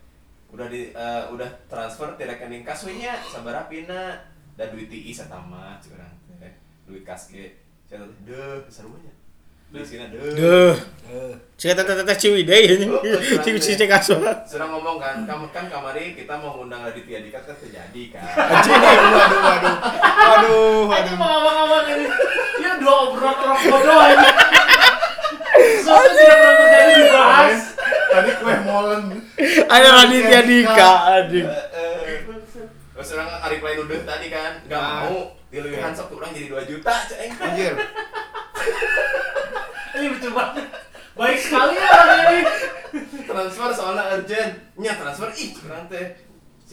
Udah 0.55 0.71
di 0.71 0.95
eh, 0.95 1.23
udah 1.27 1.49
transfer 1.67 2.15
ti 2.15 2.23
rekening 2.23 2.63
kas 2.63 2.87
we 2.87 2.95
nya 2.95 3.19
sabarapina. 3.27 4.15
Da 4.55 4.71
duit 4.71 4.87
TI 4.87 5.11
satama 5.11 5.75
cik 5.83 5.99
urang 5.99 6.13
teh. 6.39 6.53
Duit 6.87 7.03
kas 7.03 7.27
ge. 7.27 7.59
Saya 7.83 8.07
teh 8.07 8.19
deuh 8.23 8.63
serunya. 8.71 9.11
Di 9.73 9.81
sini 9.81 10.05
deuh. 10.13 10.33
Duh. 10.37 10.75
Cik 11.57 11.73
teh 11.73 11.83
teh 11.85 12.17
Ciwidey 12.17 12.63
anjing. 12.77 12.91
Cik 13.41 13.57
cik 13.57 13.89
kaso. 13.89 14.17
Sudah 14.45 14.69
ngomong 14.69 15.01
kan, 15.01 15.25
kamu 15.25 15.49
kan 15.49 15.65
kamari 15.65 16.13
kita 16.13 16.37
mau 16.37 16.53
ngundang 16.57 16.85
Raditya 16.85 17.21
Dika 17.21 17.41
kan 17.41 17.57
terjadi 17.57 18.03
kan. 18.13 18.21
Anjing, 18.37 18.73
waduh, 18.77 19.09
waduh, 19.09 19.41
waduh. 19.41 19.75
Waduh, 20.13 20.93
Anjing 20.93 21.17
waduh. 21.17 21.17
mau 21.17 21.29
ngomong-ngomong 21.33 21.83
ini. 21.89 22.05
Ya 22.61 22.71
dua 22.77 22.95
obrolan 23.09 23.33
orang 23.35 23.61
bodoh 23.63 23.97
aja. 23.97 24.29
Sesuatu 25.53 26.09
tidak 26.11 26.37
pernah 26.37 26.55
terjadi 26.59 26.93
dibahas. 26.99 27.59
Tadi 28.13 28.31
kue 28.37 28.55
molen. 28.61 29.01
Ada 29.65 29.89
Raditya 29.95 30.39
Dika 30.45 30.91
anjing. 31.11 31.47
Eh, 31.49 31.65
eh. 31.73 32.17
Terus 32.93 33.09
orang 33.17 33.29
Ari 33.41 33.57
Play 33.57 33.73
nuduh 33.75 34.01
tadi 34.05 34.27
kan, 34.29 34.51
nggak 34.69 34.81
Ah. 34.81 34.93
mau 35.01 35.17
dilebihan 35.49 35.93
sok 35.93 36.13
orang 36.13 36.29
jadi 36.29 36.45
2 36.49 36.61
juta 36.67 36.93
ceng. 37.09 37.29
Anjir. 37.41 37.73
Ini 39.93 40.05
lucu 40.09 40.29
banget. 40.33 40.65
Baik 41.13 41.37
sekali 41.37 41.77
ya 41.77 41.89
orang 42.01 42.21
ini. 42.25 42.41
Transfer 43.29 43.69
soalnya 43.77 44.03
urgent. 44.17 44.53
Nya 44.81 44.93
transfer 44.97 45.29
ih 45.37 45.53
teh. 45.89 46.07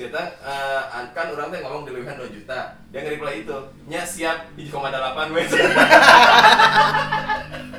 Cerita 0.00 0.32
eh, 0.40 0.80
kan 1.12 1.28
orang 1.28 1.52
teh 1.52 1.60
ngomong 1.60 1.84
dilebihan 1.84 2.16
2 2.16 2.32
juta. 2.32 2.72
Dia 2.88 3.04
nge-reply 3.04 3.44
itu. 3.44 3.58
Nya 3.84 4.00
siap 4.00 4.48
1,8 4.56 4.72
wes. 5.30 5.52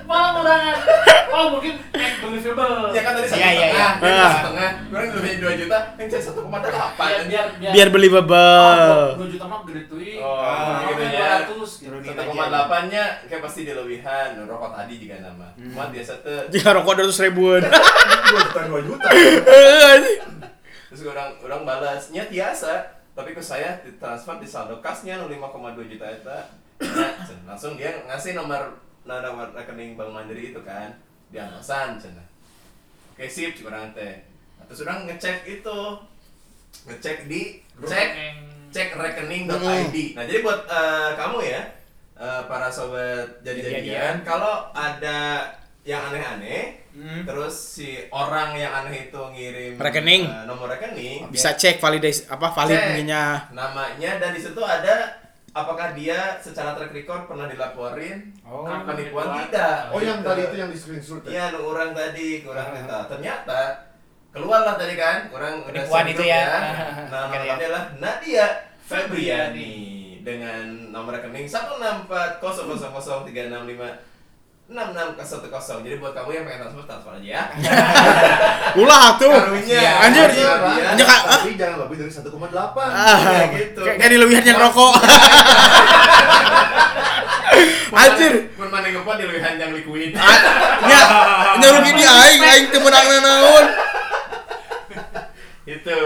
Malah 0.05 0.31
urangan. 0.37 0.77
Oh 1.31 1.45
mungkin 1.57 1.73
eh, 1.91 2.11
believable. 2.21 2.93
Ya 2.93 3.01
kan 3.01 3.17
tadi 3.17 3.25
satu 3.25 3.39
Iya, 3.39 3.49
iya, 3.49 3.65
setengah, 3.65 3.89
iya. 3.97 4.21
satu 4.21 4.37
setengah. 4.37 4.69
Orang 4.91 5.07
dilebihin 5.09 5.37
2 5.41 5.61
juta, 5.65 5.77
yang 5.97 6.07
saya 6.11 6.21
1,8. 6.21 6.45
Biar 7.01 7.23
biar 7.25 7.45
biar. 7.57 7.71
Biar 7.73 7.87
believable. 7.89 9.17
Dua 9.17 9.27
juta 9.27 9.45
mah 9.49 9.59
gede 9.65 9.81
tuh. 9.87 9.97
Oh, 10.21 10.37
Ah, 10.37 10.85
gitu 10.85 11.01
ya. 11.01 11.25
ratus. 11.41 11.69
gitu. 11.79 11.89
Turunin 11.89 12.05
Satu 12.05 12.21
aja. 12.21 12.29
koma 12.29 12.43
delapannya 12.45 13.03
kayak 13.25 13.41
pasti 13.41 13.61
dilebihan 13.65 14.27
rokok 14.45 14.71
tadi 14.75 14.93
juga 14.99 15.15
nama. 15.23 15.47
Hmm. 15.57 15.71
Cuma 15.73 15.85
biasa 15.89 16.13
tuh 16.21 16.41
Jika 16.53 16.69
rokok 16.77 16.93
200 17.01 17.25
ribuan. 17.25 17.61
Dua 18.31 18.39
juta 18.45 18.61
dua 18.63 18.79
juta. 18.79 19.07
Terus 20.91 21.07
orang 21.07 21.31
orang 21.39 21.63
balasnya 21.63 22.27
biasa 22.27 22.99
tapi 23.15 23.31
ke 23.31 23.39
saya 23.39 23.79
ditransfer 23.87 24.43
di 24.43 24.47
saldo 24.47 24.83
kasnya 24.83 25.23
5,2 25.23 25.87
juta 25.87 26.07
eta. 26.11 26.39
Nah, 26.81 27.15
langsung 27.47 27.79
dia 27.79 27.95
ngasih 28.07 28.35
nomor 28.35 28.75
nomor 29.07 29.55
rekening 29.55 29.95
Bank 29.95 30.11
Mandiri 30.11 30.51
itu 30.51 30.61
kan 30.67 30.91
di 31.31 31.39
anosan 31.39 31.95
cenah. 31.95 32.27
Oke 33.15 33.27
sip 33.27 33.55
cik 33.55 33.67
orang 33.71 33.95
teh. 33.95 34.19
Nah, 34.59 34.65
Terus 34.67 34.83
orang 34.83 35.07
ngecek 35.07 35.47
itu 35.47 35.79
ngecek 36.87 37.17
di 37.31 37.63
cek 37.83 38.09
cek 38.71 38.89
rekening.id. 38.95 39.95
Nah, 40.15 40.23
jadi 40.23 40.39
buat 40.43 40.63
eh, 40.67 41.11
kamu 41.19 41.37
ya, 41.43 41.61
eh, 42.15 42.41
para 42.47 42.71
sobat 42.71 43.43
jadi-jadian, 43.43 43.83
Jadi-jadian. 43.83 44.15
kalau 44.23 44.71
ada 44.71 45.51
yang 45.83 46.01
aneh-aneh, 46.09 46.80
Hmm. 46.91 47.23
terus 47.23 47.55
si 47.55 47.95
orang 48.09 48.51
yang 48.53 48.69
aneh 48.77 49.07
itu 49.07 49.17
ngirim 49.17 49.71
Rekening. 49.75 50.21
eh, 50.23 50.43
nomor 50.43 50.67
rekening 50.67 51.27
Bisa 51.27 51.53
cek 51.53 51.77
validasi 51.77 52.25
apa 52.27 52.47
valid 52.49 52.73
Cek. 52.73 52.81
mungkinnya. 52.85 53.23
namanya 53.51 54.09
dan 54.17 54.29
di 54.31 54.37
situ 54.37 54.57
ada 54.59 55.17
apakah 55.49 55.91
dia 55.91 56.37
secara 56.37 56.73
track 56.73 56.89
record 56.93 57.25
pernah 57.25 57.45
dilaporin 57.45 58.29
Oh. 58.43 58.61
Kan 58.63 58.85
penipuan 58.85 59.25
tidak 59.41 59.89
Oh 59.89 59.97
yang 59.97 60.17
Gitu. 60.17 60.27
tadi 60.27 60.39
itu 60.43 60.55
yang 60.57 60.67
di 60.67 60.75
screenshot 60.77 61.21
ya? 61.23 61.29
Iya, 61.47 61.57
orang 61.57 61.89
tadi, 61.91 62.41
kurang 62.41 62.67
Ah. 62.67 62.73
kita. 62.77 62.97
Ternyata 63.09 63.59
keluar 64.29 64.59
lah 64.61 64.73
tadi 64.75 64.93
kan, 64.93 65.25
orang 65.29 65.61
udah 65.61 65.65
Penipuan 65.71 66.03
itu 66.05 66.17
grup 66.17 66.29
ya. 66.29 66.41
Nah, 67.07 67.31
namanya 67.31 67.53
adalah 67.55 67.81
Nadia 67.97 68.45
Febriani 68.81 69.73
dengan 70.19 70.89
nomor 70.89 71.13
rekening 71.13 71.45
164000365 71.47 74.09
6601. 74.71 75.83
Jadi 75.83 75.95
buat 75.99 76.15
kamu 76.15 76.29
yang 76.31 76.43
pengen 76.47 76.63
transfer 76.63 76.83
transfer 76.87 77.11
aja 77.19 77.27
ya. 77.27 77.43
Ulah 78.81 79.19
tuh. 79.19 79.27
Karunya. 79.27 79.67
Iya, 79.67 79.91
Anjir. 80.07 80.29
Iya. 80.31 80.51
Anjir, 80.95 81.05
Kak. 81.05 81.21
Tapi 81.27 81.49
jangan 81.59 81.77
lebih 81.85 81.95
dari 81.99 82.11
1,8 82.11 82.31
Ah, 82.79 83.17
Iya, 83.19 83.43
gitu. 83.51 83.81
Kayak 83.83 83.97
kayak 83.99 84.11
dilebihan 84.15 84.43
yang 84.47 84.59
rokok. 84.63 84.93
Anjir. 87.91 88.33
Mun 88.55 88.69
mana 88.71 88.87
ngepot 88.87 89.15
di 89.19 89.25
lewihan 89.27 89.55
yang 89.59 89.71
liquid. 89.75 90.15
Ya, 90.87 91.01
nyarugi 91.59 91.91
di 91.91 92.03
aing, 92.07 92.41
aing 92.41 92.65
teu 92.71 92.79
meunang 92.79 93.07
naon. 93.19 93.65
itu 95.71 95.99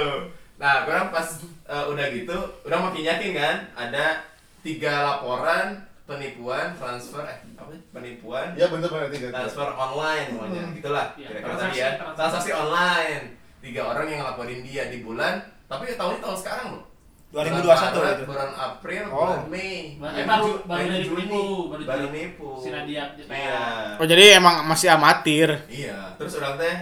nah 0.55 0.88
orang 0.88 1.11
pas 1.11 1.28
eh, 1.68 1.86
udah 1.89 2.05
gitu 2.11 2.38
udah 2.63 2.80
makin 2.80 3.03
yakin 3.03 3.32
kan 3.36 3.55
ada 3.76 4.24
tiga 4.63 5.03
laporan 5.03 5.84
penipuan 6.06 6.72
transfer 6.72 7.24
eh 7.24 7.38
apa 7.53 7.70
sih? 7.72 7.82
penipuan 7.89 8.53
Ya 8.53 8.66
bener 8.68 8.86
bener 8.86 9.10
tiga 9.10 9.30
transfer 9.32 9.68
online 9.70 10.26
semuanya 10.30 10.64
gitulah 10.72 11.08
Iya, 11.12 11.28
kira-kira 11.28 11.45
transaksi- 11.47 11.66
tadi 11.68 11.78
ya 11.78 11.89
transaksi. 11.91 12.16
transaksi 12.16 12.51
online 12.53 13.24
tiga 13.60 13.82
orang 13.84 14.06
yang 14.06 14.20
ngelaporin 14.22 14.62
dia 14.62 14.84
di 14.88 14.99
bulan 14.99 15.34
tapi 15.66 15.89
tahunnya 15.91 16.22
tahun 16.22 16.38
sekarang 16.38 16.68
loh 16.72 16.84
2021 17.28 17.66
bulan 17.66 17.82
Maret, 17.91 18.16
itu. 18.16 18.26
bulan 18.26 18.49
April 18.56 19.03
Oh. 19.08 19.18
bulan 19.26 19.43
Mei 19.49 19.74
Baru- 19.97 20.16
Eh, 20.16 20.24
baru 20.24 20.49
baru 20.64 20.86
dari 20.86 21.03
Juni. 21.03 21.20
nipu, 21.20 21.41
baru 21.66 21.82
baru 21.82 21.84
dari 21.84 22.08
nipu 22.14 22.49
si 22.56 22.70
Nadia 22.70 23.03
iya 23.26 23.64
Oh, 23.97 24.06
jadi 24.06 24.24
emang 24.36 24.56
masih 24.64 24.88
amatir. 24.89 25.49
Iya, 25.66 26.16
terus 26.16 26.38
orang 26.38 26.56
teh 26.56 26.76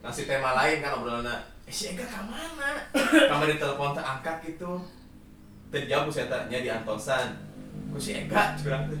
ngasih 0.00 0.24
tema 0.24 0.56
lain 0.56 0.80
kan 0.80 0.96
obrolannya. 0.96 1.36
Eh 1.62 1.70
si 1.70 1.84
Ega 1.88 2.02
ke 2.02 2.18
mana? 2.18 2.70
Kamar 3.30 3.46
di 3.46 3.54
telepon 3.56 3.92
teh 3.92 4.02
angkat 4.02 4.36
gitu. 4.42 4.80
Teh 5.68 5.86
jauh 5.86 6.08
saya 6.08 6.26
tanya 6.26 6.58
di 6.58 6.68
Antosan. 6.68 7.38
Ku 7.92 8.00
si 8.00 8.16
Ega 8.16 8.56
curang 8.56 8.88
teh. 8.88 9.00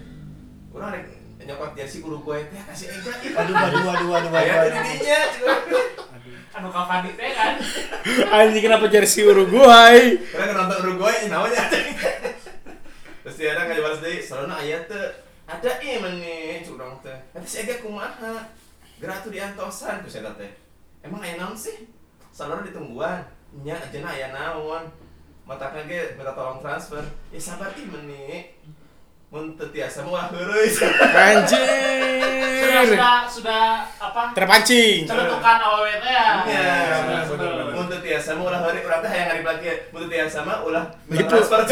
Urang 0.76 0.92
rek 0.92 1.08
nyokot 1.42 1.74
jersey 1.74 2.04
Uruguay 2.04 2.44
teh 2.52 2.60
kasih 2.60 2.92
Ega. 2.92 3.12
Aduh, 3.40 3.56
aduh, 3.56 3.82
aduh, 3.88 3.88
aduh, 3.88 4.10
aduh, 4.14 4.32
aduh. 4.36 4.68
didinya 4.68 5.18
anu 6.52 6.68
Cavani 6.68 7.10
teh 7.16 7.32
kan 7.32 7.56
Anjing 8.36 8.62
kenapa 8.62 8.86
jersey 8.92 9.24
Uruguay? 9.24 10.20
Urang 10.36 10.48
nonton 10.52 10.78
Uruguay 10.84 11.26
namanya. 11.26 11.72
Terus 13.22 13.36
dia 13.38 13.54
ada 13.56 13.70
ngajabar 13.70 13.96
deui, 14.02 14.20
salona 14.20 14.60
aya 14.60 14.84
teh 14.84 15.06
ada 15.48 15.70
ieu 15.80 15.98
meni 16.04 16.60
curang 16.60 17.00
teh. 17.00 17.16
Eta 17.32 17.48
si 17.48 17.64
Ega 17.64 17.80
kumaha? 17.80 18.52
Gerak 19.00 19.24
tuh 19.26 19.32
di 19.32 19.40
Antosan 19.40 20.04
ku 20.04 20.12
saya 20.12 20.30
teh. 20.36 20.52
Emang 21.00 21.24
aya 21.24 21.40
naon 21.40 21.56
sih? 21.56 21.88
Salona 22.28 22.62
ditungguan. 22.62 23.24
Nya 23.64 23.80
ajeuna 23.80 24.12
aya 24.12 24.30
naon? 24.30 24.84
Matakna 25.42 25.88
ge 25.90 26.14
minta 26.14 26.36
tolong 26.36 26.62
transfer. 26.62 27.02
Ya 27.34 27.40
sabar 27.40 27.74
ih 27.74 27.88
meni. 27.88 28.52
Mun 29.32 29.56
teu 29.56 29.64
tiasa 29.72 30.04
mah 30.04 30.12
ulah 30.12 30.26
heureuy. 30.28 30.68
Anjir. 31.16 31.64
sudah 32.84 33.24
sudah 33.24 33.80
apa 33.96 34.36
Terpancing. 34.36 35.08
celutukan 35.08 35.56
aww 35.56 35.88
teh 35.88 36.12
ya 36.12 36.44
Iya. 36.44 36.76
Mun 37.72 37.88
teu 37.88 38.04
tiasa 38.04 38.36
mah 38.36 38.52
ulah 38.52 38.60
heureuy 38.60 38.84
urang 38.84 39.00
teh 39.00 39.08
hayang 39.08 39.26
ngarib 39.32 39.46
lagi. 39.48 39.88
Mun 39.88 40.04
teu 40.04 40.10
tiasa 40.12 40.44
mah 40.44 40.60
ulah 40.68 40.84
transfer. 41.08 41.64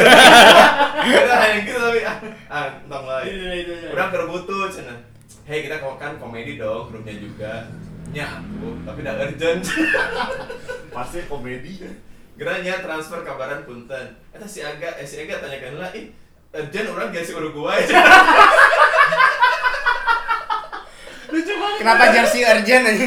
Kita 1.05 1.35
hayang 1.37 1.61
gitu 1.69 1.79
tapi 1.85 2.01
ah, 2.01 2.17
ah 2.49 2.65
entong 2.81 3.05
lain. 3.05 3.29
Iya, 3.29 3.53
iya, 3.53 3.75
iya. 3.77 3.89
Udah 3.93 4.07
kerbutu 4.09 4.57
cenah. 4.73 4.99
Hei 5.45 5.61
kita 5.61 5.85
kan 5.85 6.17
komedi 6.17 6.57
dong 6.57 6.89
grupnya 6.89 7.13
juga. 7.21 7.69
Nya 8.17 8.41
aku, 8.41 8.89
tapi 8.89 9.05
udah 9.05 9.15
urgent. 9.21 9.63
Pasti 10.97 11.29
komedi 11.29 11.77
Geranya 12.41 12.81
transfer 12.81 13.21
kabaran 13.21 13.69
punten. 13.69 14.17
Eta 14.33 14.49
si 14.49 14.65
Aga, 14.65 14.97
eh 14.97 15.05
si 15.05 15.21
Aga 15.21 15.45
tanyakan 15.45 15.77
lah, 15.77 15.93
ih 15.93 16.09
urgent 16.51 16.87
orang 16.91 17.09
jadi 17.11 17.25
si 17.25 17.33
Uruguay. 17.33 17.81
lucu 21.31 21.53
banget 21.55 21.79
Kenapa 21.79 22.05
jersey 22.11 22.43
urgent 22.43 22.85
aja? 22.85 23.07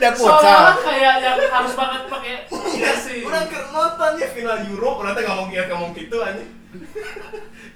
Udah 0.00 0.12
futsal. 0.12 0.60
kayak 0.80 1.14
yang 1.20 1.36
harus 1.40 1.72
banget 1.72 2.02
pakai 2.06 2.34
Iya 2.48 2.92
sih 2.96 3.20
Orang 3.20 3.44
keur 3.48 3.64
nonton 3.68 4.10
ya 4.16 4.28
final 4.28 4.58
Euro, 4.64 4.90
orang 4.96 5.12
teh 5.12 5.24
ngomong 5.24 5.48
kieu 5.48 5.64
ngomong 5.66 5.90
gitu 5.92 6.16
aja. 6.20 6.44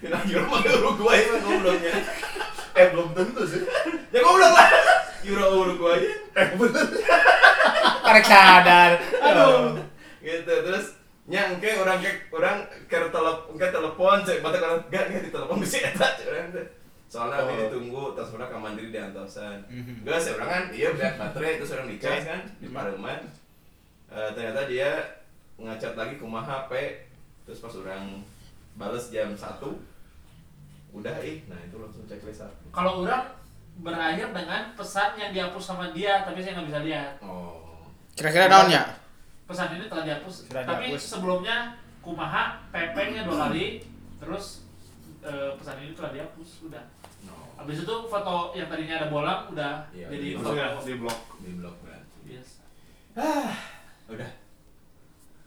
final 0.01 0.21
Euro 0.25 0.45
mah 0.49 0.61
Uruguay 0.65 1.19
mah 1.27 1.39
ngobrolnya. 1.41 1.93
Eh 2.75 2.87
belum 2.93 3.09
tentu 3.13 3.43
sih 3.45 3.61
Ya 4.09 4.21
goblok 4.21 4.53
lah. 4.53 4.69
Euro 5.25 5.45
Uruguay. 5.65 6.01
Eh 6.33 6.47
bener 6.55 6.87
Karek 8.05 8.25
sadar. 8.25 8.93
Aduh. 9.01 9.81
Gitu 10.21 10.53
terus 10.61 10.87
nyangke 11.25 11.71
orang 11.75 11.99
ke 11.99 12.11
orang 12.31 12.57
ke 12.85 12.99
telepon 13.09 13.57
ke 13.57 13.67
telepon 13.67 14.17
cek 14.21 14.39
mata 14.41 14.59
orang 14.59 14.81
gak 14.89 15.05
gak 15.09 15.23
di 15.23 15.31
telepon 15.31 15.57
bisa 15.59 15.77
eta 15.89 16.09
cek 16.15 16.27
orang 16.29 16.53
teh. 16.53 16.67
Soalnya 17.05 17.39
Oh. 17.41 17.49
ditunggu 17.49 18.05
terus 18.13 18.31
orang 18.33 18.49
ke 18.49 18.57
mandiri 18.59 18.89
di 18.91 18.99
Antosan. 18.99 19.59
Mhm. 19.67 20.03
Enggak 20.03 20.19
sih 20.19 20.33
orang 20.33 20.49
kan 20.51 20.65
iya 20.71 20.89
berat 20.91 21.15
baterai 21.15 21.57
terus 21.57 21.73
orang 21.73 21.89
dicas 21.89 22.23
kan 22.23 22.41
di 22.59 22.69
Pareman. 22.69 23.21
Eh, 24.07 24.31
ternyata 24.31 24.61
dia 24.65 24.91
ngacat 25.57 25.95
lagi 25.95 26.15
kumaha 26.17 26.67
HP 26.67 26.73
terus 27.43 27.59
pas 27.59 27.75
orang 27.77 28.21
bales 28.75 29.07
jam 29.09 29.31
1 29.31 29.39
udah 30.93 31.17
ih 31.21 31.43
nah 31.45 31.59
itu 31.59 31.77
langsung 31.77 32.03
checklist 32.05 32.43
satu 32.43 32.65
kalau 32.71 33.03
orang 33.03 33.27
berakhir 33.77 34.31
dengan 34.31 34.75
pesan 34.75 35.15
yang 35.15 35.31
dihapus 35.31 35.63
sama 35.65 35.91
dia 35.91 36.23
tapi 36.23 36.39
saya 36.39 36.59
nggak 36.59 36.69
bisa 36.69 36.81
lihat 36.83 37.13
oh 37.21 37.87
Kira-kira 38.15 38.47
naonnya? 38.47 38.83
Pesan 39.45 39.69
ini 39.73 39.87
telah 39.87 40.03
dihapus. 40.03 40.35
Sudah 40.47 40.63
tapi 40.63 40.87
dihapus. 40.91 41.03
sebelumnya 41.05 41.57
kumaha 42.01 42.61
pepengnya 42.69 43.25
dua 43.25 43.49
kali 43.49 43.81
terus 44.17 44.65
eh, 45.21 45.51
pesan 45.55 45.77
ini 45.79 45.93
telah 45.93 46.11
dihapus 46.11 46.51
udah 46.65 46.85
no. 47.25 47.35
Habis 47.57 47.83
itu 47.83 47.95
foto 48.05 48.53
yang 48.53 48.69
tadinya 48.69 48.95
ada 48.99 49.09
bolang 49.09 49.41
udah 49.49 49.89
Iya, 49.91 50.07
jadi 50.09 50.25
di- 50.25 50.35
foto. 50.35 50.53
Maksudnya 50.53 50.85
di 50.85 50.95
blog 50.97 51.21
di 51.39 51.51
blog 51.55 51.77
berarti. 51.81 52.19
Biasa. 52.25 52.61
Udah. 54.07 54.31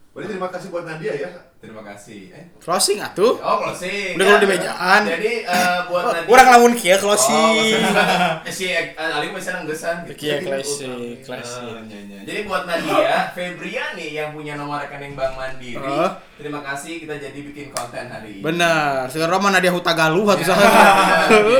Berarti 0.09 0.29
terima 0.31 0.49
kasih 0.49 0.67
buat 0.69 0.85
Nadia 0.85 1.13
ya 1.13 1.29
terima 1.57 1.81
kasih 1.83 2.29
eh 2.31 2.45
Closing 2.57 2.99
atuh. 2.99 3.39
Oh 3.39 3.57
closing. 3.59 4.13
Udah 4.13 4.25
kalau 4.27 4.39
di 4.39 4.49
mejaan. 4.49 5.01
Jadi 5.03 5.33
eh, 5.41 5.79
buat 5.87 6.03
Oh, 6.03 6.11
Nadia. 6.11 6.27
Urang 6.27 6.47
lamun 6.49 6.73
kieu 6.73 6.93
Oh, 6.93 6.99
closing. 7.01 7.79
maksudnya, 7.79 8.43
eh, 8.43 8.51
si 8.51 8.65
eh, 8.67 8.91
Ali 8.93 9.31
masih 9.31 9.51
nanggesan 9.53 9.95
gitu. 10.03 10.13
Kieu 10.17 10.37
closing, 10.41 11.17
closing. 11.21 11.73
Eh, 11.79 11.87
iya, 11.87 11.99
iya. 12.03 12.19
Jadi 12.23 12.39
buat 12.43 12.63
Nadia, 12.63 13.31
Febriani 13.31 14.07
yang 14.11 14.29
punya 14.31 14.53
nomor 14.53 14.81
rekening 14.81 15.15
Bank 15.15 15.33
Mandiri, 15.33 15.79
Oh. 15.79 16.11
terima 16.35 16.59
kasih 16.61 16.99
kita 16.99 17.15
jadi 17.15 17.39
bikin 17.41 17.71
konten 17.71 18.05
hari 18.05 18.37
ini. 18.37 18.43
Bener. 18.43 19.07
Sekarang 19.07 19.39
mana 19.39 19.57
dia 19.57 19.71
hutagaluh 19.71 20.27
atuh 20.27 20.43
Ya, 20.43 20.47
saha. 20.49 20.85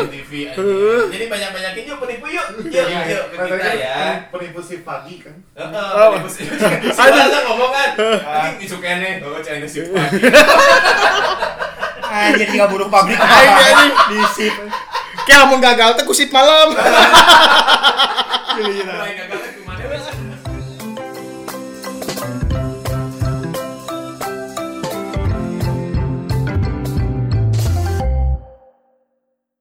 di 0.03 0.19
TV 0.19 0.31
aja. 0.45 0.59
Jadi 1.07 1.25
banyak-banyakin 1.25 1.83
yuk 1.85 1.97
penipu 1.97 2.27
yuk. 2.27 2.47
Yuk, 2.59 2.85
Iya, 2.85 2.99
yuk 3.07 3.23
ke 3.31 3.35
kita 3.47 3.71
ya. 3.73 3.95
Penipu 4.27 4.59
si 4.59 4.83
pagi 4.83 5.15
kan 5.17 5.35
Heeh, 5.55 5.89
Oh. 5.95 6.19
penipu. 6.19 6.29
Soalnya 6.91 7.39
ngomong 7.47 7.71
kan, 7.71 7.89
ini 7.95 8.61
isu 8.61 8.77
kene, 8.77 9.23
oh 9.23 9.39
cai 9.39 9.63
si 9.63 9.79
pagi. 9.79 9.86
Anjir 12.17 12.49
tinggal 12.49 12.69
buruh 12.71 12.89
pabrik. 12.89 13.19
Aing 13.19 13.53
anjing. 13.53 13.93
Di 14.09 14.17
sip. 14.33 14.55
Kayak 15.27 15.39
lamun 15.45 15.59
gagal 15.59 15.99
teh 15.99 16.05
kusip 16.07 16.31
malam. 16.33 16.73
Lain 18.57 19.13
gagal 19.13 19.36